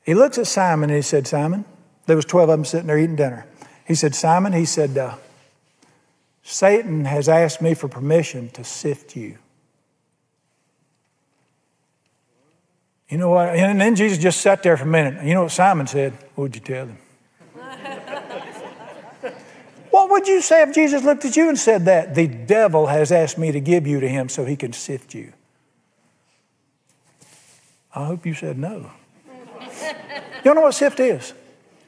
he 0.05 0.15
looks 0.15 0.37
at 0.37 0.47
Simon 0.47 0.91
and 0.91 0.97
he 0.97 1.03
said, 1.03 1.27
Simon, 1.27 1.65
there 2.07 2.17
was 2.17 2.25
12 2.25 2.49
of 2.49 2.59
them 2.59 2.65
sitting 2.65 2.87
there 2.89 2.99
eating 2.99 3.17
dinner. 3.17 3.47
He 3.87 3.95
said, 3.95 4.15
Simon, 4.15 4.53
he 4.53 4.65
said, 4.65 4.99
uh, 4.99 5.15
Satan 6.43 7.05
has 7.05 7.29
asked 7.29 7.63
me 7.63 7.75
for 7.75 7.89
permission 7.89 8.49
to 8.51 8.65
sift 8.65 9.15
you. 9.15 9.39
You 13.09 13.19
know 13.19 13.31
what? 13.31 13.51
And 13.51 13.81
then 13.81 13.95
Jesus 13.95 14.19
just 14.19 14.41
sat 14.41 14.63
there 14.63 14.77
for 14.77 14.85
a 14.85 14.87
minute. 14.87 15.25
You 15.25 15.35
know 15.35 15.45
what 15.45 15.53
Simon 15.53 15.87
said? 15.87 16.13
What 16.35 16.45
would 16.45 16.55
you 16.55 16.63
tell 16.63 16.87
him? 16.87 16.99
what 19.91 20.08
would 20.19 20.27
you 20.27 20.41
say 20.41 20.63
if 20.63 20.75
Jesus 20.75 21.05
looked 21.05 21.25
at 21.25 21.37
you 21.37 21.49
and 21.49 21.57
said 21.57 21.85
that? 21.85 22.17
The 22.17 22.27
devil 22.27 22.89
has 22.89 23.13
asked 23.13 23.39
me 23.39 23.53
to 23.53 23.61
give 23.61 23.87
you 23.87 24.01
to 24.01 24.09
him 24.09 24.29
so 24.29 24.45
he 24.45 24.57
can 24.57 24.73
sift 24.73 25.15
you. 25.15 25.33
I 27.95 28.05
hope 28.05 28.27
you 28.27 28.35
said 28.35 28.59
no. 28.59 28.91
you 30.45 30.55
know 30.55 30.63
what 30.63 30.75
sift 30.75 30.99
is? 30.99 31.35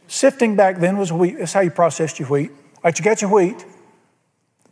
Sifting 0.06 0.54
back 0.54 0.78
then 0.78 0.96
was 0.96 1.12
wheat. 1.12 1.38
That's 1.38 1.52
how 1.52 1.60
you 1.60 1.72
processed 1.72 2.20
your 2.20 2.28
wheat. 2.28 2.50
All 2.50 2.82
right, 2.84 2.96
you 2.96 3.04
got 3.04 3.20
your 3.20 3.32
wheat. 3.32 3.64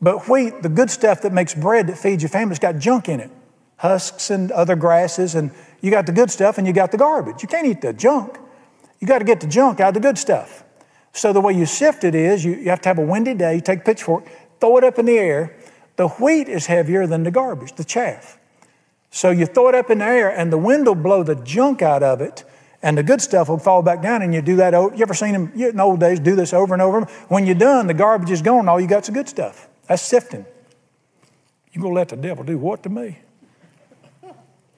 But 0.01 0.29
wheat, 0.29 0.63
the 0.63 0.69
good 0.69 0.91
stuff 0.91 1.23
that 1.23 1.33
makes 1.33 1.53
bread 1.53 1.89
that 1.89 1.99
feeds 1.99 2.23
your 2.23 2.31
family, 2.31 2.53
has 2.53 2.61
got 2.61 2.79
junk 2.79 3.09
in 3.09 3.19
it 3.19 3.31
husks 3.79 4.31
and 4.31 4.51
other 4.53 4.77
grasses, 4.77 5.35
and 5.35 5.51
you 5.81 5.91
got 5.91 6.05
the 6.07 6.13
good 6.13 6.31
stuff 6.31 6.59
and 6.59 6.67
you 6.67 6.73
got 6.73 6.91
the 6.91 6.99
garbage. 6.99 7.43
You 7.43 7.49
can't 7.49 7.67
eat 7.67 7.81
the 7.81 7.93
junk. 7.93 8.37
You 9.01 9.07
got 9.07 9.21
to 9.21 9.25
get 9.25 9.41
the 9.41 9.47
junk 9.47 9.81
out 9.81 9.89
of 9.89 9.95
the 9.95 10.01
good 10.01 10.19
stuff. 10.19 10.65
So 11.19 11.33
the 11.33 11.41
way 11.41 11.53
you 11.53 11.67
sift 11.67 12.05
it 12.05 12.15
is 12.15 12.45
you, 12.45 12.55
you 12.55 12.71
have 12.71 12.81
to 12.83 12.89
have 12.89 12.99
a 12.99 13.05
windy 13.05 13.35
day, 13.35 13.57
you 13.57 13.61
take 13.61 13.81
a 13.81 13.83
pitchfork, 13.83 14.25
throw 14.61 14.79
it 14.79 14.85
up 14.85 15.01
in 15.01 15.07
the 15.07 15.19
air. 15.19 15.57
The 15.97 16.07
wheat 16.07 16.49
is 16.49 16.67
heavier 16.67 17.09
than 17.09 17.25
the 17.25 17.33
garbage, 17.33 17.73
the 17.73 17.83
chaff. 17.83 18.39
So 19.11 19.31
you 19.31 19.45
throw 19.45 19.69
it 19.69 19.75
up 19.75 19.91
in 19.91 19.99
the 19.99 20.05
air 20.05 20.31
and 20.31 20.53
the 20.53 20.59
wind 20.59 20.87
will 20.87 20.95
blow 20.95 21.25
the 21.25 21.35
junk 21.35 21.83
out 21.83 22.05
of 22.05 22.21
it 22.21 22.45
and 22.83 22.97
the 22.97 23.03
good 23.03 23.21
stuff 23.21 23.49
will 23.49 23.59
fall 23.59 23.83
back 23.83 24.01
down 24.01 24.23
and 24.23 24.33
you 24.33 24.41
do 24.41 24.55
that. 24.57 24.75
You 24.75 25.03
ever 25.03 25.13
seen 25.13 25.33
them 25.33 25.53
in 25.57 25.77
the 25.77 25.83
old 25.83 25.99
days 25.99 26.21
do 26.21 26.37
this 26.37 26.53
over 26.53 26.73
and 26.73 26.81
over? 26.81 27.01
When 27.27 27.47
you're 27.47 27.57
done, 27.57 27.89
the 27.89 27.95
garbage 27.95 28.31
is 28.31 28.41
gone, 28.41 28.69
all 28.69 28.81
you 28.81 28.87
got's 28.87 29.09
the 29.09 29.15
good 29.15 29.29
stuff. 29.29 29.69
That's 29.89 30.03
sifting. 30.03 30.47
You 31.73 31.83
gonna 31.83 31.95
let 31.95 32.11
the 32.11 32.17
devil 32.17 32.45
do 32.45 32.59
what 32.59 32.85
to 32.85 32.91
me? 32.91 33.19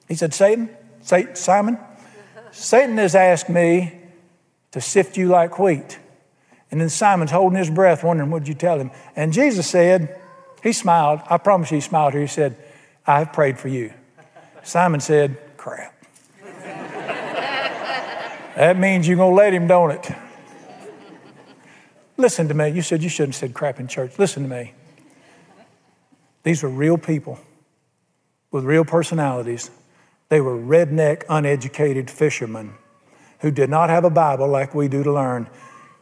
He 0.07 0.15
said, 0.15 0.33
Satan, 0.33 0.71
Satan 1.01 1.35
Simon, 1.35 1.77
Satan 2.49 2.97
has 2.97 3.13
asked 3.13 3.47
me 3.47 3.93
to 4.71 4.81
sift 4.81 5.17
you 5.17 5.27
like 5.27 5.59
wheat. 5.59 5.99
And 6.71 6.79
then 6.79 6.89
Simon's 6.89 7.31
holding 7.31 7.59
his 7.59 7.69
breath, 7.69 8.03
wondering, 8.03 8.31
what'd 8.31 8.47
you 8.47 8.53
tell 8.53 8.79
him? 8.79 8.91
And 9.15 9.33
Jesus 9.33 9.67
said, 9.67 10.19
he 10.63 10.71
smiled. 10.73 11.19
I 11.29 11.37
promise 11.37 11.69
you, 11.71 11.75
he 11.75 11.81
smiled 11.81 12.13
here. 12.13 12.21
He 12.21 12.27
said, 12.27 12.55
I 13.05 13.19
have 13.19 13.33
prayed 13.33 13.59
for 13.59 13.67
you. 13.67 13.93
Simon 14.63 15.01
said, 15.01 15.37
crap. 15.57 15.93
that 18.55 18.77
means 18.77 19.07
you're 19.07 19.17
going 19.17 19.31
to 19.31 19.35
let 19.35 19.53
him, 19.53 19.67
don't 19.67 19.91
it? 19.91 20.11
Listen 22.15 22.47
to 22.47 22.53
me. 22.53 22.69
You 22.69 22.81
said 22.81 23.01
you 23.01 23.09
shouldn't 23.09 23.33
have 23.35 23.39
said 23.39 23.53
crap 23.53 23.79
in 23.79 23.87
church. 23.87 24.17
Listen 24.17 24.43
to 24.43 24.49
me. 24.49 24.73
These 26.43 26.63
were 26.63 26.69
real 26.69 26.97
people 26.97 27.39
with 28.51 28.63
real 28.63 28.85
personalities. 28.85 29.71
They 30.29 30.39
were 30.39 30.57
redneck, 30.57 31.23
uneducated 31.27 32.09
fishermen 32.09 32.75
who 33.39 33.51
did 33.51 33.69
not 33.69 33.89
have 33.89 34.05
a 34.05 34.09
Bible 34.09 34.47
like 34.47 34.75
we 34.75 34.87
do 34.87 35.03
to 35.03 35.11
learn. 35.11 35.49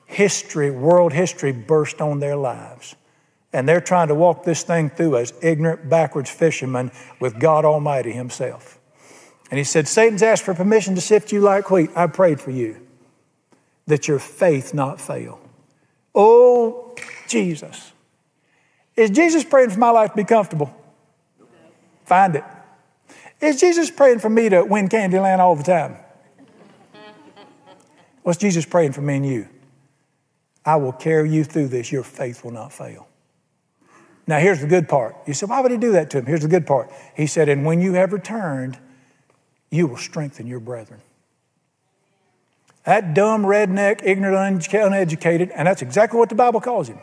History, 0.10 0.72
world 0.72 1.14
history 1.14 1.52
burst 1.52 2.02
on 2.02 2.20
their 2.20 2.36
lives. 2.36 2.96
And 3.54 3.70
they're 3.70 3.80
trying 3.80 4.08
to 4.08 4.16
walk 4.16 4.44
this 4.44 4.64
thing 4.64 4.90
through 4.90 5.18
as 5.18 5.34
ignorant, 5.44 5.88
backwards 5.88 6.32
fishermen 6.32 6.92
with 7.20 7.40
God 7.40 7.64
Almighty 7.64 8.12
Himself. 8.12 8.80
And 9.52 9.60
He 9.60 9.64
said, 9.64 9.88
Satan's 9.88 10.24
asked 10.24 10.44
for 10.44 10.56
permission 10.56 10.96
to 10.96 11.02
sift 11.02 11.32
you 11.32 11.42
like 11.42 11.70
wheat. 11.70 11.92
I 11.96 12.08
prayed 12.08 12.42
for 12.42 12.50
you 12.50 12.88
that 13.86 14.08
your 14.08 14.18
faith 14.18 14.74
not 14.74 15.00
fail. 15.00 15.40
Oh, 16.16 16.96
Jesus. 17.28 17.92
Is 18.96 19.12
Jesus 19.12 19.44
praying 19.44 19.70
for 19.70 19.80
my 19.80 19.92
life 19.92 20.10
to 20.10 20.18
be 20.18 20.24
comfortable? 20.24 20.76
Find 22.06 22.36
it. 22.36 22.44
Is 23.42 23.60
Jesus 23.60 23.92
praying 23.92 24.20
for 24.20 24.30
me 24.30 24.50
to 24.50 24.64
win 24.64 24.90
Candyland 24.90 25.38
all 25.38 25.56
the 25.56 25.64
time? 25.64 25.98
What's 28.24 28.40
Jesus 28.40 28.66
praying 28.66 28.94
for 28.94 29.02
me 29.02 29.18
and 29.18 29.26
you? 29.28 29.50
I 30.70 30.76
will 30.76 30.92
carry 30.92 31.32
you 31.32 31.44
through 31.44 31.70
this. 31.70 31.92
Your 31.92 32.04
faith 32.04 32.44
will 32.44 32.52
not 32.52 32.72
fail. 32.72 33.08
Now, 34.28 34.38
here's 34.38 34.62
the 34.62 34.68
good 34.68 34.88
part. 34.88 35.16
You 35.26 35.34
said, 35.34 35.50
why 35.50 35.62
would 35.62 35.72
he 35.72 35.78
do 35.78 35.94
that 35.94 36.12
to 36.12 36.20
him? 36.20 36.28
Here's 36.28 36.44
the 36.44 36.48
good 36.48 36.68
part. 36.68 36.92
He 37.16 37.26
said, 37.26 37.50
and 37.50 37.66
when 37.66 37.82
you 37.82 37.94
have 37.94 38.14
returned, 38.14 38.78
you 39.72 39.88
will 39.88 39.98
strengthen 39.98 40.46
your 40.46 40.60
brethren. 40.60 41.02
That 42.84 43.16
dumb, 43.16 43.46
redneck, 43.46 44.02
ignorant, 44.04 44.72
uneducated, 44.72 45.50
and 45.56 45.68
that's 45.68 45.82
exactly 45.82 46.20
what 46.20 46.30
the 46.30 46.36
Bible 46.36 46.62
calls 46.62 46.88
him. 46.88 47.00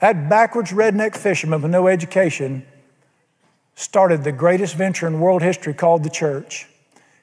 That 0.00 0.30
backwards 0.30 0.72
redneck 0.72 1.14
fisherman 1.14 1.60
with 1.60 1.70
no 1.70 1.88
education 1.88 2.64
started 3.74 4.24
the 4.24 4.32
greatest 4.32 4.76
venture 4.76 5.06
in 5.06 5.20
world 5.20 5.42
history 5.42 5.74
called 5.74 6.04
the 6.04 6.10
church. 6.10 6.66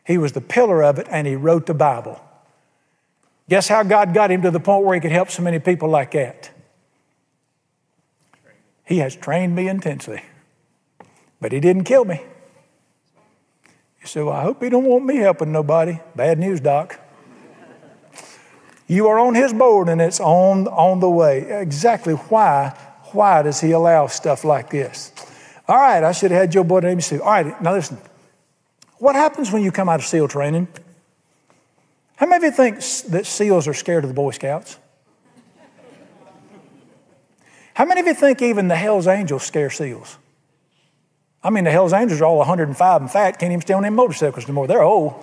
He 0.05 0.19
was 0.19 0.33
the 0.33 0.41
pillar 0.41 0.83
of 0.83 0.99
it 0.99 1.07
and 1.09 1.25
he 1.25 1.35
wrote 1.35 1.65
the 1.65 1.73
Bible. 1.73 2.21
Guess 3.47 3.67
how 3.67 3.83
God 3.83 4.13
got 4.13 4.31
him 4.31 4.41
to 4.41 4.51
the 4.51 4.59
point 4.59 4.83
where 4.85 4.95
he 4.95 5.01
could 5.01 5.11
help 5.11 5.29
so 5.29 5.43
many 5.43 5.59
people 5.59 5.89
like 5.89 6.11
that? 6.11 6.51
He 8.85 8.99
has 8.99 9.15
trained 9.15 9.55
me 9.55 9.67
intensely, 9.67 10.23
but 11.41 11.51
he 11.51 11.59
didn't 11.59 11.83
kill 11.83 12.05
me. 12.05 12.21
You 14.01 14.07
say, 14.07 14.21
well, 14.21 14.35
I 14.35 14.43
hope 14.43 14.61
he 14.61 14.69
don't 14.69 14.85
want 14.85 15.05
me 15.05 15.17
helping 15.17 15.51
nobody. 15.51 15.99
Bad 16.15 16.37
news, 16.37 16.59
Doc. 16.59 16.99
You 18.87 19.07
are 19.07 19.17
on 19.17 19.33
his 19.33 19.51
board 19.51 19.89
and 19.89 19.99
it's 19.99 20.19
on, 20.19 20.67
on 20.67 20.99
the 20.99 21.09
way. 21.09 21.41
Exactly 21.61 22.13
why, 22.13 22.77
why 23.11 23.41
does 23.41 23.59
he 23.61 23.71
allow 23.71 24.05
stuff 24.07 24.43
like 24.43 24.69
this? 24.69 25.11
All 25.67 25.77
right, 25.77 26.03
I 26.03 26.11
should 26.11 26.29
have 26.29 26.41
had 26.41 26.51
Joe 26.51 26.63
Boyd 26.63 26.83
name 26.83 27.01
Sue. 27.01 27.21
All 27.21 27.31
right, 27.31 27.59
now 27.61 27.73
listen. 27.73 27.97
What 28.99 29.15
happens 29.15 29.51
when 29.51 29.63
you 29.63 29.71
come 29.71 29.89
out 29.89 29.99
of 29.99 30.05
SEAL 30.05 30.27
training? 30.27 30.67
How 32.17 32.25
many 32.25 32.37
of 32.37 32.43
you 32.43 32.51
think 32.51 32.75
that 33.11 33.25
SEALs 33.25 33.67
are 33.67 33.73
scared 33.73 34.03
of 34.03 34.09
the 34.09 34.13
Boy 34.13 34.31
Scouts? 34.31 34.77
How 37.73 37.83
many 37.83 37.99
of 37.99 38.07
you 38.07 38.13
think 38.13 38.41
even 38.41 38.69
the 38.69 38.75
Hells 38.75 39.05
Angels 39.05 39.43
scare 39.43 39.69
SEALs? 39.69 40.17
I 41.43 41.49
mean, 41.49 41.65
the 41.65 41.71
Hells 41.71 41.91
Angels 41.91 42.21
are 42.21 42.25
all 42.25 42.37
105 42.37 43.01
and 43.01 43.11
fat, 43.11 43.37
can't 43.37 43.51
even 43.51 43.61
stay 43.61 43.73
on 43.73 43.83
them 43.83 43.95
motorcycles 43.95 44.45
anymore. 44.45 44.67
They're 44.67 44.81
old. 44.81 45.21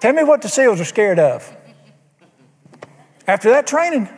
Tell 0.00 0.12
me 0.12 0.24
what 0.24 0.40
the 0.40 0.48
SEALs 0.48 0.80
are 0.80 0.84
scared 0.84 1.18
of. 1.18 1.54
After 3.26 3.50
that 3.50 3.66
training, 3.66 4.08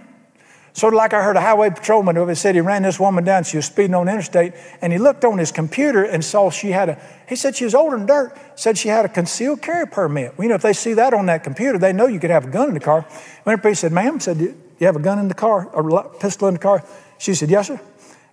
sort 0.79 0.95
of 0.95 0.99
like 0.99 1.13
I 1.13 1.23
heard 1.23 1.37
a 1.37 1.41
highway 1.41 1.71
patrolman 1.71 2.17
who 2.17 2.35
said 2.35 2.55
he 2.55 2.61
ran 2.61 2.83
this 2.83 3.01
woman 3.01 3.25
down. 3.25 3.45
She 3.45 3.57
was 3.57 3.67
speeding 3.67 3.95
on 3.95 4.07
the 4.07 4.13
interstate, 4.13 4.55
and 4.81 4.93
he 4.93 4.99
looked 4.99 5.25
on 5.25 5.39
his 5.39 5.51
computer 5.51 6.05
and 6.05 6.25
saw 6.25 6.51
she 6.51 6.71
had 6.71 6.89
a. 6.89 7.03
He 7.29 7.37
said 7.37 7.57
she 7.57 7.65
was 7.65 7.75
older 7.75 7.97
than 7.97 8.07
dirt. 8.07 8.39
Said 8.57 8.79
she 8.79 8.89
had 8.89 9.05
a 9.05 9.09
concealed 9.09 9.61
carry 9.61 9.87
permit. 9.87 10.37
Well, 10.39 10.45
you 10.45 10.49
know, 10.49 10.55
if 10.55 10.63
they 10.63 10.73
see 10.73 10.95
that 10.95 11.13
on 11.15 11.27
that 11.27 11.45
computer, 11.45 11.79
they 11.79 11.93
know 11.93 12.07
you 12.07 12.21
could 12.21 12.31
have 12.31 12.47
a 12.47 12.51
gun 12.51 12.69
in 12.69 12.75
the 12.75 12.81
car. 12.81 13.07
Whenever 13.45 13.69
he 13.69 13.75
said, 13.75 13.93
"Ma'am," 13.93 14.21
said, 14.21 14.39
"You 14.39 14.55
have 14.81 14.97
a 14.97 15.01
gun 15.01 15.19
in 15.19 15.29
the 15.29 15.35
car, 15.35 15.69
a 15.75 16.09
pistol 16.19 16.49
in 16.49 16.55
the 16.55 16.61
car?" 16.61 16.85
She 17.19 17.35
said, 17.35 17.51
"Yes, 17.51 17.69
sir." 17.69 17.81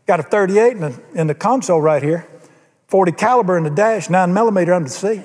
Got 0.05 0.19
a 0.19 0.23
38 0.23 0.73
in 0.73 0.81
the, 0.81 1.01
in 1.15 1.27
the 1.27 1.33
console 1.33 1.81
right 1.81 2.03
here. 2.03 2.27
40 2.87 3.11
caliber 3.13 3.57
in 3.57 3.63
the 3.63 3.71
dash, 3.71 4.09
9 4.09 4.31
millimeter 4.31 4.71
under 4.71 4.87
the 4.87 4.93
seat. 4.93 5.23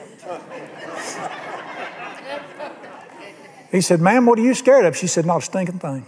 He 3.71 3.81
said, 3.81 4.01
Ma'am, 4.01 4.27
what 4.27 4.39
are 4.39 4.43
you 4.43 4.55
scared 4.55 4.85
of? 4.85 4.97
She 4.97 5.07
said, 5.07 5.27
Not 5.27 5.39
a 5.39 5.43
stinking 5.43 5.79
thing. 5.79 6.07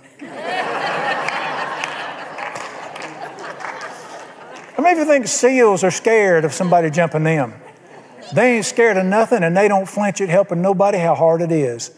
Many 4.95 5.07
you 5.07 5.13
think 5.13 5.27
seals 5.27 5.85
are 5.85 5.91
scared 5.91 6.45
of 6.45 6.53
somebody 6.53 6.91
jumping 6.91 7.25
them? 7.25 7.55
They 8.35 8.57
ain't 8.57 8.65
scared 8.65 8.97
of 8.97 9.07
nothing 9.07 9.43
and 9.43 9.57
they 9.57 9.69
don't 9.69 9.89
flinch 9.89 10.21
at 10.21 10.29
helping 10.29 10.63
nobody 10.63 10.99
how 10.99 11.15
hard 11.15 11.43
it 11.43 11.53
is. 11.53 11.91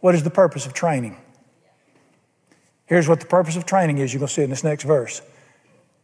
What 0.00 0.14
is 0.14 0.22
the 0.22 0.30
purpose 0.30 0.66
of 0.66 0.74
training? 0.74 1.16
Here's 2.86 3.08
what 3.08 3.20
the 3.20 3.26
purpose 3.26 3.56
of 3.56 3.64
training 3.64 3.98
is. 3.98 4.12
You're 4.12 4.20
going 4.20 4.28
to 4.28 4.34
see 4.34 4.42
in 4.42 4.50
this 4.50 4.64
next 4.64 4.84
verse. 4.84 5.22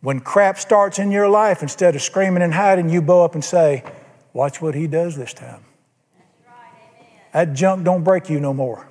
When 0.00 0.20
crap 0.20 0.58
starts 0.58 0.98
in 0.98 1.10
your 1.10 1.28
life, 1.28 1.62
instead 1.62 1.94
of 1.94 2.00
screaming 2.00 2.42
and 2.42 2.54
hiding, 2.54 2.88
you 2.88 3.02
bow 3.02 3.24
up 3.24 3.34
and 3.34 3.44
say, 3.44 3.84
Watch 4.32 4.62
what 4.62 4.74
he 4.74 4.86
does 4.86 5.16
this 5.16 5.34
time. 5.34 5.64
That 7.32 7.52
junk 7.52 7.84
don't 7.84 8.02
break 8.02 8.30
you 8.30 8.40
no 8.40 8.54
more. 8.54 8.88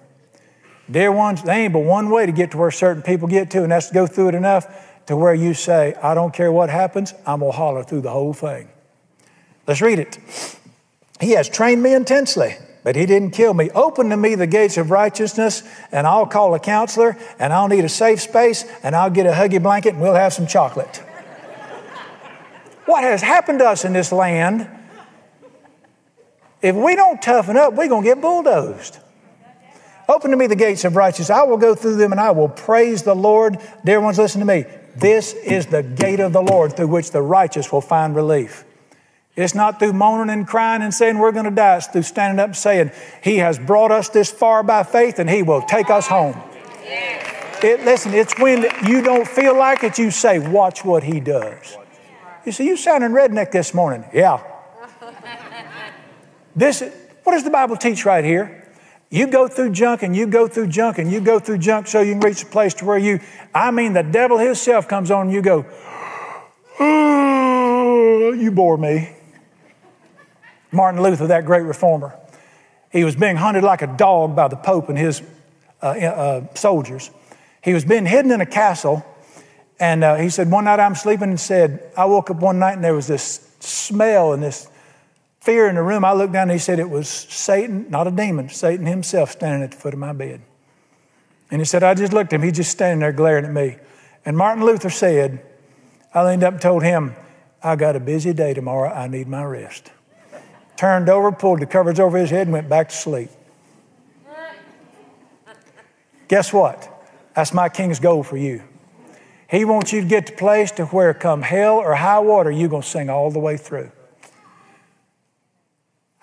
Dear 0.92 1.12
ones, 1.12 1.42
there 1.42 1.58
ain't 1.58 1.74
but 1.74 1.80
one 1.80 2.10
way 2.10 2.26
to 2.26 2.32
get 2.32 2.52
to 2.52 2.58
where 2.58 2.72
certain 2.72 3.02
people 3.02 3.28
get 3.28 3.50
to, 3.52 3.64
and 3.64 3.72
that's 3.72 3.88
to 3.88 3.94
go 3.94 4.06
through 4.06 4.30
it 4.30 4.36
enough 4.36 4.89
to 5.10 5.16
where 5.16 5.34
you 5.34 5.56
say, 5.56 5.96
I 6.04 6.14
don't 6.14 6.32
care 6.32 6.52
what 6.52 6.70
happens, 6.70 7.16
I'm 7.26 7.40
going 7.40 7.52
to 7.52 7.58
holler 7.58 7.84
through 7.84 8.02
the 8.02 8.12
whole 8.12 8.32
thing. 8.32 8.70
Let's 9.66 9.82
read 9.82 9.98
it. 9.98 10.20
He 11.20 11.32
has 11.32 11.50
trained 11.50 11.82
me 11.82 11.96
intensely, 11.96 12.56
but 12.84 12.96
he 12.96 13.08
didn't 13.08 13.32
kill 13.32 13.56
me. 13.56 13.72
Open 13.72 14.12
to 14.12 14.18
me 14.18 14.36
the 14.36 14.46
gates 14.46 14.78
of 14.78 14.92
righteousness, 14.92 15.64
and 15.92 16.06
I'll 16.06 16.28
call 16.28 16.54
a 16.54 16.60
counselor, 16.60 17.18
and 17.40 17.52
I'll 17.52 17.68
need 17.68 17.86
a 17.86 17.90
safe 17.90 18.22
space, 18.22 18.66
and 18.84 18.96
I'll 18.96 19.10
get 19.10 19.26
a 19.26 19.32
huggy 19.32 19.60
blanket, 19.60 19.94
and 19.94 20.02
we'll 20.02 20.14
have 20.14 20.32
some 20.32 20.46
chocolate. 20.46 20.98
what 22.86 23.04
has 23.04 23.24
happened 23.24 23.58
to 23.60 23.66
us 23.66 23.86
in 23.86 23.94
this 23.94 24.12
land? 24.12 24.70
If 26.62 26.76
we 26.76 26.96
don't 26.96 27.20
toughen 27.20 27.58
up, 27.58 27.74
we're 27.74 27.90
going 27.90 28.04
to 28.04 28.10
get 28.10 28.22
bulldozed. 28.22 29.00
Open 30.08 30.30
to 30.30 30.38
me 30.38 30.46
the 30.46 30.56
gates 30.56 30.86
of 30.86 30.96
righteousness. 30.96 31.32
I 31.32 31.46
will 31.46 31.58
go 31.58 31.74
through 31.74 31.96
them 31.96 32.12
and 32.12 32.22
I 32.22 32.30
will 32.30 32.50
praise 32.50 33.02
the 33.02 33.16
Lord. 33.16 33.58
Dear 33.84 34.02
ones, 34.02 34.20
listen 34.20 34.40
to 34.40 34.46
me. 34.46 34.66
This 35.00 35.34
is 35.34 35.68
the 35.68 35.84
gate 35.84 36.20
of 36.20 36.34
the 36.34 36.42
Lord 36.42 36.76
through 36.76 36.88
which 36.88 37.12
the 37.12 37.22
righteous 37.22 37.72
will 37.72 37.82
find 37.82 38.16
relief. 38.16 38.66
It's 39.36 39.56
not 39.56 39.80
through 39.80 39.94
moaning 39.94 40.34
and 40.34 40.46
crying 40.46 40.82
and 40.82 40.94
saying 40.94 41.18
we're 41.18 41.32
going 41.32 41.46
to 41.46 41.52
die. 41.52 41.78
It's 41.78 41.88
through 41.88 42.04
standing 42.04 42.40
up 42.40 42.48
and 42.48 42.58
saying, 42.58 42.92
He 43.24 43.38
has 43.38 43.58
brought 43.58 43.92
us 43.92 44.10
this 44.10 44.30
far 44.30 44.64
by 44.64 44.84
faith 44.84 45.20
and 45.20 45.30
He 45.30 45.44
will 45.44 45.62
take 45.62 45.90
us 45.90 46.08
home. 46.08 46.36
It, 47.62 47.84
listen, 47.86 48.14
it's 48.14 48.38
when 48.40 48.66
you 48.88 49.02
don't 49.02 49.28
feel 49.28 49.58
like 49.58 49.84
it, 49.84 49.98
you 49.98 50.12
say, 50.12 50.40
Watch 50.40 50.84
what 50.84 51.04
He 51.04 51.20
does. 51.20 51.78
You 52.46 52.52
see, 52.52 52.66
you 52.66 52.76
sounding 52.76 53.12
redneck 53.12 53.52
this 53.52 53.74
morning. 53.74 54.06
Yeah. 54.14 54.44
This, 56.56 56.84
what 57.24 57.34
does 57.34 57.46
the 57.46 57.52
Bible 57.52 57.78
teach 57.78 58.06
right 58.06 58.26
here? 58.26 58.59
You 59.10 59.26
go 59.26 59.48
through 59.48 59.72
junk 59.72 60.04
and 60.04 60.16
you 60.16 60.28
go 60.28 60.48
through 60.48 60.68
junk 60.68 61.00
and 61.00 61.12
you 61.12 61.20
go 61.20 61.40
through 61.40 61.58
junk 61.58 61.88
so 61.88 62.02
you 62.02 62.14
can 62.14 62.20
reach 62.20 62.44
a 62.44 62.46
place 62.46 62.76
to 62.76 62.86
where 62.86 62.98
you, 62.98 63.20
I 63.54 63.72
mean, 63.72 63.94
the 63.94 64.04
devil 64.04 64.38
himself 64.38 64.88
comes 64.88 65.10
on 65.10 65.28
and 65.28 65.34
you 65.34 65.42
go, 65.42 65.66
oh, 66.80 68.32
you 68.34 68.52
bore 68.52 68.78
me. 68.78 69.16
Martin 70.72 71.02
Luther, 71.02 71.28
that 71.28 71.46
great 71.46 71.64
reformer, 71.64 72.16
he 72.92 73.04
was 73.04 73.16
being 73.16 73.36
hunted 73.36 73.64
like 73.64 73.82
a 73.82 73.88
dog 73.88 74.36
by 74.36 74.48
the 74.48 74.56
Pope 74.56 74.90
and 74.90 74.98
his 74.98 75.24
uh, 75.82 75.88
uh, 75.88 76.54
soldiers. 76.54 77.10
He 77.64 77.74
was 77.74 77.84
being 77.84 78.06
hidden 78.06 78.32
in 78.32 78.42
a 78.42 78.46
castle, 78.46 79.04
and 79.80 80.04
uh, 80.04 80.16
he 80.16 80.30
said, 80.30 80.52
One 80.52 80.66
night 80.66 80.80
I'm 80.80 80.94
sleeping 80.94 81.30
and 81.30 81.40
said, 81.40 81.92
I 81.98 82.06
woke 82.06 82.30
up 82.30 82.38
one 82.38 82.60
night 82.60 82.74
and 82.74 82.84
there 82.84 82.94
was 82.94 83.08
this 83.08 83.50
smell 83.60 84.34
and 84.34 84.44
this 84.44 84.69
fear 85.50 85.68
in 85.68 85.74
the 85.74 85.82
room. 85.82 86.06
I 86.06 86.14
looked 86.14 86.34
down 86.34 86.44
and 86.44 86.52
he 86.52 86.60
said 86.60 86.78
it 86.78 86.92
was 86.92 87.10
Satan, 87.10 87.90
not 87.90 88.06
a 88.06 88.12
demon, 88.12 88.50
Satan 88.50 88.86
himself 88.86 89.32
standing 89.32 89.64
at 89.64 89.72
the 89.72 89.78
foot 89.78 89.96
of 89.96 90.00
my 90.00 90.14
bed. 90.14 90.42
And 91.50 91.60
he 91.60 91.66
said, 91.66 91.82
I 91.82 91.96
just 91.96 92.14
looked 92.14 92.32
at 92.32 92.36
him. 92.36 92.44
He's 92.44 92.58
just 92.58 92.70
standing 92.70 93.00
there 93.00 93.12
glaring 93.12 93.46
at 93.46 93.52
me. 93.52 93.78
And 94.26 94.38
Martin 94.38 94.64
Luther 94.64 94.92
said, 94.92 95.44
I 96.14 96.24
leaned 96.24 96.44
up 96.44 96.54
and 96.54 96.62
told 96.62 96.84
him, 96.84 97.16
I 97.64 97.76
got 97.78 97.96
a 97.96 98.00
busy 98.00 98.32
day 98.32 98.54
tomorrow. 98.54 98.92
I 98.92 99.08
need 99.08 99.28
my 99.28 99.44
rest. 99.44 99.92
Turned 100.78 101.10
over, 101.10 101.32
pulled 101.32 101.62
the 101.62 101.66
covers 101.66 102.00
over 102.00 102.20
his 102.20 102.30
head, 102.30 102.46
and 102.46 102.54
went 102.54 102.70
back 102.70 102.90
to 102.90 102.96
sleep. 102.96 103.32
Guess 106.28 106.54
what? 106.54 106.88
That's 107.36 107.56
my 107.56 107.70
king's 107.70 108.00
goal 108.00 108.22
for 108.22 108.38
you. 108.38 108.62
He 109.50 109.66
wants 109.66 109.94
you 109.94 110.02
to 110.02 110.08
get 110.08 110.28
to 110.28 110.34
place 110.34 110.70
to 110.74 110.86
where 110.86 111.16
come 111.16 111.42
hell 111.42 111.78
or 111.78 111.96
high 111.96 112.20
water, 112.20 112.52
you're 112.52 112.70
going 112.70 112.84
to 112.84 112.88
sing 112.88 113.10
all 113.10 113.32
the 113.32 113.40
way 113.40 113.58
through. 113.58 113.92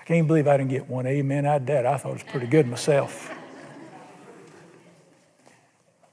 Can't 0.07 0.29
believe 0.29 0.47
I 0.47 0.57
didn't 0.57 0.71
get 0.71 0.89
one 0.89 1.05
amen 1.07 1.47
out 1.47 1.63
of 1.63 1.67
that. 1.67 1.85
I 1.85 1.97
thought 1.97 2.11
it 2.11 2.15
was 2.15 2.23
pretty 2.23 2.47
good 2.47 2.69
myself. 2.69 3.33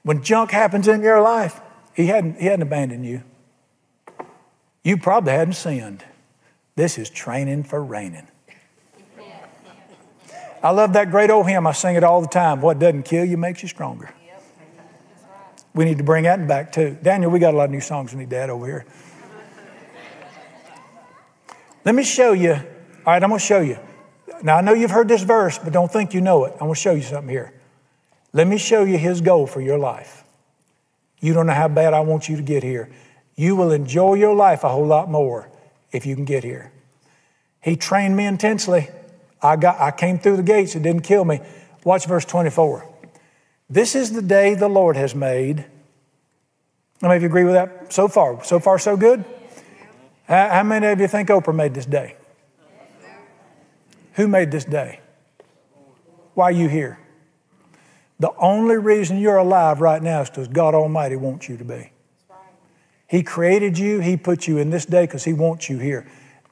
When 0.02 0.22
junk 0.22 0.50
happens 0.50 0.88
in 0.88 1.00
your 1.00 1.22
life, 1.22 1.60
he 1.94 2.06
hadn't, 2.06 2.40
he 2.40 2.46
hadn't 2.46 2.62
abandoned 2.62 3.06
you. 3.06 3.22
You 4.82 4.98
probably 4.98 5.32
hadn't 5.32 5.54
sinned. 5.54 6.04
This 6.74 6.98
is 6.98 7.08
training 7.08 7.62
for 7.62 7.82
reigning. 7.82 8.26
I 10.60 10.70
love 10.70 10.94
that 10.94 11.10
great 11.10 11.30
old 11.30 11.48
hymn. 11.48 11.66
I 11.66 11.72
sing 11.72 11.94
it 11.94 12.02
all 12.02 12.20
the 12.20 12.26
time. 12.26 12.60
What 12.60 12.80
doesn't 12.80 13.04
kill 13.04 13.24
you 13.24 13.36
makes 13.36 13.62
you 13.62 13.68
stronger. 13.68 14.12
We 15.72 15.84
need 15.84 15.98
to 15.98 16.04
bring 16.04 16.24
that 16.24 16.46
back 16.48 16.72
too. 16.72 16.98
Daniel, 17.02 17.30
we 17.30 17.38
got 17.38 17.54
a 17.54 17.56
lot 17.56 17.64
of 17.64 17.70
new 17.70 17.80
songs 17.80 18.12
we 18.12 18.20
need 18.20 18.30
to 18.30 18.36
add 18.36 18.50
over 18.50 18.66
here. 18.66 18.86
Let 21.84 21.94
me 21.94 22.02
show 22.02 22.32
you 22.32 22.60
all 23.06 23.12
right, 23.12 23.22
I'm 23.22 23.28
going 23.28 23.38
to 23.38 23.44
show 23.44 23.60
you. 23.60 23.78
Now, 24.42 24.56
I 24.56 24.60
know 24.62 24.72
you've 24.72 24.90
heard 24.90 25.08
this 25.08 25.22
verse, 25.22 25.58
but 25.58 25.72
don't 25.72 25.92
think 25.92 26.14
you 26.14 26.20
know 26.20 26.44
it. 26.44 26.52
I'm 26.54 26.60
going 26.60 26.74
to 26.74 26.80
show 26.80 26.92
you 26.92 27.02
something 27.02 27.28
here. 27.28 27.52
Let 28.32 28.46
me 28.46 28.58
show 28.58 28.84
you 28.84 28.96
his 28.96 29.20
goal 29.20 29.46
for 29.46 29.60
your 29.60 29.78
life. 29.78 30.24
You 31.20 31.34
don't 31.34 31.46
know 31.46 31.54
how 31.54 31.68
bad 31.68 31.94
I 31.94 32.00
want 32.00 32.28
you 32.28 32.36
to 32.36 32.42
get 32.42 32.62
here. 32.62 32.90
You 33.36 33.56
will 33.56 33.72
enjoy 33.72 34.14
your 34.14 34.34
life 34.34 34.64
a 34.64 34.68
whole 34.68 34.86
lot 34.86 35.10
more 35.10 35.50
if 35.92 36.06
you 36.06 36.14
can 36.14 36.24
get 36.24 36.44
here. 36.44 36.72
He 37.62 37.76
trained 37.76 38.16
me 38.16 38.26
intensely. 38.26 38.88
I, 39.42 39.56
got, 39.56 39.80
I 39.80 39.90
came 39.90 40.18
through 40.18 40.36
the 40.36 40.42
gates. 40.42 40.74
It 40.74 40.82
didn't 40.82 41.02
kill 41.02 41.24
me. 41.24 41.40
Watch 41.84 42.06
verse 42.06 42.24
24. 42.24 42.88
This 43.68 43.94
is 43.94 44.12
the 44.12 44.22
day 44.22 44.54
the 44.54 44.68
Lord 44.68 44.96
has 44.96 45.14
made. 45.14 45.60
How 47.00 47.08
many 47.08 47.16
of 47.16 47.22
you 47.22 47.28
agree 47.28 47.44
with 47.44 47.54
that 47.54 47.92
so 47.92 48.08
far? 48.08 48.42
So 48.44 48.58
far, 48.58 48.78
so 48.78 48.96
good? 48.96 49.24
How 50.26 50.62
many 50.62 50.86
of 50.86 51.00
you 51.00 51.08
think 51.08 51.28
Oprah 51.28 51.54
made 51.54 51.74
this 51.74 51.86
day? 51.86 52.16
Who 54.14 54.28
made 54.28 54.50
this 54.50 54.64
day? 54.64 55.00
Why 56.34 56.46
are 56.46 56.52
you 56.52 56.68
here? 56.68 56.98
The 58.20 58.32
only 58.38 58.76
reason 58.76 59.18
you're 59.18 59.36
alive 59.36 59.80
right 59.80 60.02
now 60.02 60.22
is 60.22 60.30
because 60.30 60.48
God 60.48 60.74
Almighty 60.74 61.16
wants 61.16 61.48
you 61.48 61.56
to 61.56 61.64
be. 61.64 61.90
He 63.08 63.22
created 63.22 63.78
you, 63.78 64.00
He 64.00 64.16
put 64.16 64.46
you 64.46 64.58
in 64.58 64.70
this 64.70 64.86
day 64.86 65.02
because 65.02 65.24
He 65.24 65.32
wants 65.32 65.68
you 65.68 65.78
here. 65.78 66.06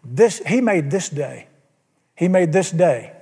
This, 0.05 0.43
he 0.47 0.61
made 0.61 0.91
this 0.91 1.09
day. 1.09 1.47
He 2.17 2.29
made 2.29 2.53
this 2.53 2.71
day. 2.71 3.13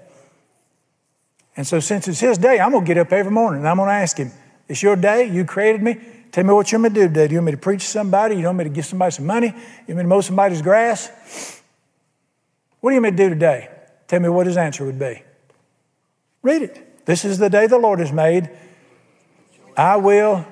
And 1.57 1.67
so, 1.67 1.79
since 1.81 2.09
it's 2.09 2.21
His 2.21 2.39
day, 2.39 2.59
I'm 2.59 2.73
going 2.73 2.85
to 2.85 2.89
get 2.89 2.99
up 2.99 3.13
every 3.13 3.31
morning 3.31 3.61
and 3.61 3.69
I'm 3.69 3.77
going 3.77 3.89
to 3.89 3.95
ask 3.95 4.17
Him, 4.17 4.31
It's 4.69 4.83
your 4.83 4.97
day. 4.97 5.31
You 5.31 5.45
created 5.45 5.83
me. 5.83 5.99
Tell 6.33 6.45
me 6.45 6.53
what 6.53 6.73
you 6.73 6.79
want 6.79 6.95
me 6.95 7.01
to 7.01 7.07
do 7.07 7.09
today. 7.09 7.29
Do 7.29 7.35
you 7.35 7.39
want 7.41 7.47
me 7.47 7.53
to 7.53 7.59
preach 7.59 7.83
to 7.83 7.89
somebody? 7.89 8.37
You 8.37 8.47
want 8.47 8.59
me 8.59 8.65
to 8.65 8.71
give 8.71 8.87
somebody 8.87 9.13
some 9.13 9.27
money? 9.27 9.49
You 9.49 9.95
want 9.95 9.97
me 9.97 10.03
to 10.03 10.09
mow 10.09 10.21
somebody's 10.21 10.63
grass? 10.63 11.11
What 12.81 12.91
do 12.91 12.95
you 12.95 13.03
want 13.03 13.15
me 13.15 13.19
to 13.19 13.29
do 13.29 13.35
today? 13.35 13.69
Tell 14.11 14.19
me 14.19 14.29
what 14.29 14.49
his 14.49 14.57
answer 14.57 14.85
would 14.85 14.99
be. 14.99 15.23
Read 16.43 16.63
it. 16.63 17.07
This 17.07 17.25
is 17.25 17.39
the 17.39 17.49
day 17.49 17.69
the 17.69 17.79
Lord 17.79 18.01
has 18.01 18.11
made. 18.11 18.51
I 19.77 19.99
will. 19.99 20.45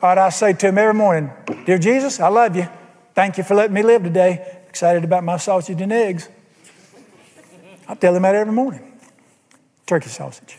All 0.00 0.08
right, 0.08 0.18
I 0.18 0.28
say 0.28 0.52
to 0.52 0.68
him 0.68 0.78
every 0.78 0.94
morning, 0.94 1.32
Dear 1.66 1.78
Jesus, 1.78 2.20
I 2.20 2.28
love 2.28 2.54
you. 2.54 2.68
Thank 3.16 3.36
you 3.36 3.42
for 3.42 3.56
letting 3.56 3.74
me 3.74 3.82
live 3.82 4.04
today. 4.04 4.60
Excited 4.68 5.02
about 5.02 5.24
my 5.24 5.38
sausage 5.38 5.80
and 5.80 5.92
eggs. 5.92 6.28
I 7.88 7.96
tell 7.96 8.14
him 8.14 8.22
that 8.22 8.36
every 8.36 8.52
morning. 8.52 9.00
Turkey 9.84 10.08
sausage. 10.08 10.58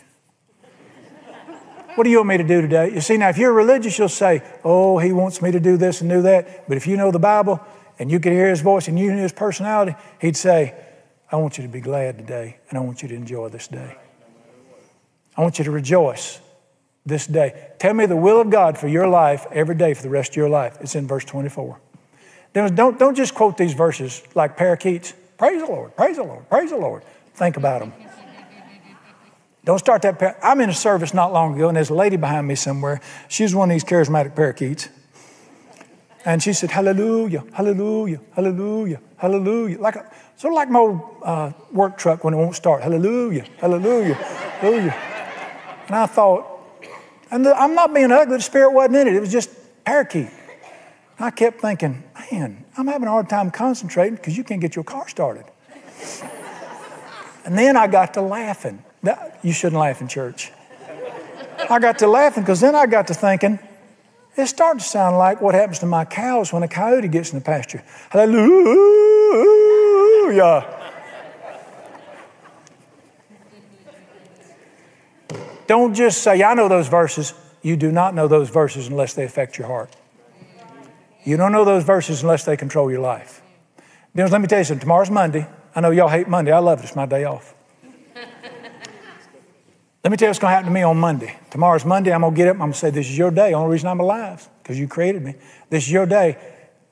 What 1.94 2.04
do 2.04 2.10
you 2.10 2.18
want 2.18 2.28
me 2.28 2.36
to 2.36 2.44
do 2.44 2.60
today? 2.60 2.92
You 2.92 3.00
see, 3.00 3.16
now 3.16 3.30
if 3.30 3.38
you're 3.38 3.54
religious, 3.54 3.98
you'll 3.98 4.10
say, 4.10 4.42
Oh, 4.62 4.98
he 4.98 5.10
wants 5.10 5.40
me 5.40 5.52
to 5.52 5.60
do 5.60 5.78
this 5.78 6.02
and 6.02 6.10
do 6.10 6.20
that. 6.20 6.68
But 6.68 6.76
if 6.76 6.86
you 6.86 6.98
know 6.98 7.10
the 7.10 7.18
Bible 7.18 7.64
and 7.98 8.10
you 8.10 8.20
can 8.20 8.34
hear 8.34 8.50
his 8.50 8.60
voice 8.60 8.88
and 8.88 8.98
you 8.98 9.10
know 9.10 9.22
his 9.22 9.32
personality, 9.32 9.96
he'd 10.20 10.36
say, 10.36 10.83
I 11.30 11.36
want 11.36 11.58
you 11.58 11.62
to 11.64 11.68
be 11.68 11.80
glad 11.80 12.18
today, 12.18 12.58
and 12.68 12.78
I 12.78 12.80
want 12.82 13.02
you 13.02 13.08
to 13.08 13.14
enjoy 13.14 13.48
this 13.48 13.68
day. 13.68 13.96
I 15.36 15.40
want 15.40 15.58
you 15.58 15.64
to 15.64 15.70
rejoice 15.70 16.40
this 17.04 17.26
day. 17.26 17.70
Tell 17.78 17.94
me 17.94 18.06
the 18.06 18.16
will 18.16 18.40
of 18.40 18.50
God 18.50 18.78
for 18.78 18.88
your 18.88 19.08
life 19.08 19.46
every 19.50 19.74
day 19.74 19.94
for 19.94 20.02
the 20.02 20.10
rest 20.10 20.32
of 20.32 20.36
your 20.36 20.48
life. 20.48 20.78
It's 20.80 20.94
in 20.94 21.06
verse 21.06 21.24
24. 21.24 21.80
Don't, 22.52 22.98
don't 22.98 23.14
just 23.16 23.34
quote 23.34 23.56
these 23.56 23.74
verses 23.74 24.22
like 24.34 24.56
parakeets. 24.56 25.12
Praise 25.36 25.60
the 25.60 25.66
Lord, 25.66 25.96
praise 25.96 26.16
the 26.16 26.22
Lord, 26.22 26.48
praise 26.48 26.70
the 26.70 26.76
Lord. 26.76 27.02
Think 27.34 27.56
about 27.56 27.80
them. 27.80 27.92
Don't 29.64 29.78
start 29.78 30.02
that. 30.02 30.18
Par- 30.18 30.38
I'm 30.42 30.60
in 30.60 30.70
a 30.70 30.74
service 30.74 31.14
not 31.14 31.32
long 31.32 31.54
ago, 31.54 31.68
and 31.68 31.76
there's 31.76 31.90
a 31.90 31.94
lady 31.94 32.16
behind 32.16 32.46
me 32.46 32.54
somewhere. 32.54 33.00
She's 33.28 33.54
one 33.54 33.70
of 33.70 33.74
these 33.74 33.84
charismatic 33.84 34.36
parakeets. 34.36 34.88
And 36.24 36.42
she 36.42 36.52
said, 36.52 36.70
Hallelujah, 36.70 37.44
Hallelujah, 37.52 38.20
Hallelujah, 38.32 39.00
Hallelujah. 39.16 39.78
Like 39.78 39.96
a, 39.96 40.10
sort 40.36 40.52
of 40.52 40.56
like 40.56 40.70
my 40.70 40.78
old 40.78 41.00
uh, 41.22 41.52
work 41.70 41.98
truck 41.98 42.24
when 42.24 42.34
it 42.34 42.36
won't 42.38 42.56
start. 42.56 42.82
Hallelujah, 42.82 43.44
Hallelujah, 43.58 44.14
Hallelujah. 44.14 44.94
And 45.86 45.96
I 45.96 46.06
thought, 46.06 46.46
and 47.30 47.44
the, 47.44 47.54
I'm 47.54 47.74
not 47.74 47.92
being 47.92 48.10
ugly, 48.10 48.36
the 48.38 48.42
Spirit 48.42 48.72
wasn't 48.72 48.96
in 48.96 49.08
it, 49.08 49.14
it 49.14 49.20
was 49.20 49.32
just 49.32 49.50
parakeet. 49.84 50.30
I 51.18 51.30
kept 51.30 51.60
thinking, 51.60 52.02
man, 52.32 52.64
I'm 52.76 52.86
having 52.86 53.06
a 53.06 53.10
hard 53.10 53.28
time 53.28 53.50
concentrating 53.50 54.16
because 54.16 54.36
you 54.36 54.44
can't 54.44 54.60
get 54.60 54.74
your 54.74 54.84
car 54.84 55.08
started. 55.08 55.44
and 57.44 57.56
then 57.56 57.76
I 57.76 57.86
got 57.86 58.14
to 58.14 58.22
laughing. 58.22 58.82
You 59.42 59.52
shouldn't 59.52 59.80
laugh 59.80 60.00
in 60.00 60.08
church. 60.08 60.50
I 61.70 61.78
got 61.78 61.98
to 61.98 62.06
laughing 62.06 62.42
because 62.42 62.60
then 62.60 62.74
I 62.74 62.86
got 62.86 63.06
to 63.08 63.14
thinking, 63.14 63.58
it 64.36 64.46
started 64.46 64.80
to 64.80 64.84
sound 64.84 65.16
like 65.16 65.40
what 65.40 65.54
happens 65.54 65.78
to 65.80 65.86
my 65.86 66.04
cows 66.04 66.52
when 66.52 66.62
a 66.62 66.68
coyote 66.68 67.08
gets 67.08 67.32
in 67.32 67.38
the 67.38 67.44
pasture. 67.44 67.82
Hallelujah. 68.10 68.44
Don't 75.66 75.94
just 75.94 76.22
say, 76.22 76.42
I 76.42 76.54
know 76.54 76.68
those 76.68 76.88
verses. 76.88 77.32
You 77.62 77.76
do 77.76 77.90
not 77.90 78.14
know 78.14 78.28
those 78.28 78.50
verses 78.50 78.88
unless 78.88 79.14
they 79.14 79.24
affect 79.24 79.56
your 79.56 79.66
heart. 79.66 79.96
You 81.24 81.38
don't 81.38 81.52
know 81.52 81.64
those 81.64 81.84
verses 81.84 82.22
unless 82.22 82.44
they 82.44 82.56
control 82.56 82.90
your 82.90 83.00
life. 83.00 83.40
Let 84.14 84.40
me 84.40 84.46
tell 84.46 84.58
you 84.58 84.64
something. 84.64 84.80
Tomorrow's 84.80 85.10
Monday. 85.10 85.46
I 85.74 85.80
know 85.80 85.90
y'all 85.90 86.08
hate 86.08 86.28
Monday. 86.28 86.52
I 86.52 86.58
love 86.58 86.80
it. 86.80 86.84
It's 86.84 86.94
my 86.94 87.06
day 87.06 87.24
off. 87.24 87.54
Let 90.04 90.10
me 90.10 90.18
tell 90.18 90.26
you 90.26 90.30
what's 90.30 90.38
going 90.38 90.50
to 90.50 90.54
happen 90.54 90.66
to 90.66 90.74
me 90.74 90.82
on 90.82 90.98
Monday. 90.98 91.34
Tomorrow's 91.50 91.86
Monday. 91.86 92.12
I'm 92.12 92.20
going 92.20 92.34
to 92.34 92.36
get 92.36 92.48
up. 92.48 92.56
I'm 92.56 92.58
going 92.60 92.72
to 92.72 92.78
say, 92.78 92.90
This 92.90 93.08
is 93.08 93.16
your 93.16 93.30
day. 93.30 93.54
Only 93.54 93.72
reason 93.72 93.88
I'm 93.88 94.00
alive 94.00 94.46
because 94.62 94.78
you 94.78 94.86
created 94.86 95.22
me. 95.22 95.34
This 95.70 95.84
is 95.84 95.92
your 95.92 96.04
day. 96.04 96.36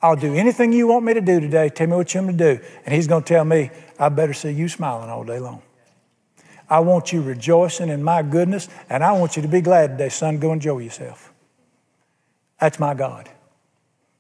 I'll 0.01 0.17
do 0.17 0.35
anything 0.35 0.73
you 0.73 0.87
want 0.87 1.05
me 1.05 1.13
to 1.13 1.21
do 1.21 1.39
today. 1.39 1.69
Tell 1.69 1.87
me 1.87 1.97
what 1.97 2.13
you 2.15 2.23
want 2.23 2.33
me 2.33 2.39
to 2.39 2.57
do. 2.57 2.65
And 2.87 2.95
he's 2.95 3.07
going 3.07 3.23
to 3.23 3.29
tell 3.29 3.45
me, 3.45 3.71
I 3.99 4.09
better 4.09 4.33
see 4.33 4.51
you 4.51 4.67
smiling 4.67 5.11
all 5.11 5.25
day 5.25 5.39
long. 5.39 5.61
I 6.71 6.81
want 6.81 7.13
you 7.13 7.21
rejoicing 7.21 7.91
in 7.91 8.03
my 8.03 8.23
goodness, 8.23 8.69
and 8.89 9.05
I 9.05 9.13
want 9.13 9.37
you 9.37 9.43
to 9.43 9.49
be 9.49 9.61
glad 9.61 9.99
today, 9.99 10.09
son. 10.09 10.39
Go 10.39 10.55
enjoy 10.55 10.79
yourself. 10.79 11.35
That's 12.59 12.81
my 12.81 12.95
God. 12.95 13.29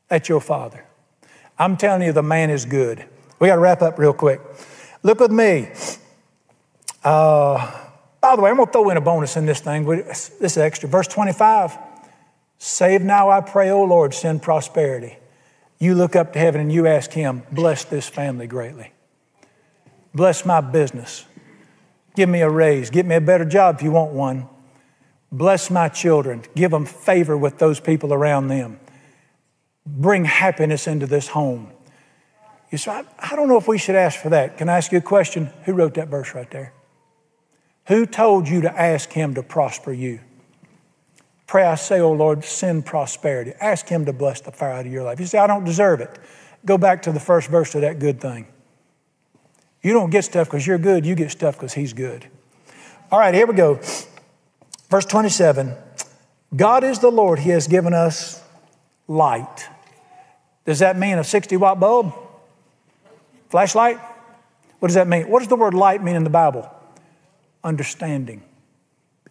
That's 0.09 0.29
your 0.29 0.41
Father. 0.41 0.85
I'm 1.59 1.79
telling 1.79 2.03
you, 2.03 2.13
the 2.13 2.23
man 2.23 2.51
is 2.51 2.67
good. 2.67 3.07
We 3.39 3.49
got 3.49 3.55
to 3.55 3.61
wrap 3.61 3.81
up 3.81 3.99
real 3.99 4.13
quick. 4.13 4.43
Look 5.03 5.19
with 5.19 5.33
me. 5.33 5.71
Uh, 7.03 7.82
by 8.23 8.37
the 8.37 8.43
way, 8.43 8.51
I'm 8.51 8.57
going 8.57 8.67
to 8.67 8.73
throw 8.73 8.89
in 8.89 8.97
a 8.97 9.01
bonus 9.01 9.37
in 9.37 9.47
this 9.47 9.61
thing. 9.61 9.85
This 9.85 10.57
extra. 10.57 10.89
Verse 10.89 11.09
25 11.09 11.77
Save 12.57 13.03
now, 13.03 13.29
I 13.29 13.41
pray, 13.41 13.71
O 13.71 13.83
Lord, 13.83 14.15
send 14.15 14.41
prosperity. 14.41 15.19
You 15.81 15.97
look 15.97 16.15
up 16.15 16.33
to 16.35 16.39
heaven 16.39 16.61
and 16.61 16.73
you 16.73 16.87
ask 16.87 17.11
Him, 17.11 17.43
bless 17.51 17.85
this 17.85 18.09
family 18.09 18.47
greatly. 18.47 18.93
Bless 20.15 20.47
my 20.47 20.61
business. 20.61 21.25
Give 22.15 22.29
me 22.29 22.43
a 22.43 22.49
raise. 22.49 22.91
Get 22.91 23.05
me 23.05 23.17
a 23.17 23.21
better 23.21 23.45
job 23.45 23.77
if 23.77 23.83
you 23.83 23.91
want 23.91 24.13
one. 24.13 24.47
Bless 25.33 25.71
my 25.71 25.89
children. 25.89 26.45
Give 26.55 26.71
them 26.71 26.87
favor 26.87 27.37
with 27.37 27.59
those 27.59 27.81
people 27.81 28.15
around 28.15 28.47
them. 28.47 28.79
Bring 29.85 30.25
happiness 30.25 30.87
into 30.87 31.09
this 31.09 31.27
home. 31.27 31.73
You 32.71 32.79
say, 32.79 32.93
I, 32.93 33.05
I 33.19 33.35
don't 33.35 33.49
know 33.49 33.59
if 33.59 33.67
we 33.67 33.79
should 33.79 33.97
ask 33.97 34.21
for 34.21 34.29
that. 34.29 34.59
Can 34.59 34.69
I 34.69 34.77
ask 34.77 34.93
you 34.93 34.99
a 34.99 35.03
question? 35.03 35.51
Who 35.65 35.73
wrote 35.73 35.95
that 35.95 36.07
verse 36.07 36.33
right 36.35 36.51
there? 36.53 36.73
Who 37.87 38.07
told 38.07 38.49
you 38.49 38.63
to 38.63 38.81
ask 38.81 39.11
Him 39.11 39.35
to 39.35 39.43
prosper 39.43 39.93
you? 39.93 40.21
Pray, 41.47 41.65
I 41.65 41.75
say, 41.75 42.01
oh 42.01 42.13
Lord, 42.13 42.45
send 42.45 42.87
prosperity. 42.87 43.53
Ask 43.61 43.89
Him 43.89 44.07
to 44.07 44.13
bless 44.13 44.41
the 44.41 44.53
fire 44.53 44.73
out 44.73 44.87
of 44.87 44.93
your 44.93 45.03
life. 45.03 45.21
You 45.21 45.27
say, 45.27 45.39
I 45.39 45.47
don't 45.47 45.65
deserve 45.65 46.01
it. 46.01 46.19
Go 46.65 46.79
back 46.79 47.03
to 47.03 47.13
the 47.13 47.21
first 47.21 47.49
verse 47.49 47.75
of 47.75 47.81
that 47.81 47.99
good 47.99 48.21
thing. 48.21 48.47
You 49.83 49.93
don't 49.93 50.11
get 50.11 50.25
stuff 50.25 50.47
because 50.47 50.67
you're 50.67 50.79
good, 50.79 51.05
you 51.05 51.15
get 51.15 51.31
stuff 51.31 51.57
because 51.57 51.75
He's 51.75 51.93
good. 51.93 52.27
All 53.11 53.19
right, 53.19 53.35
here 53.35 53.47
we 53.47 53.55
go. 53.55 53.81
Verse 54.89 55.05
27 55.05 55.75
God 56.55 56.85
is 56.85 57.01
the 57.01 57.11
Lord, 57.11 57.41
He 57.41 57.51
has 57.51 57.67
given 57.67 57.93
us 57.93 58.43
light. 59.09 59.69
Does 60.65 60.79
that 60.79 60.97
mean 60.97 61.19
a 61.19 61.25
60 61.25 61.57
watt 61.57 61.81
bulb? 61.81 62.15
Flashlight? 63.51 63.99
What 64.79 64.89
does 64.89 64.95
that 64.95 65.09
mean? 65.09 65.29
What 65.29 65.41
does 65.41 65.49
the 65.49 65.57
word 65.57 65.75
light 65.75 66.03
mean 66.03 66.17
in 66.17 66.25
the 66.25 66.31
Bible? 66.31 66.71
Understanding, 67.65 68.43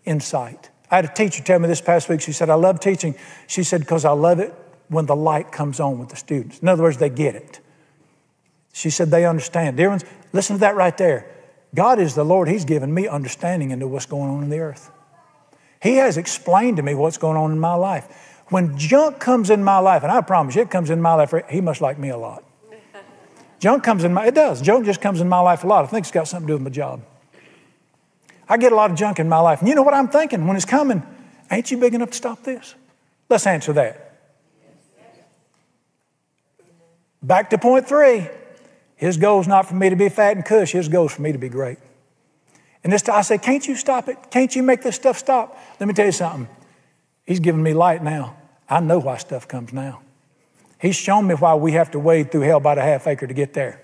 insight. 0.05 0.69
I 0.89 0.97
had 0.97 1.05
a 1.05 1.13
teacher 1.13 1.43
tell 1.43 1.59
me 1.59 1.67
this 1.67 1.81
past 1.81 2.09
week, 2.09 2.21
she 2.21 2.31
said, 2.31 2.49
I 2.49 2.55
love 2.55 2.79
teaching. 2.79 3.15
She 3.47 3.63
said, 3.63 3.81
because 3.81 4.03
I 4.03 4.11
love 4.11 4.39
it 4.39 4.53
when 4.89 5.05
the 5.05 5.15
light 5.15 5.51
comes 5.51 5.79
on 5.79 5.99
with 5.99 6.09
the 6.09 6.17
students. 6.17 6.59
In 6.59 6.67
other 6.67 6.83
words, 6.83 6.97
they 6.97 7.09
get 7.09 7.35
it. 7.35 7.61
She 8.73 8.89
said, 8.89 9.09
they 9.09 9.25
understand. 9.25 9.77
Dear 9.77 9.89
ones, 9.89 10.03
listen 10.33 10.57
to 10.57 10.59
that 10.61 10.75
right 10.75 10.97
there. 10.97 11.29
God 11.73 11.99
is 11.99 12.15
the 12.15 12.25
Lord. 12.25 12.49
He's 12.49 12.65
given 12.65 12.93
me 12.93 13.07
understanding 13.07 13.71
into 13.71 13.87
what's 13.87 14.05
going 14.05 14.29
on 14.29 14.43
in 14.43 14.49
the 14.49 14.59
earth. 14.59 14.91
He 15.81 15.95
has 15.95 16.17
explained 16.17 16.77
to 16.77 16.83
me 16.83 16.93
what's 16.93 17.17
going 17.17 17.37
on 17.37 17.51
in 17.51 17.59
my 17.59 17.73
life. 17.73 18.43
When 18.49 18.77
junk 18.77 19.19
comes 19.19 19.49
in 19.49 19.63
my 19.63 19.79
life, 19.79 20.03
and 20.03 20.11
I 20.11 20.19
promise 20.21 20.55
you, 20.55 20.61
it 20.61 20.69
comes 20.69 20.89
in 20.89 21.01
my 21.01 21.13
life, 21.13 21.33
he 21.49 21.61
must 21.61 21.79
like 21.79 21.97
me 21.97 22.09
a 22.09 22.17
lot. 22.17 22.43
junk 23.59 23.83
comes 23.83 24.03
in 24.03 24.13
my, 24.13 24.27
it 24.27 24.35
does. 24.35 24.61
Junk 24.61 24.85
just 24.85 24.99
comes 24.99 25.21
in 25.21 25.29
my 25.29 25.39
life 25.39 25.63
a 25.63 25.67
lot. 25.67 25.85
I 25.85 25.87
think 25.87 26.03
it's 26.03 26.11
got 26.11 26.27
something 26.27 26.47
to 26.47 26.51
do 26.51 26.55
with 26.55 26.63
my 26.63 26.69
job. 26.69 27.01
I 28.51 28.57
get 28.57 28.73
a 28.73 28.75
lot 28.75 28.91
of 28.91 28.97
junk 28.97 29.17
in 29.17 29.29
my 29.29 29.39
life. 29.39 29.61
And 29.61 29.69
you 29.69 29.75
know 29.75 29.81
what 29.81 29.93
I'm 29.93 30.09
thinking 30.09 30.45
when 30.45 30.57
it's 30.57 30.65
coming? 30.65 31.01
Ain't 31.49 31.71
you 31.71 31.77
big 31.77 31.93
enough 31.93 32.09
to 32.09 32.17
stop 32.17 32.43
this? 32.43 32.75
Let's 33.29 33.47
answer 33.47 33.71
that. 33.71 34.19
Back 37.23 37.49
to 37.51 37.57
point 37.57 37.87
three. 37.87 38.27
His 38.97 39.15
goal 39.15 39.39
is 39.39 39.47
not 39.47 39.69
for 39.69 39.75
me 39.75 39.89
to 39.89 39.95
be 39.95 40.09
fat 40.09 40.35
and 40.35 40.43
cush. 40.43 40.73
His 40.73 40.89
goal 40.89 41.05
is 41.05 41.13
for 41.13 41.21
me 41.21 41.31
to 41.31 41.37
be 41.37 41.47
great. 41.47 41.77
And 42.83 42.91
this, 42.91 43.07
I 43.07 43.21
say, 43.21 43.37
can't 43.37 43.65
you 43.65 43.77
stop 43.77 44.09
it? 44.09 44.17
Can't 44.29 44.53
you 44.53 44.63
make 44.63 44.81
this 44.81 44.97
stuff 44.97 45.17
stop? 45.17 45.57
Let 45.79 45.87
me 45.87 45.93
tell 45.93 46.07
you 46.07 46.11
something. 46.11 46.49
He's 47.25 47.39
giving 47.39 47.63
me 47.63 47.73
light 47.73 48.03
now. 48.03 48.35
I 48.67 48.81
know 48.81 48.99
why 48.99 49.15
stuff 49.15 49.47
comes 49.47 49.71
now. 49.71 50.01
He's 50.77 50.97
shown 50.97 51.25
me 51.25 51.35
why 51.35 51.55
we 51.55 51.71
have 51.71 51.91
to 51.91 51.99
wade 51.99 52.33
through 52.33 52.41
hell 52.41 52.57
about 52.57 52.77
a 52.77 52.81
half 52.81 53.07
acre 53.07 53.27
to 53.27 53.33
get 53.33 53.53
there. 53.53 53.81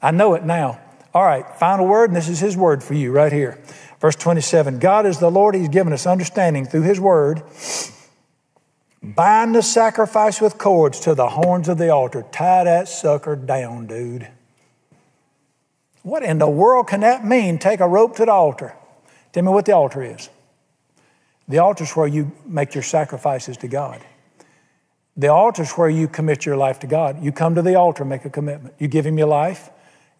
I 0.00 0.10
know 0.10 0.32
it 0.32 0.44
now. 0.44 0.80
All 1.14 1.24
right, 1.24 1.46
final 1.56 1.86
word, 1.86 2.10
and 2.10 2.16
this 2.16 2.28
is 2.28 2.40
his 2.40 2.56
word 2.56 2.82
for 2.82 2.94
you 2.94 3.12
right 3.12 3.32
here. 3.32 3.58
Verse 4.00 4.16
27 4.16 4.78
God 4.78 5.06
is 5.06 5.18
the 5.18 5.30
Lord, 5.30 5.54
he's 5.54 5.68
given 5.68 5.92
us 5.92 6.06
understanding 6.06 6.64
through 6.64 6.82
his 6.82 6.98
word. 6.98 7.42
Bind 9.02 9.54
the 9.54 9.62
sacrifice 9.62 10.40
with 10.40 10.58
cords 10.58 11.00
to 11.00 11.14
the 11.14 11.28
horns 11.28 11.68
of 11.68 11.76
the 11.76 11.90
altar. 11.90 12.24
Tie 12.30 12.64
that 12.64 12.88
sucker 12.88 13.34
down, 13.34 13.86
dude. 13.88 14.28
What 16.02 16.22
in 16.22 16.38
the 16.38 16.48
world 16.48 16.88
can 16.88 17.00
that 17.00 17.24
mean? 17.24 17.58
Take 17.58 17.80
a 17.80 17.88
rope 17.88 18.16
to 18.16 18.24
the 18.24 18.32
altar. 18.32 18.74
Tell 19.32 19.42
me 19.42 19.50
what 19.50 19.66
the 19.66 19.72
altar 19.72 20.02
is. 20.02 20.28
The 21.48 21.58
altar 21.58 21.84
is 21.84 21.92
where 21.92 22.06
you 22.06 22.32
make 22.46 22.74
your 22.74 22.82
sacrifices 22.82 23.56
to 23.58 23.68
God. 23.68 24.00
The 25.16 25.28
altar 25.28 25.62
is 25.62 25.72
where 25.72 25.88
you 25.88 26.08
commit 26.08 26.46
your 26.46 26.56
life 26.56 26.78
to 26.80 26.86
God. 26.86 27.22
You 27.22 27.32
come 27.32 27.54
to 27.54 27.62
the 27.62 27.74
altar, 27.74 28.04
make 28.04 28.24
a 28.24 28.30
commitment. 28.30 28.74
You 28.78 28.88
give 28.88 29.04
Him 29.04 29.18
your 29.18 29.26
life, 29.26 29.70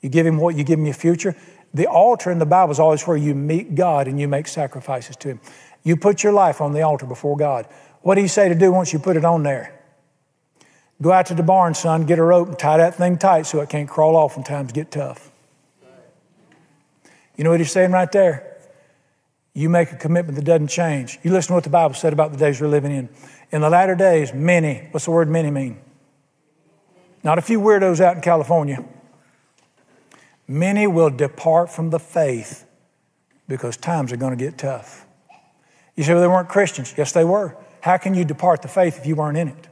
you 0.02 0.10
give 0.10 0.26
Him 0.26 0.36
what, 0.36 0.54
you 0.56 0.64
give 0.64 0.78
Him 0.78 0.84
your 0.84 0.94
future. 0.94 1.34
The 1.72 1.86
altar 1.86 2.30
in 2.30 2.38
the 2.38 2.46
Bible 2.46 2.72
is 2.72 2.78
always 2.78 3.06
where 3.06 3.16
you 3.16 3.34
meet 3.34 3.74
God 3.74 4.06
and 4.06 4.20
you 4.20 4.28
make 4.28 4.46
sacrifices 4.46 5.16
to 5.16 5.28
Him. 5.28 5.40
You 5.82 5.96
put 5.96 6.22
your 6.22 6.32
life 6.32 6.60
on 6.60 6.72
the 6.72 6.82
altar 6.82 7.06
before 7.06 7.36
God. 7.36 7.66
What 8.02 8.16
do 8.16 8.20
you 8.20 8.28
say 8.28 8.48
to 8.48 8.54
do 8.54 8.72
once 8.72 8.92
you 8.92 8.98
put 8.98 9.16
it 9.16 9.24
on 9.24 9.42
there? 9.42 9.78
Go 11.00 11.12
out 11.12 11.26
to 11.26 11.34
the 11.34 11.42
barn, 11.42 11.74
son, 11.74 12.04
get 12.04 12.18
a 12.18 12.22
rope 12.22 12.48
and 12.48 12.58
tie 12.58 12.76
that 12.76 12.96
thing 12.96 13.18
tight 13.18 13.46
so 13.46 13.60
it 13.60 13.68
can't 13.68 13.88
crawl 13.88 14.16
off 14.16 14.36
when 14.36 14.44
times 14.44 14.72
get 14.72 14.90
tough. 14.90 15.30
You 17.36 17.44
know 17.44 17.50
what 17.50 17.60
he's 17.60 17.72
saying 17.72 17.90
right 17.90 18.10
there? 18.12 18.56
You 19.54 19.68
make 19.68 19.92
a 19.92 19.96
commitment 19.96 20.36
that 20.36 20.44
doesn't 20.44 20.68
change. 20.68 21.18
You 21.22 21.32
listen 21.32 21.48
to 21.48 21.54
what 21.54 21.64
the 21.64 21.70
Bible 21.70 21.94
said 21.94 22.12
about 22.12 22.30
the 22.30 22.38
days 22.38 22.60
we're 22.60 22.68
living 22.68 22.92
in. 22.92 23.08
In 23.50 23.60
the 23.60 23.70
latter 23.70 23.94
days, 23.94 24.32
many, 24.32 24.88
what's 24.92 25.04
the 25.04 25.10
word 25.10 25.28
many 25.28 25.50
mean? 25.50 25.78
Not 27.24 27.38
a 27.38 27.42
few 27.42 27.60
weirdos 27.60 28.00
out 28.00 28.16
in 28.16 28.22
California. 28.22 28.84
Many 30.48 30.86
will 30.86 31.10
depart 31.10 31.70
from 31.70 31.90
the 31.90 31.98
faith 31.98 32.66
because 33.48 33.76
times 33.76 34.12
are 34.12 34.16
going 34.16 34.36
to 34.36 34.44
get 34.44 34.58
tough. 34.58 35.06
You 35.96 36.04
say, 36.04 36.14
well, 36.14 36.22
they 36.22 36.28
weren't 36.28 36.48
Christians. 36.48 36.94
Yes, 36.96 37.12
they 37.12 37.24
were. 37.24 37.56
How 37.80 37.96
can 37.96 38.14
you 38.14 38.24
depart 38.24 38.62
the 38.62 38.68
faith 38.68 38.98
if 38.98 39.06
you 39.06 39.16
weren't 39.16 39.36
in 39.36 39.48
it? 39.48 39.68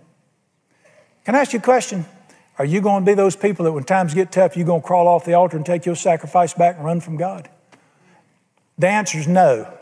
Can 1.25 1.35
I 1.35 1.41
ask 1.41 1.53
you 1.53 1.59
a 1.59 1.63
question? 1.63 2.05
Are 2.59 2.65
you 2.65 2.81
going 2.81 3.05
to 3.05 3.11
be 3.11 3.15
those 3.15 3.37
people 3.37 3.65
that 3.65 3.73
when 3.73 3.85
times 3.85 4.13
get 4.13 4.33
tough, 4.33 4.57
you're 4.57 4.67
going 4.67 4.83
to 4.83 4.87
crawl 4.87 5.09
off 5.09 5.25
the 5.25 5.35
altar 5.35 5.57
and 5.57 5.65
take 5.65 5.87
your 5.87 5.97
sacrifice 5.97 6.53
back 6.53 6.77
and 6.77 6.85
run 6.85 7.01
from 7.01 7.17
God? 7.17 7.49
The 8.79 8.89
answer 8.89 9.19
is 9.19 9.29
no. 9.29 9.73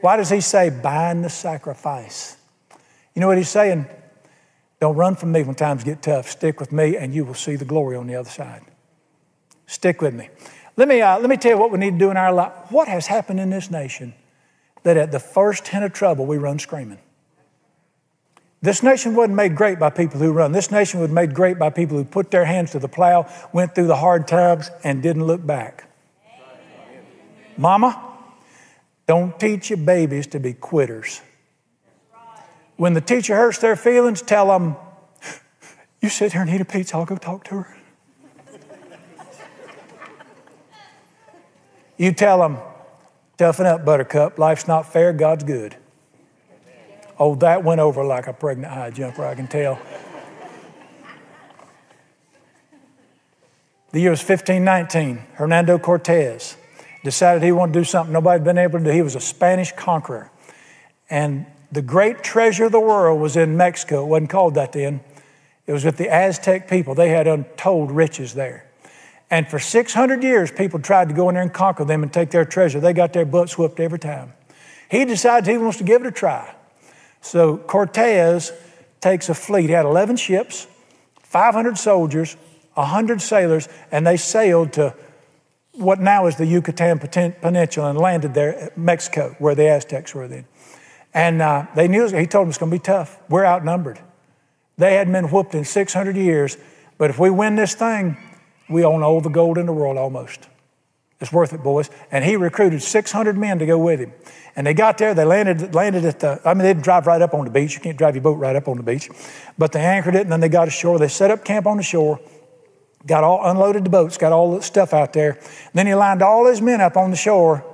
Why 0.00 0.16
does 0.16 0.30
he 0.30 0.40
say, 0.40 0.70
bind 0.70 1.24
the 1.24 1.30
sacrifice? 1.30 2.36
You 3.14 3.20
know 3.20 3.28
what 3.28 3.36
he's 3.36 3.48
saying? 3.48 3.86
Don't 4.80 4.96
run 4.96 5.14
from 5.14 5.30
me 5.30 5.42
when 5.42 5.54
times 5.54 5.84
get 5.84 6.02
tough. 6.02 6.28
Stick 6.30 6.58
with 6.58 6.72
me, 6.72 6.96
and 6.96 7.14
you 7.14 7.24
will 7.24 7.34
see 7.34 7.56
the 7.56 7.64
glory 7.64 7.96
on 7.96 8.06
the 8.06 8.14
other 8.14 8.30
side. 8.30 8.62
Stick 9.70 10.02
with 10.02 10.14
me. 10.14 10.28
Let 10.76 10.88
me, 10.88 11.00
uh, 11.00 11.20
let 11.20 11.30
me 11.30 11.36
tell 11.36 11.52
you 11.52 11.56
what 11.56 11.70
we 11.70 11.78
need 11.78 11.92
to 11.92 11.98
do 11.98 12.10
in 12.10 12.16
our 12.16 12.32
life. 12.32 12.52
What 12.70 12.88
has 12.88 13.06
happened 13.06 13.38
in 13.38 13.50
this 13.50 13.70
nation 13.70 14.14
that 14.82 14.96
at 14.96 15.12
the 15.12 15.20
first 15.20 15.68
hint 15.68 15.84
of 15.84 15.92
trouble, 15.92 16.26
we 16.26 16.38
run 16.38 16.58
screaming? 16.58 16.98
This 18.62 18.82
nation 18.82 19.14
wasn't 19.14 19.36
made 19.36 19.54
great 19.54 19.78
by 19.78 19.90
people 19.90 20.18
who 20.18 20.32
run. 20.32 20.50
This 20.50 20.72
nation 20.72 20.98
was 20.98 21.08
made 21.12 21.34
great 21.36 21.56
by 21.56 21.70
people 21.70 21.96
who 21.96 22.04
put 22.04 22.32
their 22.32 22.44
hands 22.46 22.72
to 22.72 22.80
the 22.80 22.88
plow, 22.88 23.30
went 23.52 23.76
through 23.76 23.86
the 23.86 23.94
hard 23.94 24.26
times, 24.26 24.72
and 24.82 25.04
didn't 25.04 25.24
look 25.24 25.46
back. 25.46 25.88
Mama, 27.56 28.18
don't 29.06 29.38
teach 29.38 29.70
your 29.70 29.76
babies 29.76 30.26
to 30.26 30.40
be 30.40 30.52
quitters. 30.52 31.20
When 32.76 32.94
the 32.94 33.00
teacher 33.00 33.36
hurts 33.36 33.58
their 33.58 33.76
feelings, 33.76 34.20
tell 34.20 34.48
them, 34.48 34.74
You 36.02 36.08
sit 36.08 36.32
here 36.32 36.42
and 36.42 36.50
eat 36.50 36.60
a 36.60 36.64
pizza, 36.64 36.96
I'll 36.96 37.04
go 37.04 37.16
talk 37.16 37.44
to 37.44 37.60
her. 37.60 37.79
You 42.00 42.12
tell 42.12 42.38
them, 42.40 42.58
Toughen 43.40 43.64
up, 43.64 43.86
buttercup. 43.86 44.38
Life's 44.38 44.68
not 44.68 44.92
fair, 44.92 45.14
God's 45.14 45.44
good. 45.44 45.74
Oh, 47.18 47.34
that 47.36 47.64
went 47.64 47.80
over 47.80 48.04
like 48.04 48.26
a 48.26 48.34
pregnant 48.34 48.70
high 48.70 48.90
jumper, 48.90 49.24
I 49.24 49.34
can 49.34 49.46
tell. 49.46 49.78
The 53.92 54.00
year 54.00 54.10
was 54.10 54.20
1519. 54.20 55.24
Hernando 55.36 55.78
Cortez 55.78 56.58
decided 57.02 57.42
he 57.42 57.50
wanted 57.50 57.72
to 57.72 57.80
do 57.80 57.84
something 57.84 58.12
nobody 58.12 58.34
had 58.34 58.44
been 58.44 58.58
able 58.58 58.78
to 58.78 58.84
do. 58.84 58.90
He 58.90 59.00
was 59.00 59.16
a 59.16 59.20
Spanish 59.20 59.72
conqueror. 59.72 60.30
And 61.08 61.46
the 61.72 61.80
great 61.80 62.22
treasure 62.22 62.66
of 62.66 62.72
the 62.72 62.80
world 62.80 63.22
was 63.22 63.38
in 63.38 63.56
Mexico. 63.56 64.02
It 64.02 64.08
wasn't 64.08 64.28
called 64.28 64.54
that 64.56 64.72
then. 64.72 65.00
It 65.66 65.72
was 65.72 65.86
with 65.86 65.96
the 65.96 66.10
Aztec 66.10 66.68
people. 66.68 66.94
They 66.94 67.08
had 67.08 67.26
untold 67.26 67.90
riches 67.90 68.34
there. 68.34 68.69
And 69.30 69.48
for 69.48 69.58
600 69.58 70.22
years, 70.24 70.50
people 70.50 70.80
tried 70.80 71.08
to 71.08 71.14
go 71.14 71.28
in 71.28 71.34
there 71.34 71.42
and 71.42 71.52
conquer 71.52 71.84
them 71.84 72.02
and 72.02 72.12
take 72.12 72.30
their 72.30 72.44
treasure. 72.44 72.80
They 72.80 72.92
got 72.92 73.12
their 73.12 73.24
butts 73.24 73.56
whooped 73.56 73.78
every 73.78 73.98
time. 73.98 74.32
He 74.90 75.04
decides 75.04 75.46
he 75.46 75.56
wants 75.56 75.78
to 75.78 75.84
give 75.84 76.00
it 76.02 76.08
a 76.08 76.10
try. 76.10 76.52
So 77.20 77.56
Cortez 77.56 78.52
takes 79.00 79.28
a 79.28 79.34
fleet. 79.34 79.66
He 79.66 79.72
had 79.72 79.86
11 79.86 80.16
ships, 80.16 80.66
500 81.22 81.78
soldiers, 81.78 82.36
100 82.74 83.22
sailors, 83.22 83.68
and 83.92 84.04
they 84.06 84.16
sailed 84.16 84.72
to 84.74 84.94
what 85.74 86.00
now 86.00 86.26
is 86.26 86.36
the 86.36 86.46
Yucatan 86.46 86.98
Peninsula 86.98 87.90
and 87.90 87.98
landed 87.98 88.34
there 88.34 88.56
at 88.56 88.76
Mexico, 88.76 89.36
where 89.38 89.54
the 89.54 89.68
Aztecs 89.68 90.14
were 90.14 90.26
then. 90.26 90.44
And 91.14 91.40
uh, 91.40 91.66
they 91.76 91.86
knew, 91.86 92.08
he 92.08 92.26
told 92.26 92.44
them 92.44 92.48
it's 92.48 92.58
going 92.58 92.70
to 92.70 92.76
be 92.76 92.82
tough. 92.82 93.18
We're 93.28 93.44
outnumbered. 93.44 94.00
They 94.76 94.94
hadn't 94.94 95.12
been 95.12 95.30
whooped 95.30 95.54
in 95.54 95.64
600 95.64 96.16
years, 96.16 96.56
but 96.98 97.10
if 97.10 97.18
we 97.18 97.30
win 97.30 97.54
this 97.54 97.74
thing, 97.74 98.16
we 98.70 98.84
own 98.84 99.02
all 99.02 99.20
the 99.20 99.28
gold 99.28 99.58
in 99.58 99.66
the 99.66 99.72
world 99.72 99.96
almost. 99.96 100.48
It's 101.20 101.32
worth 101.32 101.52
it, 101.52 101.62
boys. 101.62 101.90
And 102.10 102.24
he 102.24 102.36
recruited 102.36 102.82
600 102.82 103.36
men 103.36 103.58
to 103.58 103.66
go 103.66 103.78
with 103.78 104.00
him. 104.00 104.12
And 104.56 104.66
they 104.66 104.74
got 104.74 104.98
there, 104.98 105.14
they 105.14 105.24
landed, 105.24 105.74
landed 105.74 106.04
at 106.04 106.20
the, 106.20 106.40
I 106.44 106.54
mean, 106.54 106.62
they 106.62 106.72
didn't 106.72 106.84
drive 106.84 107.06
right 107.06 107.20
up 107.20 107.34
on 107.34 107.44
the 107.44 107.50
beach. 107.50 107.74
You 107.74 107.80
can't 107.80 107.98
drive 107.98 108.14
your 108.14 108.22
boat 108.22 108.38
right 108.38 108.56
up 108.56 108.68
on 108.68 108.76
the 108.78 108.82
beach. 108.82 109.10
But 109.58 109.72
they 109.72 109.80
anchored 109.80 110.14
it 110.14 110.22
and 110.22 110.32
then 110.32 110.40
they 110.40 110.48
got 110.48 110.68
ashore. 110.68 110.98
They 110.98 111.08
set 111.08 111.30
up 111.30 111.44
camp 111.44 111.66
on 111.66 111.76
the 111.76 111.82
shore, 111.82 112.20
got 113.06 113.22
all, 113.22 113.44
unloaded 113.44 113.84
the 113.84 113.90
boats, 113.90 114.16
got 114.16 114.32
all 114.32 114.56
the 114.56 114.62
stuff 114.62 114.94
out 114.94 115.12
there. 115.12 115.38
Then 115.74 115.86
he 115.86 115.94
lined 115.94 116.22
all 116.22 116.46
his 116.46 116.62
men 116.62 116.80
up 116.80 116.96
on 116.96 117.10
the 117.10 117.16
shore 117.16 117.64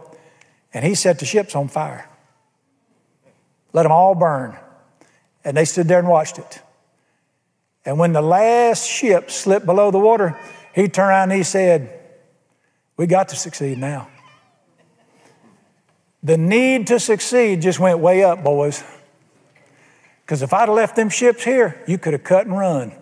and 0.74 0.84
he 0.84 0.94
set 0.94 1.20
the 1.20 1.24
ships 1.24 1.55
on 1.55 1.68
fire 1.68 2.09
let 3.76 3.82
them 3.82 3.92
all 3.92 4.14
burn. 4.14 4.57
And 5.44 5.55
they 5.55 5.66
stood 5.66 5.86
there 5.86 5.99
and 5.99 6.09
watched 6.09 6.38
it. 6.38 6.62
And 7.84 7.99
when 7.99 8.14
the 8.14 8.22
last 8.22 8.88
ship 8.88 9.30
slipped 9.30 9.66
below 9.66 9.90
the 9.90 9.99
water, 9.99 10.34
he 10.76 10.88
turned 10.88 11.08
around 11.08 11.30
and 11.32 11.38
he 11.38 11.42
said, 11.42 11.98
We 12.98 13.06
got 13.06 13.30
to 13.30 13.36
succeed 13.36 13.78
now. 13.78 14.08
The 16.22 16.36
need 16.36 16.88
to 16.88 17.00
succeed 17.00 17.62
just 17.62 17.80
went 17.80 17.98
way 17.98 18.22
up, 18.22 18.44
boys. 18.44 18.84
Because 20.20 20.42
if 20.42 20.52
I'd 20.52 20.68
have 20.68 20.74
left 20.74 20.94
them 20.94 21.08
ships 21.08 21.42
here, 21.44 21.82
you 21.88 21.96
could 21.96 22.12
have 22.12 22.24
cut 22.24 22.46
and 22.46 22.58
run. 22.58 22.92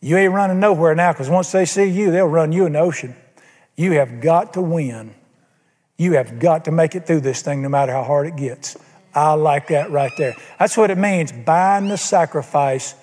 You 0.00 0.16
ain't 0.16 0.32
running 0.32 0.58
nowhere 0.58 0.94
now 0.94 1.12
because 1.12 1.28
once 1.28 1.52
they 1.52 1.66
see 1.66 1.84
you, 1.84 2.10
they'll 2.10 2.26
run 2.26 2.50
you 2.50 2.64
in 2.64 2.72
the 2.72 2.78
ocean. 2.78 3.14
You 3.76 3.92
have 3.92 4.22
got 4.22 4.54
to 4.54 4.62
win. 4.62 5.14
You 5.98 6.12
have 6.12 6.38
got 6.38 6.64
to 6.64 6.72
make 6.72 6.94
it 6.94 7.06
through 7.06 7.20
this 7.20 7.42
thing 7.42 7.60
no 7.60 7.68
matter 7.68 7.92
how 7.92 8.04
hard 8.04 8.26
it 8.26 8.36
gets. 8.36 8.76
I 9.14 9.34
like 9.34 9.68
that 9.68 9.90
right 9.90 10.12
there. 10.16 10.34
That's 10.58 10.78
what 10.78 10.90
it 10.90 10.98
means, 10.98 11.30
buying 11.30 11.88
the 11.88 11.98
sacrifice. 11.98 12.94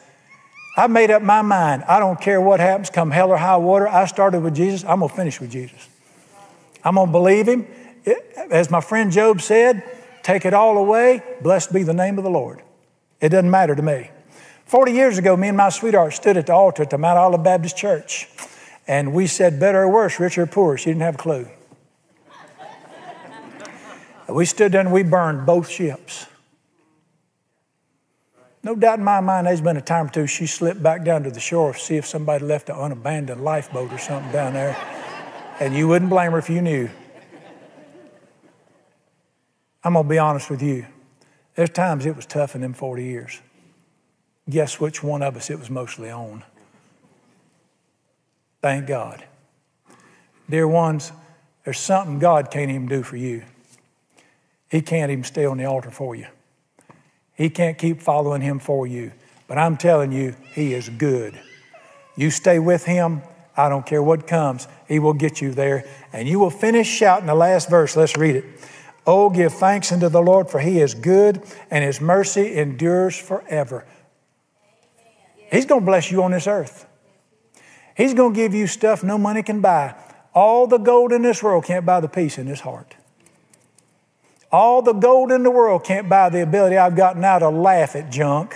I 0.77 0.87
made 0.87 1.11
up 1.11 1.21
my 1.21 1.41
mind. 1.41 1.83
I 1.83 1.99
don't 1.99 2.19
care 2.19 2.39
what 2.39 2.59
happens, 2.59 2.89
come 2.89 3.11
hell 3.11 3.29
or 3.29 3.37
high 3.37 3.57
water. 3.57 3.87
I 3.87 4.05
started 4.05 4.41
with 4.41 4.55
Jesus. 4.55 4.83
I'm 4.87 4.99
going 4.99 5.09
to 5.09 5.15
finish 5.15 5.39
with 5.41 5.51
Jesus. 5.51 5.89
I'm 6.83 6.95
going 6.95 7.07
to 7.07 7.11
believe 7.11 7.47
him. 7.47 7.67
As 8.49 8.71
my 8.71 8.81
friend 8.81 9.11
Job 9.11 9.41
said, 9.41 9.83
take 10.23 10.45
it 10.45 10.53
all 10.53 10.77
away. 10.77 11.21
Blessed 11.41 11.73
be 11.73 11.83
the 11.83 11.93
name 11.93 12.17
of 12.17 12.23
the 12.23 12.29
Lord. 12.29 12.61
It 13.19 13.29
doesn't 13.29 13.51
matter 13.51 13.75
to 13.75 13.81
me. 13.81 14.09
40 14.65 14.93
years 14.93 15.17
ago, 15.17 15.35
me 15.35 15.49
and 15.49 15.57
my 15.57 15.69
sweetheart 15.69 16.13
stood 16.13 16.37
at 16.37 16.47
the 16.47 16.53
altar 16.53 16.83
at 16.83 16.89
the 16.89 16.97
Mount 16.97 17.19
Olive 17.19 17.43
Baptist 17.43 17.75
Church, 17.75 18.29
and 18.87 19.13
we 19.13 19.27
said, 19.27 19.59
better 19.59 19.83
or 19.83 19.89
worse, 19.89 20.19
rich 20.19 20.37
or 20.37 20.45
poor. 20.45 20.77
She 20.77 20.89
didn't 20.89 21.01
have 21.01 21.15
a 21.15 21.17
clue. 21.17 21.47
We 24.29 24.45
stood 24.45 24.71
there 24.71 24.79
and 24.79 24.93
we 24.93 25.03
burned 25.03 25.45
both 25.45 25.69
ships. 25.69 26.25
No 28.63 28.75
doubt 28.75 28.99
in 28.99 29.05
my 29.05 29.19
mind, 29.21 29.47
there's 29.47 29.61
been 29.61 29.77
a 29.77 29.81
time 29.81 30.07
or 30.07 30.09
two 30.09 30.27
she 30.27 30.45
slipped 30.45 30.83
back 30.83 31.03
down 31.03 31.23
to 31.23 31.31
the 31.31 31.39
shore 31.39 31.73
to 31.73 31.79
see 31.79 31.97
if 31.97 32.05
somebody 32.05 32.45
left 32.45 32.69
an 32.69 32.75
unabandoned 32.75 33.43
lifeboat 33.43 33.91
or 33.91 33.97
something 33.97 34.31
down 34.31 34.53
there. 34.53 34.77
And 35.59 35.75
you 35.75 35.87
wouldn't 35.87 36.09
blame 36.09 36.31
her 36.31 36.37
if 36.37 36.49
you 36.49 36.61
knew. 36.61 36.89
I'm 39.83 39.93
going 39.93 40.05
to 40.05 40.09
be 40.09 40.19
honest 40.19 40.49
with 40.49 40.61
you. 40.61 40.85
There's 41.55 41.71
times 41.71 42.05
it 42.05 42.15
was 42.15 42.25
tough 42.25 42.53
in 42.53 42.61
them 42.61 42.73
40 42.73 43.03
years. 43.03 43.41
Guess 44.49 44.79
which 44.79 45.03
one 45.03 45.23
of 45.23 45.35
us 45.35 45.49
it 45.49 45.57
was 45.57 45.69
mostly 45.69 46.11
on? 46.11 46.43
Thank 48.61 48.85
God. 48.87 49.23
Dear 50.49 50.67
ones, 50.67 51.11
there's 51.63 51.79
something 51.79 52.19
God 52.19 52.51
can't 52.51 52.69
even 52.69 52.87
do 52.87 53.01
for 53.01 53.17
you. 53.17 53.43
He 54.69 54.81
can't 54.81 55.11
even 55.11 55.23
stay 55.23 55.45
on 55.45 55.57
the 55.57 55.65
altar 55.65 55.91
for 55.91 56.15
you. 56.15 56.27
He 57.41 57.49
can't 57.49 57.75
keep 57.75 58.03
following 58.03 58.43
him 58.43 58.59
for 58.59 58.85
you. 58.85 59.13
But 59.47 59.57
I'm 59.57 59.75
telling 59.75 60.11
you, 60.11 60.35
he 60.53 60.75
is 60.75 60.89
good. 60.89 61.33
You 62.15 62.29
stay 62.29 62.59
with 62.59 62.85
him, 62.85 63.23
I 63.57 63.67
don't 63.67 63.83
care 63.83 64.03
what 64.03 64.27
comes, 64.27 64.67
he 64.87 64.99
will 64.99 65.15
get 65.15 65.41
you 65.41 65.51
there. 65.51 65.89
And 66.13 66.29
you 66.29 66.37
will 66.37 66.51
finish 66.51 66.87
shouting 66.87 67.25
the 67.25 67.33
last 67.33 67.67
verse. 67.67 67.97
Let's 67.97 68.15
read 68.15 68.35
it. 68.35 68.45
Oh, 69.07 69.31
give 69.31 69.55
thanks 69.55 69.91
unto 69.91 70.07
the 70.07 70.21
Lord, 70.21 70.51
for 70.51 70.59
he 70.59 70.81
is 70.81 70.93
good, 70.93 71.41
and 71.71 71.83
his 71.83 71.99
mercy 71.99 72.55
endures 72.57 73.17
forever. 73.17 73.87
He's 75.51 75.65
going 75.65 75.81
to 75.81 75.85
bless 75.85 76.11
you 76.11 76.21
on 76.21 76.29
this 76.29 76.45
earth. 76.45 76.85
He's 77.97 78.13
going 78.13 78.35
to 78.35 78.39
give 78.39 78.53
you 78.53 78.67
stuff 78.67 79.03
no 79.03 79.17
money 79.17 79.41
can 79.41 79.61
buy. 79.61 79.95
All 80.35 80.67
the 80.67 80.77
gold 80.77 81.11
in 81.11 81.23
this 81.23 81.41
world 81.41 81.65
can't 81.65 81.87
buy 81.87 82.01
the 82.01 82.07
peace 82.07 82.37
in 82.37 82.45
his 82.45 82.59
heart. 82.59 82.93
All 84.51 84.81
the 84.81 84.93
gold 84.93 85.31
in 85.31 85.43
the 85.43 85.51
world 85.51 85.83
can't 85.83 86.09
buy 86.09 86.29
the 86.29 86.41
ability 86.41 86.77
I've 86.77 86.95
got 86.95 87.17
now 87.17 87.39
to 87.39 87.49
laugh 87.49 87.95
at 87.95 88.11
junk. 88.11 88.55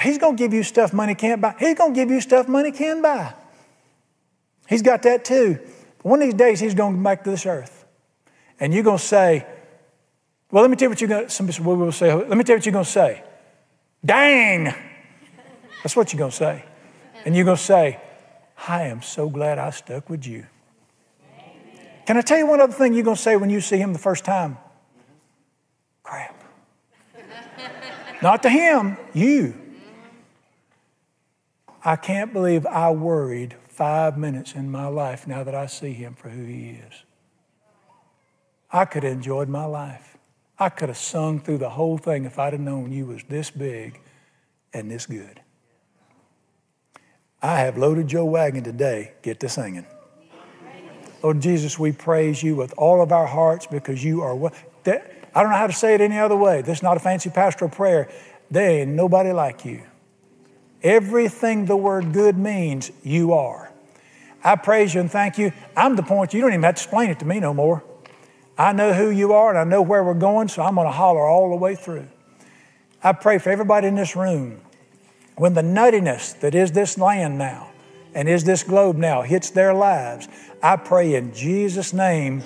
He's 0.00 0.18
going 0.18 0.36
to 0.36 0.42
give 0.42 0.52
you 0.52 0.62
stuff 0.62 0.92
money 0.92 1.14
can't 1.14 1.40
buy. 1.40 1.54
He's 1.58 1.74
going 1.74 1.94
to 1.94 2.00
give 2.00 2.10
you 2.10 2.20
stuff 2.20 2.48
money 2.48 2.72
can 2.72 3.02
buy. 3.02 3.34
He's 4.68 4.82
got 4.82 5.02
that 5.02 5.24
too. 5.24 5.58
One 6.02 6.20
of 6.22 6.26
these 6.26 6.34
days, 6.34 6.60
he's 6.60 6.74
going 6.74 6.92
to 6.92 6.96
come 6.96 7.04
back 7.04 7.24
to 7.24 7.30
this 7.30 7.46
earth. 7.46 7.84
And 8.60 8.72
you're 8.72 8.82
going 8.82 8.98
to 8.98 9.04
say, 9.04 9.46
well, 10.50 10.62
let 10.62 10.70
me 10.70 10.76
tell 10.76 10.86
you 10.86 10.90
what 10.90 11.00
you're 11.00 11.08
going 11.08 11.24
to, 11.24 11.30
somebody 11.30 11.56
say, 11.92 12.14
let 12.14 12.36
me 12.36 12.44
tell 12.44 12.54
you 12.54 12.58
what 12.58 12.66
you're 12.66 12.72
going 12.72 12.84
to 12.84 12.90
say. 12.90 13.22
Dang! 14.04 14.74
That's 15.82 15.96
what 15.96 16.12
you're 16.12 16.18
going 16.18 16.30
to 16.30 16.36
say. 16.36 16.64
And 17.24 17.34
you're 17.34 17.44
going 17.44 17.56
to 17.56 17.62
say, 17.62 18.00
I 18.68 18.84
am 18.84 19.02
so 19.02 19.28
glad 19.28 19.58
I 19.58 19.70
stuck 19.70 20.08
with 20.08 20.26
you. 20.26 20.46
Can 22.06 22.16
I 22.16 22.20
tell 22.20 22.38
you 22.38 22.46
one 22.46 22.60
other 22.60 22.72
thing 22.72 22.94
you're 22.94 23.02
going 23.02 23.16
to 23.16 23.22
say 23.22 23.36
when 23.36 23.50
you 23.50 23.60
see 23.60 23.78
him 23.78 23.92
the 23.92 23.98
first 23.98 24.24
time? 24.24 24.58
Crap. 26.04 26.40
Not 28.22 28.44
to 28.44 28.48
him, 28.48 28.96
you. 29.12 29.54
I 31.84 31.96
can't 31.96 32.32
believe 32.32 32.64
I 32.64 32.90
worried 32.92 33.56
five 33.68 34.16
minutes 34.16 34.54
in 34.54 34.70
my 34.70 34.86
life 34.86 35.26
now 35.26 35.42
that 35.42 35.54
I 35.54 35.66
see 35.66 35.92
him 35.92 36.14
for 36.14 36.28
who 36.28 36.44
he 36.44 36.80
is. 36.88 37.04
I 38.72 38.84
could 38.84 39.02
have 39.02 39.12
enjoyed 39.12 39.48
my 39.48 39.64
life. 39.64 40.16
I 40.58 40.68
could 40.68 40.88
have 40.88 40.98
sung 40.98 41.40
through 41.40 41.58
the 41.58 41.70
whole 41.70 41.98
thing 41.98 42.24
if 42.24 42.38
I'd 42.38 42.52
have 42.52 42.62
known 42.62 42.92
you 42.92 43.06
was 43.06 43.22
this 43.24 43.50
big 43.50 44.00
and 44.72 44.90
this 44.90 45.06
good. 45.06 45.40
I 47.42 47.58
have 47.58 47.76
loaded 47.76 48.12
your 48.12 48.24
wagon 48.24 48.64
today. 48.64 49.12
Get 49.22 49.40
to 49.40 49.48
singing. 49.48 49.86
Lord 51.22 51.40
Jesus, 51.40 51.78
we 51.78 51.92
praise 51.92 52.42
you 52.42 52.56
with 52.56 52.74
all 52.76 53.02
of 53.02 53.12
our 53.12 53.26
hearts 53.26 53.66
because 53.66 54.02
you 54.04 54.22
are 54.22 54.34
what. 54.34 54.54
I 54.86 55.42
don't 55.42 55.50
know 55.50 55.56
how 55.56 55.66
to 55.66 55.72
say 55.72 55.94
it 55.94 56.00
any 56.00 56.18
other 56.18 56.36
way. 56.36 56.62
This 56.62 56.78
is 56.78 56.82
not 56.82 56.96
a 56.96 57.00
fancy 57.00 57.28
pastoral 57.28 57.70
prayer. 57.70 58.08
There 58.50 58.82
ain't 58.82 58.92
nobody 58.92 59.32
like 59.32 59.64
you. 59.64 59.82
Everything 60.82 61.66
the 61.66 61.76
word 61.76 62.12
good 62.12 62.38
means, 62.38 62.90
you 63.02 63.32
are. 63.32 63.72
I 64.44 64.56
praise 64.56 64.94
you 64.94 65.00
and 65.00 65.10
thank 65.10 65.38
you. 65.38 65.52
I'm 65.76 65.96
the 65.96 66.02
point, 66.02 66.32
you 66.32 66.40
don't 66.40 66.52
even 66.52 66.62
have 66.62 66.76
to 66.76 66.80
explain 66.80 67.10
it 67.10 67.18
to 67.18 67.24
me 67.24 67.40
no 67.40 67.52
more. 67.52 67.82
I 68.56 68.72
know 68.72 68.92
who 68.92 69.10
you 69.10 69.32
are 69.32 69.50
and 69.50 69.58
I 69.58 69.64
know 69.64 69.82
where 69.82 70.04
we're 70.04 70.14
going, 70.14 70.48
so 70.48 70.62
I'm 70.62 70.76
going 70.76 70.86
to 70.86 70.92
holler 70.92 71.26
all 71.26 71.50
the 71.50 71.56
way 71.56 71.74
through. 71.74 72.06
I 73.02 73.12
pray 73.12 73.38
for 73.38 73.50
everybody 73.50 73.88
in 73.88 73.96
this 73.96 74.16
room. 74.16 74.60
When 75.34 75.54
the 75.54 75.62
nuttiness 75.62 76.38
that 76.40 76.54
is 76.54 76.72
this 76.72 76.96
land 76.96 77.36
now 77.36 77.68
and 78.16 78.30
as 78.30 78.44
this 78.44 78.62
globe 78.62 78.96
now 78.96 79.20
hits 79.20 79.50
their 79.50 79.74
lives, 79.74 80.26
I 80.62 80.76
pray 80.76 81.16
in 81.16 81.34
Jesus' 81.34 81.92
name 81.92 82.42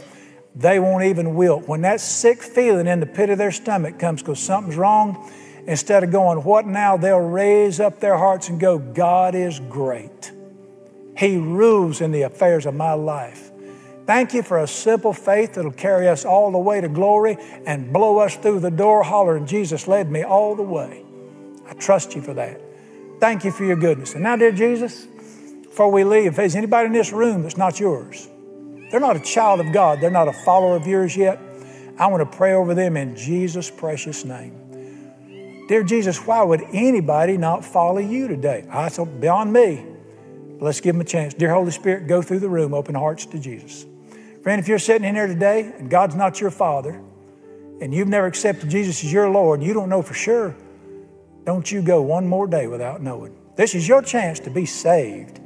they 0.57 0.81
won't 0.81 1.05
even 1.05 1.37
wilt. 1.37 1.69
When 1.69 1.83
that 1.83 2.01
sick 2.01 2.43
feeling 2.43 2.89
in 2.89 2.99
the 2.99 3.07
pit 3.07 3.31
of 3.31 3.39
their 3.39 3.53
stomach 3.53 3.97
comes 3.97 4.21
because 4.21 4.41
something's 4.41 4.77
wrong, 4.77 5.31
instead 5.69 6.03
of 6.03 6.11
going, 6.11 6.43
What 6.43 6.67
now? 6.67 6.97
they'll 6.97 7.21
raise 7.21 7.79
up 7.79 8.01
their 8.01 8.19
hearts 8.19 8.49
and 8.49 8.59
go, 8.59 8.79
God 8.79 9.37
is 9.37 9.61
great. 9.61 10.33
He 11.17 11.37
rules 11.37 12.01
in 12.01 12.11
the 12.11 12.23
affairs 12.23 12.67
of 12.67 12.75
my 12.75 12.95
life. 12.95 13.53
Thank 14.07 14.35
you 14.35 14.43
for 14.43 14.59
a 14.59 14.67
simple 14.67 15.13
faith 15.13 15.55
that'll 15.55 15.71
carry 15.71 16.09
us 16.09 16.25
all 16.25 16.51
the 16.51 16.59
way 16.59 16.81
to 16.81 16.89
glory 16.89 17.39
and 17.65 17.93
blow 17.93 18.19
us 18.19 18.35
through 18.35 18.59
the 18.59 18.73
door 18.73 19.05
hollering, 19.05 19.47
Jesus 19.47 19.87
led 19.87 20.11
me 20.11 20.25
all 20.25 20.57
the 20.57 20.65
way. 20.65 21.05
I 21.69 21.75
trust 21.75 22.17
you 22.17 22.23
for 22.23 22.35
that. 22.35 22.61
Thank 23.21 23.45
you 23.45 23.53
for 23.53 23.65
your 23.65 23.77
goodness. 23.77 24.15
And 24.15 24.25
now, 24.25 24.35
dear 24.35 24.51
Jesus, 24.51 25.07
before 25.71 25.91
we 25.91 26.03
leave, 26.03 26.27
if 26.27 26.37
there's 26.37 26.57
anybody 26.57 26.87
in 26.87 26.93
this 26.93 27.13
room 27.13 27.45
that's 27.45 27.57
not 27.57 27.79
yours, 27.79 28.29
they're 28.91 29.01
not 29.01 29.17
a 29.17 29.21
child 29.21 29.61
of 29.61 29.73
God, 29.73 30.01
they're 30.01 30.11
not 30.11 30.27
a 30.27 30.33
follower 30.33 30.75
of 30.75 30.85
yours 30.85 31.17
yet, 31.17 31.41
I 31.97 32.09
want 32.09 32.29
to 32.29 32.37
pray 32.37 32.55
over 32.55 32.75
them 32.75 32.97
in 32.97 33.15
Jesus' 33.15 33.71
precious 33.71 34.25
name. 34.25 35.67
Dear 35.69 35.85
Jesus, 35.85 36.19
why 36.27 36.43
would 36.43 36.63
anybody 36.73 37.37
not 37.37 37.65
follow 37.65 38.01
you 38.01 38.27
today? 38.27 38.67
I 38.69 38.89
so 38.89 39.05
beyond 39.05 39.53
me. 39.53 39.87
Let's 40.59 40.81
give 40.81 40.97
them 40.97 41.03
a 41.03 41.05
chance. 41.05 41.35
Dear 41.35 41.55
Holy 41.55 41.71
Spirit, 41.71 42.09
go 42.09 42.21
through 42.21 42.41
the 42.41 42.49
room, 42.49 42.75
open 42.75 42.97
hearts 42.97 43.25
to 43.27 43.39
Jesus. 43.39 43.87
Friend, 44.43 44.59
if 44.59 44.67
you're 44.67 44.81
sitting 44.81 45.07
in 45.07 45.15
here 45.15 45.29
today 45.29 45.73
and 45.79 45.89
God's 45.89 46.17
not 46.17 46.41
your 46.41 46.51
Father, 46.51 47.01
and 47.81 47.95
you've 47.95 48.09
never 48.09 48.27
accepted 48.27 48.71
Jesus 48.71 49.05
as 49.05 49.13
your 49.13 49.31
Lord, 49.31 49.63
you 49.63 49.73
don't 49.73 49.89
know 49.89 50.03
for 50.03 50.15
sure, 50.15 50.57
don't 51.45 51.71
you 51.71 51.81
go 51.81 52.03
one 52.03 52.27
more 52.27 52.49
day 52.49 52.67
without 52.67 53.01
knowing. 53.01 53.37
This 53.55 53.77
is 53.77 53.87
your 53.87 54.03
chance 54.03 54.41
to 54.41 54.51
be 54.51 54.67
saved. 54.67 55.41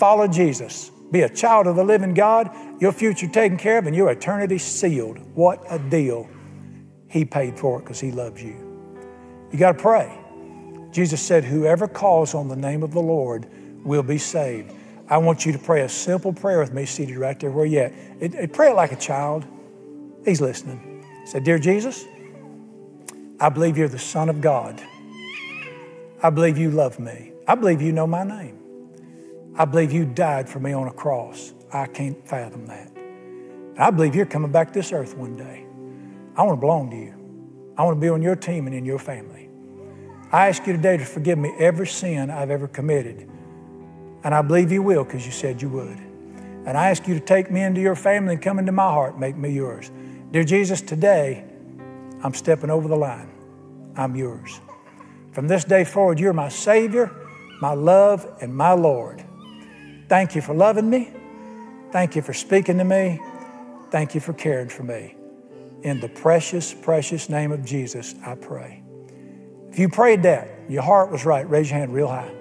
Follow 0.00 0.26
Jesus. 0.26 0.90
Be 1.10 1.20
a 1.20 1.28
child 1.28 1.66
of 1.66 1.76
the 1.76 1.84
living 1.84 2.14
God, 2.14 2.50
your 2.80 2.90
future 2.90 3.28
taken 3.28 3.58
care 3.58 3.76
of, 3.76 3.86
and 3.86 3.94
your 3.94 4.10
eternity 4.10 4.56
sealed. 4.56 5.18
What 5.34 5.62
a 5.68 5.78
deal. 5.78 6.26
He 7.08 7.26
paid 7.26 7.58
for 7.58 7.78
it 7.78 7.82
because 7.82 8.00
He 8.00 8.10
loves 8.10 8.42
you. 8.42 8.56
You 9.52 9.58
got 9.58 9.76
to 9.76 9.82
pray. 9.82 10.10
Jesus 10.90 11.20
said, 11.20 11.44
Whoever 11.44 11.86
calls 11.86 12.34
on 12.34 12.48
the 12.48 12.56
name 12.56 12.82
of 12.82 12.92
the 12.92 13.00
Lord 13.02 13.46
will 13.84 14.02
be 14.02 14.16
saved. 14.16 14.72
I 15.06 15.18
want 15.18 15.44
you 15.44 15.52
to 15.52 15.58
pray 15.58 15.82
a 15.82 15.88
simple 15.90 16.32
prayer 16.32 16.60
with 16.60 16.72
me, 16.72 16.86
seated 16.86 17.18
right 17.18 17.38
there 17.38 17.50
where 17.50 17.66
you're 17.66 17.84
at. 17.84 17.92
It, 18.20 18.34
it, 18.34 18.52
pray 18.54 18.70
it 18.70 18.76
like 18.76 18.92
a 18.92 18.96
child. 18.96 19.44
He's 20.24 20.40
listening. 20.40 21.04
Say, 21.26 21.40
Dear 21.40 21.58
Jesus, 21.58 22.06
I 23.38 23.50
believe 23.50 23.76
you're 23.76 23.86
the 23.86 23.98
Son 23.98 24.30
of 24.30 24.40
God. 24.40 24.80
I 26.22 26.30
believe 26.30 26.56
you 26.56 26.70
love 26.70 26.98
me. 26.98 27.32
I 27.46 27.54
believe 27.54 27.82
you 27.82 27.92
know 27.92 28.06
my 28.06 28.24
name. 28.24 28.59
I 29.56 29.64
believe 29.64 29.92
you 29.92 30.04
died 30.04 30.48
for 30.48 30.60
me 30.60 30.72
on 30.72 30.88
a 30.88 30.92
cross. 30.92 31.52
I 31.72 31.86
can't 31.86 32.26
fathom 32.26 32.66
that. 32.66 32.90
I 33.78 33.90
believe 33.90 34.14
you're 34.14 34.26
coming 34.26 34.52
back 34.52 34.68
to 34.68 34.74
this 34.74 34.92
earth 34.92 35.16
one 35.16 35.36
day. 35.36 35.66
I 36.36 36.42
want 36.42 36.56
to 36.56 36.60
belong 36.60 36.90
to 36.90 36.96
you. 36.96 37.14
I 37.76 37.82
want 37.82 37.96
to 37.96 38.00
be 38.00 38.08
on 38.08 38.22
your 38.22 38.36
team 38.36 38.66
and 38.66 38.74
in 38.74 38.84
your 38.84 38.98
family. 38.98 39.48
I 40.32 40.48
ask 40.48 40.66
you 40.66 40.72
today 40.72 40.96
to 40.96 41.04
forgive 41.04 41.38
me 41.38 41.52
every 41.58 41.86
sin 41.86 42.30
I've 42.30 42.50
ever 42.50 42.68
committed. 42.68 43.28
And 44.22 44.34
I 44.34 44.42
believe 44.42 44.70
you 44.70 44.82
will 44.82 45.04
because 45.04 45.24
you 45.24 45.32
said 45.32 45.60
you 45.60 45.68
would. 45.70 45.98
And 46.66 46.76
I 46.76 46.90
ask 46.90 47.08
you 47.08 47.14
to 47.14 47.20
take 47.20 47.50
me 47.50 47.62
into 47.62 47.80
your 47.80 47.96
family 47.96 48.34
and 48.34 48.42
come 48.42 48.58
into 48.58 48.72
my 48.72 48.90
heart, 48.90 49.18
make 49.18 49.36
me 49.36 49.50
yours. 49.50 49.90
Dear 50.30 50.44
Jesus, 50.44 50.80
today 50.80 51.44
I'm 52.22 52.34
stepping 52.34 52.70
over 52.70 52.86
the 52.86 52.96
line. 52.96 53.30
I'm 53.96 54.14
yours. 54.14 54.60
From 55.32 55.48
this 55.48 55.64
day 55.64 55.84
forward, 55.84 56.20
you're 56.20 56.32
my 56.32 56.48
Savior, 56.48 57.10
my 57.60 57.72
love, 57.72 58.26
and 58.40 58.54
my 58.54 58.72
Lord. 58.72 59.24
Thank 60.10 60.34
you 60.34 60.42
for 60.42 60.54
loving 60.54 60.90
me. 60.90 61.08
Thank 61.92 62.16
you 62.16 62.22
for 62.22 62.32
speaking 62.32 62.78
to 62.78 62.84
me. 62.84 63.20
Thank 63.92 64.12
you 64.12 64.20
for 64.20 64.32
caring 64.32 64.68
for 64.68 64.82
me. 64.82 65.14
In 65.82 66.00
the 66.00 66.08
precious, 66.08 66.74
precious 66.74 67.28
name 67.28 67.52
of 67.52 67.64
Jesus, 67.64 68.16
I 68.26 68.34
pray. 68.34 68.82
If 69.70 69.78
you 69.78 69.88
prayed 69.88 70.24
that, 70.24 70.48
your 70.68 70.82
heart 70.82 71.12
was 71.12 71.24
right, 71.24 71.48
raise 71.48 71.70
your 71.70 71.78
hand 71.78 71.94
real 71.94 72.08
high. 72.08 72.34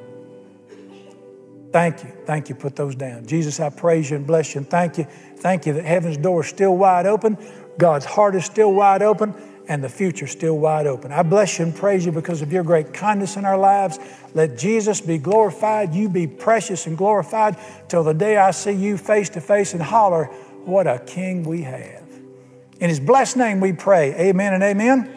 Thank 1.72 2.04
you. 2.04 2.12
Thank 2.26 2.50
you. 2.50 2.56
Put 2.56 2.76
those 2.76 2.96
down. 2.96 3.28
Jesus, 3.28 3.60
I 3.60 3.70
praise 3.70 4.10
you 4.10 4.18
and 4.18 4.26
bless 4.26 4.56
you 4.56 4.62
and 4.62 4.70
thank 4.70 4.98
you. 4.98 5.06
Thank 5.38 5.68
you 5.68 5.74
that 5.74 5.86
heaven's 5.86 6.18
door 6.18 6.42
is 6.42 6.48
still 6.48 6.76
wide 6.76 7.06
open, 7.06 7.38
God's 7.78 8.06
heart 8.06 8.34
is 8.34 8.46
still 8.46 8.74
wide 8.74 9.04
open, 9.04 9.36
and 9.70 9.84
the 9.84 9.88
future 9.88 10.28
still 10.28 10.58
wide 10.58 10.88
open. 10.88 11.12
I 11.12 11.22
bless 11.22 11.60
you 11.60 11.66
and 11.66 11.76
praise 11.76 12.06
you 12.06 12.12
because 12.12 12.42
of 12.42 12.52
your 12.52 12.64
great 12.64 12.92
kindness 12.92 13.38
in 13.38 13.46
our 13.46 13.58
lives. 13.58 14.00
Let 14.34 14.58
Jesus 14.58 15.00
be 15.00 15.20
glorified, 15.20 15.94
you 15.94 16.10
be 16.10 16.28
precious 16.28 16.88
and 16.88 16.98
glorified 16.98 17.56
till 17.88 18.04
the 18.04 18.14
day 18.14 18.36
I 18.36 18.52
see 18.52 18.72
you 18.72 18.98
face 18.98 19.30
to 19.30 19.42
face 19.42 19.74
and 19.74 19.82
holler, 19.82 20.26
What 20.66 20.88
a 20.88 21.00
king 21.00 21.44
we 21.44 21.62
have. 21.62 22.04
In 22.80 22.90
his 22.90 23.00
blessed 23.00 23.38
name 23.38 23.60
we 23.60 23.74
pray. 23.74 24.14
Amen 24.16 24.54
and 24.54 24.64
amen. 24.64 25.16